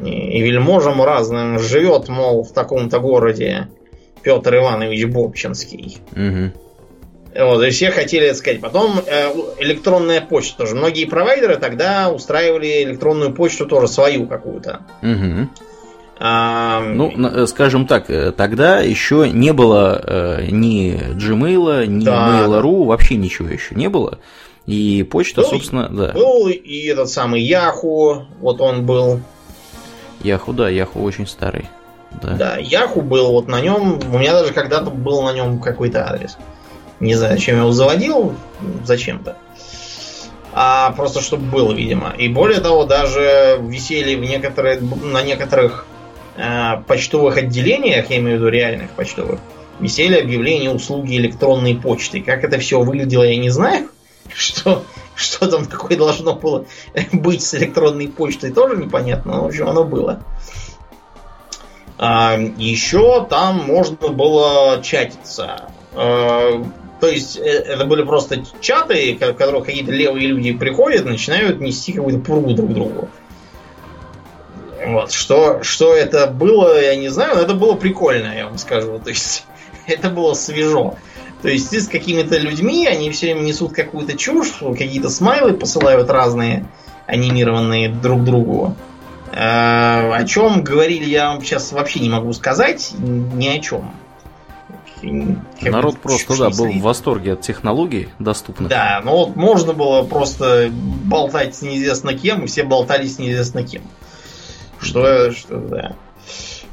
[0.00, 3.68] и вельможам разным живет, мол, в таком-то городе
[4.22, 5.98] Петр Иванович Бобчинский.
[6.12, 7.44] Угу.
[7.46, 8.60] Вот, и все хотели это сказать.
[8.60, 10.76] Потом э, электронная почта тоже.
[10.76, 14.82] Многие провайдеры тогда устраивали электронную почту тоже свою какую-то.
[15.02, 15.48] Угу.
[16.20, 22.46] А, ну, э, скажем так, э, тогда еще не было э, ни Gmail, ни да,
[22.46, 24.18] Mail.ru, вообще ничего еще не было.
[24.66, 26.12] И почта, был, собственно, да.
[26.12, 29.20] Был и этот самый Yahoo, вот он был.
[30.24, 31.66] Яху, да, Яху очень старый.
[32.22, 32.30] Да.
[32.30, 34.00] да, Яху был вот на нем.
[34.12, 36.38] У меня даже когда-то был на нем какой-то адрес.
[36.98, 38.34] Не знаю, зачем я его заводил,
[38.84, 39.36] зачем-то.
[40.52, 42.14] А просто чтобы было, видимо.
[42.16, 45.84] И более того, даже висели в некоторые, на некоторых
[46.36, 49.40] э, почтовых отделениях, я имею в виду реальных почтовых,
[49.80, 52.22] висели объявления услуги электронной почты.
[52.22, 53.88] Как это все выглядело, я не знаю.
[54.32, 54.84] Что
[55.16, 56.66] что там такое должно было
[57.12, 60.22] быть с электронной почтой, тоже непонятно, но в общем оно было.
[61.96, 65.68] А, еще там можно было чатиться.
[65.92, 66.64] А,
[67.00, 71.92] то есть э, это были просто чаты, в которых какие-то левые люди приходят, начинают нести
[71.92, 73.08] какую-то пургу друг другу.
[74.86, 75.12] Вот.
[75.12, 78.98] Что, что это было, я не знаю, но это было прикольно, я вам скажу.
[78.98, 79.44] То есть
[79.86, 80.96] это было свежо.
[81.44, 86.08] То есть ты с какими-то людьми, они все время несут какую-то чушь, какие-то смайлы посылают
[86.08, 86.64] разные,
[87.06, 88.74] анимированные друг другу.
[89.30, 92.94] Э, о чем говорили, я вам сейчас вообще не могу сказать.
[92.98, 93.92] Ни о чем.
[95.02, 98.70] Народ просто, да, был в восторге от технологий доступных.
[98.70, 103.62] Да, ну вот можно было просто болтать с неизвестно кем, и все болтали с неизвестно
[103.62, 103.82] кем.
[104.80, 105.94] Что, что да.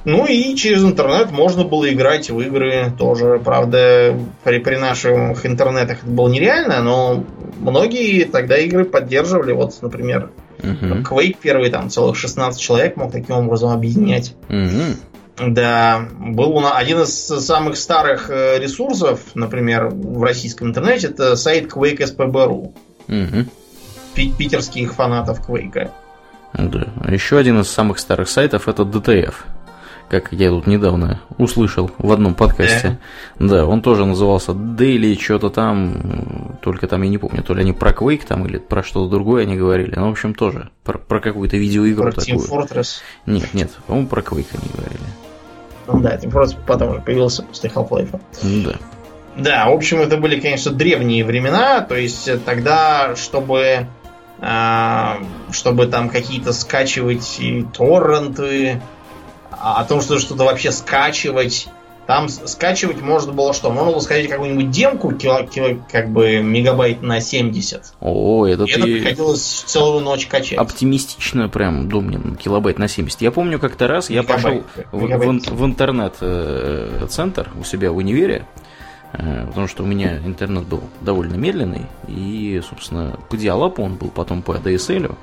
[0.04, 3.40] Ну и через интернет можно было играть в игры тоже.
[3.44, 7.24] Правда, при, при наших интернетах это было нереально, но
[7.60, 9.52] многие тогда игры поддерживали.
[9.52, 11.04] Вот, например, uh-huh.
[11.04, 14.36] Quake первый, там целых 16 человек мог таким образом объединять.
[14.50, 14.96] Uh-huh.
[15.38, 22.00] Да, был один из самых старых э, ресурсов, например, в российском интернете, это сайт Quake
[22.00, 22.74] SPB.ru.
[23.08, 23.46] Угу.
[24.38, 25.90] Питерских фанатов Quake.
[26.54, 26.88] Да.
[27.10, 29.34] Еще один из самых старых сайтов это DTF
[30.12, 33.00] как я тут недавно услышал в одном подкасте.
[33.40, 33.48] Yeah.
[33.48, 37.72] Да, он тоже назывался Daily, что-то там, только там я не помню, то ли они
[37.72, 39.94] про Quake там или про что-то другое они говорили.
[39.96, 42.40] Ну, в общем, тоже про, про какую-то видеоигру про такую.
[42.40, 42.98] Team Fortress?
[43.26, 45.06] Нет, нет, по-моему, про Quake они говорили.
[45.88, 48.20] Ну да, Team Fortress потом уже появился после Half-Life.
[48.66, 48.76] Да.
[49.38, 53.88] Да, в общем, это были, конечно, древние времена, то есть тогда, чтобы
[54.42, 55.20] а,
[55.52, 58.82] чтобы там какие-то скачивать и торренты,
[59.62, 61.68] а, о том, что что-то вообще скачивать.
[62.08, 63.70] Там скачивать можно было что?
[63.70, 67.94] Можно было скачать какую-нибудь демку, кило, кило, как бы мегабайт на 70.
[68.02, 68.74] О, это и ты...
[68.74, 70.58] это приходилось целую ночь качать.
[70.58, 73.22] Оптимистично прям, думаю, килобайт на 70.
[73.22, 75.46] Я помню как-то раз я мегабайт, пошел мегабайт.
[75.46, 78.46] В, в, в интернет-центр у себя в универе,
[79.14, 84.10] Э, потому что у меня интернет был довольно медленный, и, собственно, по диалапу он был,
[84.10, 85.16] потом по ADSL,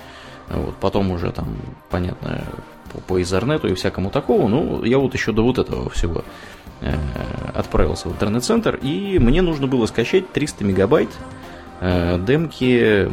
[0.48, 1.56] вот, потом уже там,
[1.90, 2.44] понятно,
[2.92, 6.24] по, по Ethernet и всякому такому, ну, я вот еще до вот этого всего
[6.80, 6.94] э,
[7.54, 11.10] отправился в интернет-центр, и мне нужно было скачать 300 мегабайт
[11.80, 13.08] э, демки.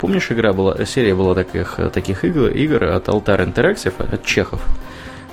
[0.00, 4.64] Помнишь, игра была, серия была таких, таких игр, игр от Altar Interactive, от чехов,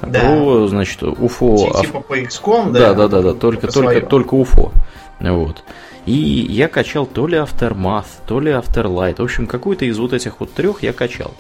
[0.02, 0.20] да.
[0.20, 1.82] про, значит, UFO.
[1.82, 2.94] Типа по XCOM, да?
[2.94, 4.72] Да, да, да, да, только, только, только UFO.
[5.20, 5.64] Вот.
[6.06, 9.16] И я качал то ли Aftermath, то ли Afterlight.
[9.18, 11.34] В общем, какую-то из вот этих вот трех я качал.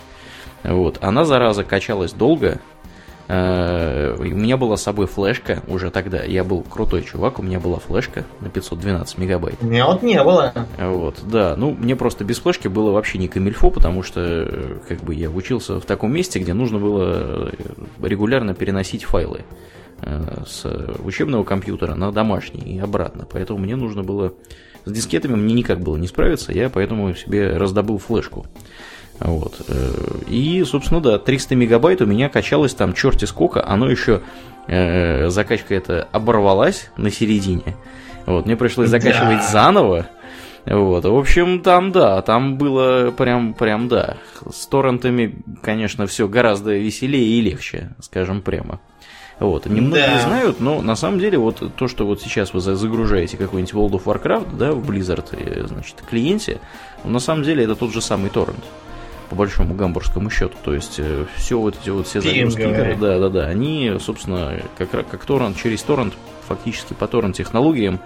[0.64, 0.98] Вот.
[1.02, 2.60] Она, зараза, качалась долго.
[3.30, 6.23] Э, у меня была с собой флешка уже тогда.
[6.23, 9.56] Я был крутой чувак, у меня была флешка на 512 мегабайт.
[9.61, 10.52] У меня вот не было.
[10.80, 11.56] Вот, да.
[11.56, 15.30] Ну, мне просто без флешки было вообще не камильфо, потому что э, как бы я
[15.30, 17.52] учился в таком месте, где нужно было э,
[18.02, 19.41] регулярно переносить файлы
[20.48, 20.65] с
[21.03, 23.27] учебного компьютера на домашний и обратно.
[23.30, 24.34] Поэтому мне нужно было...
[24.86, 28.45] С дискетами мне никак было не справиться, я поэтому себе раздобыл флешку.
[29.20, 29.62] Вот.
[29.68, 29.91] Э,
[30.28, 34.22] и, собственно, да, 300 мегабайт у меня качалось там черти сколько, оно еще,
[34.68, 37.76] э, закачка эта оборвалась на середине.
[38.26, 39.48] Вот, мне пришлось закачивать да.
[39.48, 40.08] заново.
[40.66, 44.18] Вот, в общем, там, да, там было прям, прям, да.
[44.52, 48.80] С торрентами, конечно, все гораздо веселее и легче, скажем прямо.
[49.40, 50.22] Вот, немногие да.
[50.22, 54.04] знают, но на самом деле вот то, что вот сейчас вы загружаете какой-нибудь World of
[54.04, 56.60] Warcraft, да, в Blizzard, э, значит, клиенте,
[57.06, 58.64] на самом деле это тот же самый торрент
[59.30, 60.56] по большому гамбургскому счету.
[60.64, 64.60] То есть э, все вот эти вот все загрузки игр, да, да, да, они, собственно,
[64.77, 66.14] как, как торрент, через торрент,
[66.47, 67.99] фактически по торрент технологиям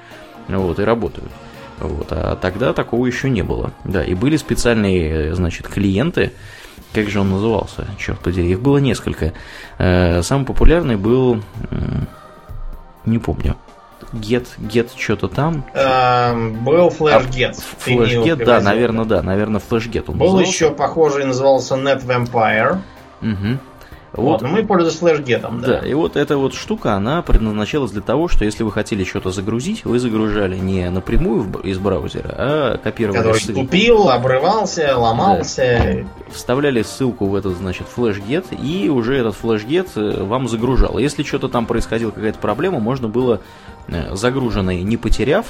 [0.47, 1.31] вот, и работают.
[1.79, 3.71] Вот, а тогда такого еще не было.
[3.83, 6.33] Да, и были специальные, э, значит, клиенты,
[6.93, 9.33] как же он назывался, черт подери, их было несколько.
[9.79, 11.41] Э, самый популярный был,
[13.05, 13.55] не помню,
[14.13, 15.65] Get, Get что-то там.
[15.73, 17.55] Эм, был FlashGet.
[17.57, 20.49] А, FlashGet, да, наверное, да, наверное, он Был назывался.
[20.49, 22.79] еще похожий, назывался Net Vampire.
[23.21, 23.59] Угу.
[24.13, 24.41] Вот.
[24.43, 25.79] Но мы пользовались флешгетом, да.
[25.79, 29.31] Да, и вот эта вот штука, она предназначалась для того, что если вы хотели что-то
[29.31, 33.61] загрузить, вы загружали не напрямую из браузера, а копировали Который ссылку.
[33.61, 36.05] тупил, обрывался, ломался.
[36.27, 36.31] Да.
[36.31, 40.99] Вставляли ссылку в этот, значит, флешгет, и уже этот флешгет э, вам загружал.
[40.99, 43.41] Если что-то там происходила какая-то проблема, можно было
[44.11, 45.47] загруженный не потеряв,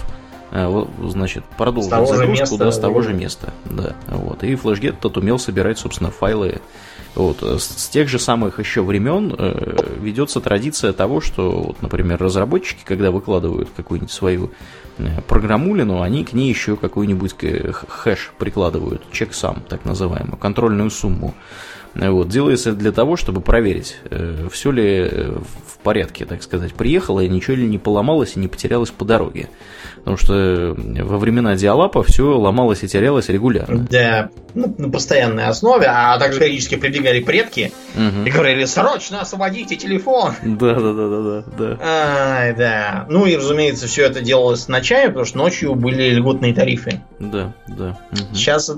[0.52, 3.54] э, значит, продолжить загрузку места, да, с того же места.
[3.66, 4.44] Да, вот.
[4.44, 6.62] И флешгет тот умел собирать, собственно, файлы
[7.16, 7.44] вот.
[7.44, 12.82] Э, с тех же самых еще времен э, ведется традиция того, что, вот, например, разработчики,
[12.84, 14.52] когда выкладывают какую-нибудь свою
[14.98, 17.36] э, программулину, они к ней еще какой-нибудь
[17.88, 21.34] хэш прикладывают, чек сам, так называемую, контрольную сумму.
[21.96, 25.10] Вот, делается для того, чтобы проверить, э, все ли
[25.68, 29.50] в порядке, так сказать, приехало, и ничего ли не поломалось и не потерялось по дороге.
[29.98, 33.88] Потому что во времена диалапа все ломалось и терялось регулярно.
[33.90, 38.26] Да, ну, на постоянной основе, а также периодически прибегали предки угу.
[38.26, 40.34] и говорили, срочно освободите телефон.
[40.44, 41.78] Да, да, да, да, да.
[41.82, 43.06] Ай, да.
[43.10, 47.02] Ну и, разумеется, все это делалось ночами, потому что ночью были льготные тарифы.
[47.20, 47.98] Да, да.
[48.12, 48.36] Угу.
[48.36, 48.72] Сейчас,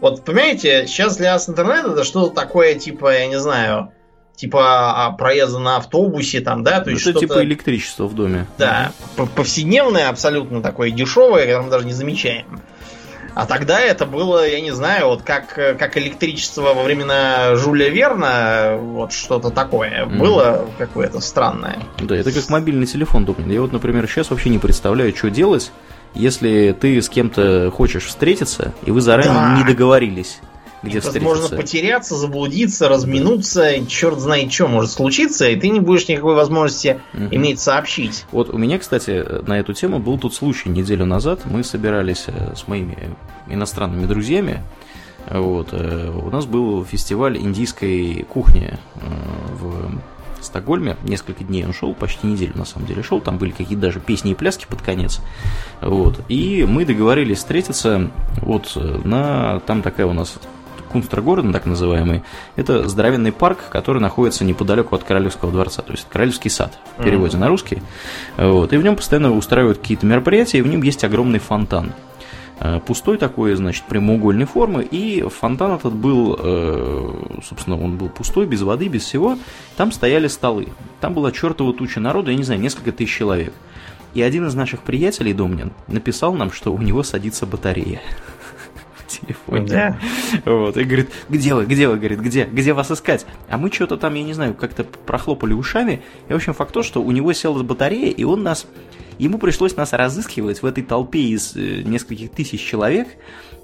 [0.00, 3.92] вот понимаете, сейчас для нас интернет это что-то такое, типа, я не знаю,
[4.36, 8.46] типа а, проезда на автобусе, там, да, то есть Это типа электричество в доме.
[8.58, 8.92] Да,
[9.34, 12.60] повседневное, абсолютно такое дешевое, которое мы даже не замечаем.
[13.34, 18.78] А тогда это было, я не знаю, вот как, как электричество во времена Жюля Верна,
[18.80, 20.06] вот что-то такое.
[20.06, 20.16] Mm.
[20.16, 21.76] Было какое-то странное.
[21.98, 23.52] Да, это как мобильный телефон, думаю.
[23.52, 25.70] Я вот, например, сейчас вообще не представляю, что делать,
[26.16, 29.58] если ты с кем-то хочешь встретиться, и вы заранее да.
[29.58, 30.40] не договорились
[30.82, 31.24] где встретиться.
[31.24, 33.86] Можно потеряться, заблудиться, разминуться, да.
[33.86, 37.24] черт знает что может случиться, и ты не будешь никакой возможности угу.
[37.30, 38.24] иметь сообщить.
[38.32, 41.40] Вот у меня, кстати, на эту тему был тут случай неделю назад.
[41.44, 43.16] Мы собирались э, с моими
[43.48, 44.62] иностранными друзьями.
[45.28, 49.88] Вот, э, у нас был фестиваль индийской кухни э,
[50.46, 50.96] в Стокгольме.
[51.02, 53.20] Несколько дней он шел, почти неделю на самом деле шел.
[53.20, 55.20] Там были какие-то даже песни и пляски под конец.
[55.80, 56.20] Вот.
[56.28, 58.10] И мы договорились встретиться
[58.40, 59.60] вот на...
[59.60, 60.38] Там такая у нас
[60.88, 62.22] Кунстрагорден, так называемый,
[62.54, 67.36] это здоровенный парк, который находится неподалеку от Королевского дворца, то есть Королевский сад в переводе
[67.36, 67.40] mm-hmm.
[67.40, 67.82] на русский.
[68.36, 71.92] Вот, и в нем постоянно устраивают какие-то мероприятия, и в нем есть огромный фонтан.
[72.58, 78.46] Э, пустой такой, значит, прямоугольной формы, и фонтан этот был, э, собственно, он был пустой,
[78.46, 79.38] без воды, без всего.
[79.76, 80.68] Там стояли столы.
[81.00, 83.52] Там была чертова туча народу, я не знаю, несколько тысяч человек.
[84.14, 88.00] И один из наших приятелей, Домнин, написал нам, что у него садится батарея
[89.06, 89.66] телефоне.
[89.66, 89.98] Да.
[90.46, 93.26] Вот, и говорит, где вы, где вы, говорит, где, где вас искать?
[93.50, 96.02] А мы что-то там, я не знаю, как-то прохлопали ушами.
[96.28, 98.66] И, в общем, факт то, что у него села батарея, и он нас
[99.18, 103.08] Ему пришлось нас разыскивать в этой толпе из э, нескольких тысяч человек.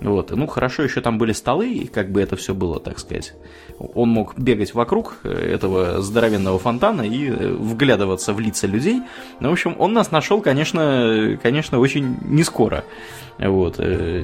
[0.01, 0.31] Вот.
[0.31, 3.35] Ну, хорошо, еще там были столы, и как бы это все было, так сказать.
[3.79, 9.03] Он мог бегать вокруг э, этого здоровенного фонтана и э, вглядываться в лица людей.
[9.41, 12.85] Ну, в общем, он нас нашел, конечно, конечно, очень не скоро.
[13.39, 13.81] Вот.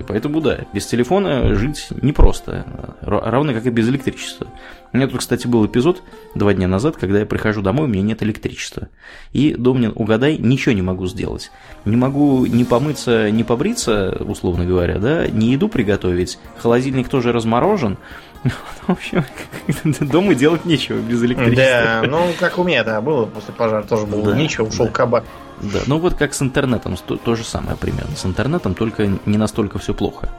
[0.06, 2.66] Поэтому, да, без телефона жить непросто.
[3.00, 4.48] Равно как и без электричества.
[4.92, 6.02] У меня тут, кстати, был эпизод
[6.34, 8.88] два дня назад, когда я прихожу домой, у меня нет электричества.
[9.32, 11.50] И, Домнин, угадай, ничего не могу сделать.
[11.84, 16.38] Не могу ни помыться, ни побриться, условно говоря, да, ни еду приготовить.
[16.58, 17.98] Холодильник тоже разморожен.
[18.86, 19.24] В общем,
[20.00, 21.64] дома делать нечего без электричества.
[21.64, 24.92] Да, ну, как у меня, да, было после пожара, тоже было да, нечего, ушел да.
[24.92, 25.24] кабак.
[25.62, 28.16] Да, ну вот как с интернетом, то, то же самое примерно.
[28.16, 30.30] С интернетом только не настолько все плохо.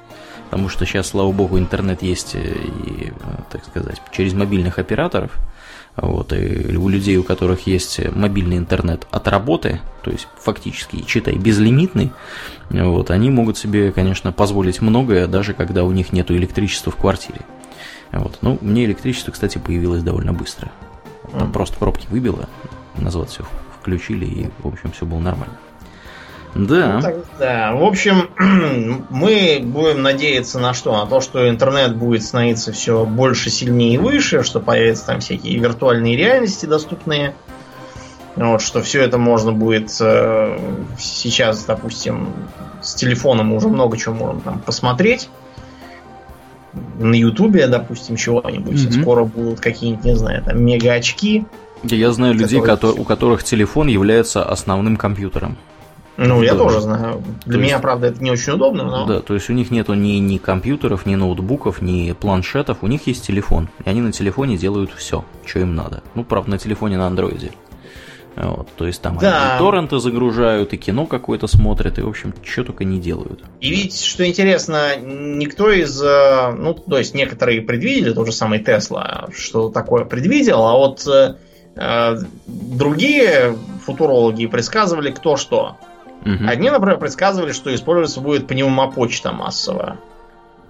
[0.49, 2.55] Потому что сейчас, слава богу, интернет есть э,
[2.85, 3.13] и,
[3.51, 5.31] так сказать, через мобильных операторов.
[5.95, 11.35] Вот, и у людей, у которых есть мобильный интернет от работы, то есть фактически, читай,
[11.35, 12.11] безлимитный,
[12.69, 17.41] вот, они могут себе, конечно, позволить многое, даже когда у них нет электричества в квартире.
[18.11, 18.37] Вот.
[18.41, 20.71] Ну, мне электричество, кстати, появилось довольно быстро.
[21.31, 22.47] Там просто пробки выбило,
[22.95, 23.43] назад все
[23.97, 25.55] включили, и, в общем, все было нормально.
[26.55, 26.95] Да.
[26.95, 27.73] Ну, так, да.
[27.73, 28.29] В общем,
[29.09, 30.93] мы будем надеяться на что?
[30.97, 35.59] На то, что интернет будет становиться все больше, сильнее и выше, что появятся там всякие
[35.59, 37.35] виртуальные реальности доступные.
[38.35, 40.59] Вот, что все это можно будет э,
[40.97, 42.29] сейчас, допустим,
[42.81, 45.29] с телефоном мы уже много чего можем там посмотреть.
[46.73, 48.75] На Ютубе, допустим, чего-нибудь.
[48.75, 49.01] Mm-hmm.
[49.01, 51.45] Скоро будут какие-нибудь, не знаю, там мега очки.
[51.83, 55.57] Я знаю людей, у которых телефон является основным компьютером.
[56.17, 57.23] Ну, я тоже знаю.
[57.45, 59.05] Для то меня, есть, правда, это не очень удобно, но...
[59.05, 63.07] Да, то есть у них нету ни, ни компьютеров, ни ноутбуков, ни планшетов, у них
[63.07, 63.69] есть телефон.
[63.85, 66.03] И они на телефоне делают все, что им надо.
[66.15, 67.51] Ну, правда, на телефоне на андроиде.
[68.35, 69.53] Вот, то есть там да.
[69.53, 73.43] они торренты загружают, и кино какое-то смотрят, и, в общем, что только не делают.
[73.59, 76.01] И ведь, что интересно, никто из...
[76.01, 81.05] Э, ну, то есть некоторые предвидели, тот же самый Тесла, что такое предвидел, а вот
[81.07, 81.35] э
[82.47, 85.77] другие футурологи предсказывали кто что.
[86.21, 86.47] Угу.
[86.47, 89.97] Одни, например, предсказывали, что использоваться будет пневмопочта массово.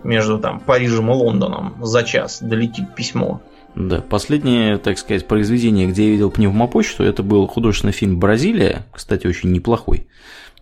[0.03, 3.41] Между там Парижем и Лондоном за час долетит письмо.
[3.75, 9.27] Да, последнее, так сказать, произведение, где я видел пневмопочту, это был художественный фильм «Бразилия», кстати,
[9.27, 10.07] очень неплохой.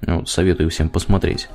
[0.02, 1.50] Вот, советую всем посмотреть.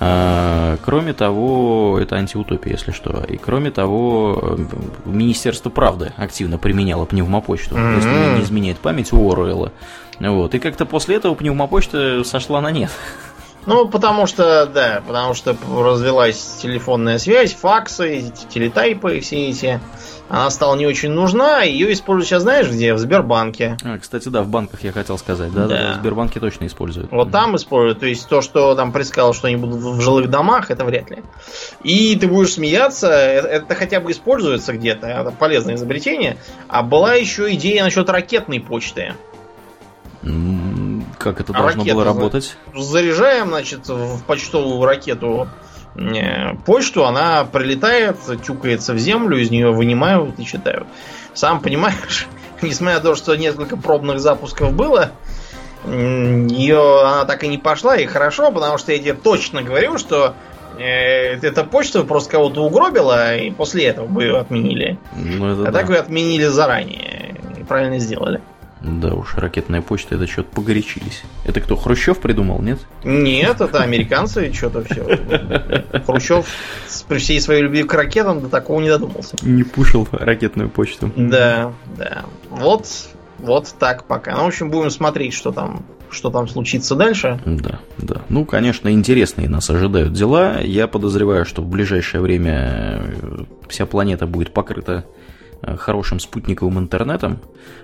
[0.00, 3.22] А, кроме того, это антиутопия, если что.
[3.28, 4.58] И кроме того,
[5.04, 7.96] Министерство правды активно применяло пневмопочту, mm-hmm.
[7.96, 9.72] если не изменяет память у Оруэлла.
[10.18, 10.54] Вот.
[10.54, 12.90] И как-то после этого пневмопочта сошла на нет.
[13.66, 19.80] Ну, потому что, да, потому что развелась телефонная связь, факсы, телетайпы, все эти.
[20.28, 22.94] Она стала не очень нужна, ее используют сейчас, знаешь, где?
[22.94, 23.76] В Сбербанке.
[23.84, 27.10] А, кстати, да, в банках я хотел сказать, да, да, да в Сбербанке точно используют.
[27.12, 30.70] Вот там используют, то есть то, что там предсказал, что они будут в жилых домах,
[30.70, 31.22] это вряд ли.
[31.82, 36.38] И ты будешь смеяться, это, это хотя бы используется где-то, это полезное изобретение.
[36.66, 39.14] А была еще идея насчет ракетной почты.
[41.22, 42.56] Как это должно Ракета, было работать?
[42.74, 45.48] Заряжаем, значит, в почтовую ракету
[45.94, 50.86] э, почту, она прилетает, тюкается в землю, из нее вынимают и читают.
[51.34, 52.26] Сам понимаешь,
[52.62, 55.12] несмотря на то, что несколько пробных запусков было,
[55.86, 60.34] ее она так и не пошла, и хорошо, потому что я тебе точно говорю, что
[60.78, 64.98] э, эта почта просто кого-то угробила, и после этого бы ее отменили.
[65.14, 65.72] Ну, а да.
[65.72, 67.36] так вы отменили заранее.
[67.58, 68.40] И правильно сделали.
[68.82, 71.22] Да уж, ракетная почта, это что-то погорячились.
[71.44, 72.80] Это кто, Хрущев придумал, нет?
[73.04, 76.00] Нет, это американцы что-то все.
[76.04, 76.46] Хрущев
[77.08, 79.36] при всей своей любви к ракетам до такого не додумался.
[79.42, 81.10] Не пушил ракетную почту.
[81.16, 82.24] Да, да.
[82.50, 82.88] Вот,
[83.38, 84.34] вот так пока.
[84.36, 87.40] Ну, в общем, будем смотреть, что там что там случится дальше.
[87.46, 88.20] Да, да.
[88.28, 90.60] Ну, конечно, интересные нас ожидают дела.
[90.60, 93.02] Я подозреваю, что в ближайшее время
[93.66, 95.21] вся планета будет покрыта Э,
[95.78, 97.38] хорошим спутниковым интернетом,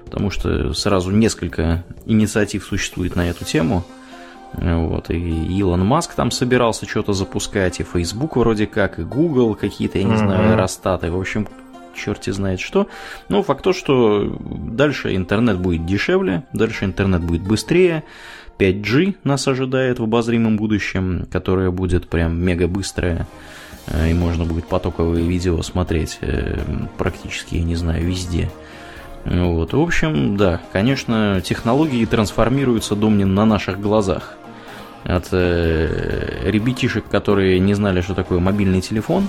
[0.04, 3.84] потому что сразу несколько инициатив существует на эту тему.
[4.54, 9.98] Вот, и Илон Маск там собирался что-то запускать, и Facebook вроде как, и Google какие-то,
[9.98, 10.16] я не mm-hmm.
[10.16, 11.10] знаю, аэростаты.
[11.10, 11.46] В общем,
[11.94, 12.88] черти знает что.
[13.28, 18.04] Но факт то, что дальше интернет будет дешевле, дальше интернет будет быстрее.
[18.58, 23.26] 5G нас ожидает в обозримом будущем, которое будет прям мега быстрое.
[23.86, 26.58] Э, и можно будет потоковые видео смотреть э,
[26.96, 28.50] практически, я не знаю, везде.
[29.24, 29.72] Вот.
[29.72, 34.34] В общем, да, конечно, технологии трансформируются, Домнин, на наших глазах.
[35.04, 39.28] От э, ребятишек, которые не знали, что такое мобильный телефон,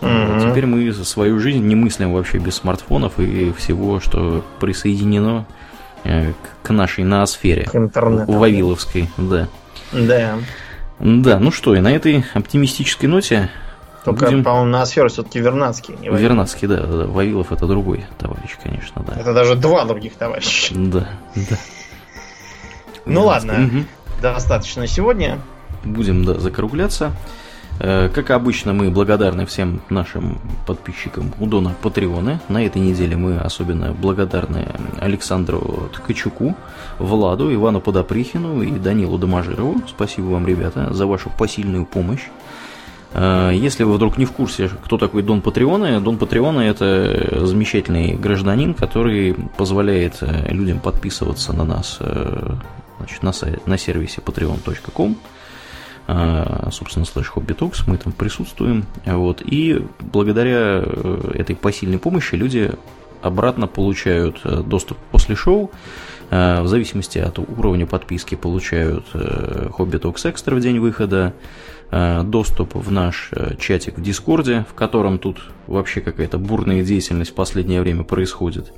[0.00, 0.50] mm-hmm.
[0.50, 5.46] теперь мы свою жизнь не мыслим вообще без смартфонов и всего, что присоединено
[6.62, 7.64] к нашей ноосфере.
[7.64, 8.32] К интернету.
[8.32, 9.48] Вавиловской, да.
[9.92, 10.38] Да.
[11.00, 13.50] Да, ну что, и на этой оптимистической ноте
[14.04, 14.44] только, будем...
[14.44, 15.94] по-моему, Ноосфера все-таки Вернадский.
[15.94, 16.20] Не Вавилов.
[16.20, 17.06] Вернадский, да, да.
[17.06, 19.20] Вавилов это другой товарищ, конечно, да.
[19.20, 20.74] Это даже два других товарища.
[20.74, 21.56] Да, да.
[23.04, 23.84] Ну ладно, угу.
[24.22, 25.38] достаточно сегодня.
[25.84, 27.12] Будем, да, закругляться.
[27.80, 32.40] Э, как обычно, мы благодарны всем нашим подписчикам у Дона Патреоны.
[32.48, 34.66] На этой неделе мы особенно благодарны
[35.00, 36.56] Александру Ткачуку,
[36.98, 39.82] Владу, Ивану Подоприхину и Данилу Доможирову.
[39.88, 42.24] Спасибо вам, ребята, за вашу посильную помощь.
[43.12, 48.14] Э, если вы вдруг не в курсе, кто такой Дон Патреона, Дон Патреона это замечательный
[48.14, 52.00] гражданин, который позволяет э, людям подписываться на нас
[52.98, 55.16] значит, на, сайт, на сервисе patreon.com
[56.70, 57.54] собственно, слэш Hobby
[57.86, 62.72] мы там присутствуем, вот, и благодаря э, этой посильной помощи люди
[63.20, 65.70] обратно получают э, доступ после шоу,
[66.30, 71.34] э, в зависимости от уровня подписки получают Hobby Talks Extra в день выхода,
[71.90, 77.34] доступ в наш э, чатик в Дискорде, в котором тут вообще какая-то бурная деятельность в
[77.34, 78.72] последнее время происходит.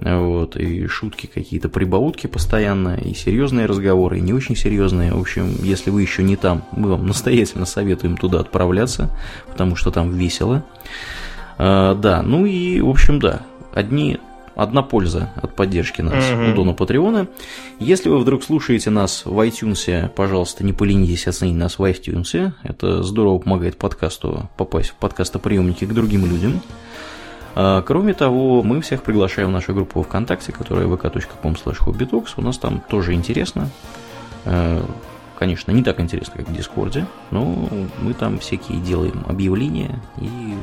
[0.00, 5.14] Вот, и шутки какие-то, прибаутки постоянно, и серьезные разговоры, и не очень серьезные.
[5.14, 9.10] В общем, если вы еще не там, мы вам настоятельно советуем туда отправляться,
[9.50, 10.64] потому что там весело.
[11.58, 13.42] А, да, ну и, в общем, да,
[13.72, 14.18] одни
[14.54, 16.50] одна польза от поддержки нас угу.
[16.50, 17.26] у Дона Патреона.
[17.78, 22.52] Если вы вдруг слушаете нас в iTunes, пожалуйста, не поленитесь оценить нас в iTunes.
[22.62, 26.60] Это здорово помогает подкасту попасть в подкастоприемники к другим людям.
[27.54, 32.58] А, кроме того, мы всех приглашаем в нашу группу ВКонтакте, которая vk.com slash У нас
[32.58, 33.68] там тоже интересно.
[34.44, 34.84] А,
[35.38, 37.68] конечно, не так интересно, как в Дискорде, но
[38.00, 40.54] мы там всякие делаем объявления и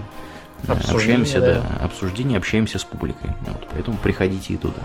[0.68, 1.62] общаемся, да.
[1.62, 3.32] да, обсуждение, общаемся с публикой.
[3.48, 4.82] Вот, поэтому приходите и туда.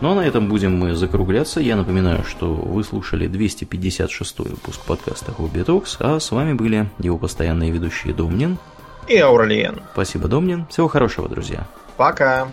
[0.00, 1.60] Ну а на этом будем мы закругляться.
[1.60, 7.18] Я напоминаю, что вы слушали 256 выпуск подкаста Hobby Talks, а с вами были его
[7.18, 8.58] постоянные ведущие Домнин
[9.08, 9.80] и Ауралиен.
[9.92, 10.66] Спасибо, Домнин.
[10.66, 11.66] Всего хорошего, друзья.
[11.96, 12.48] Пока.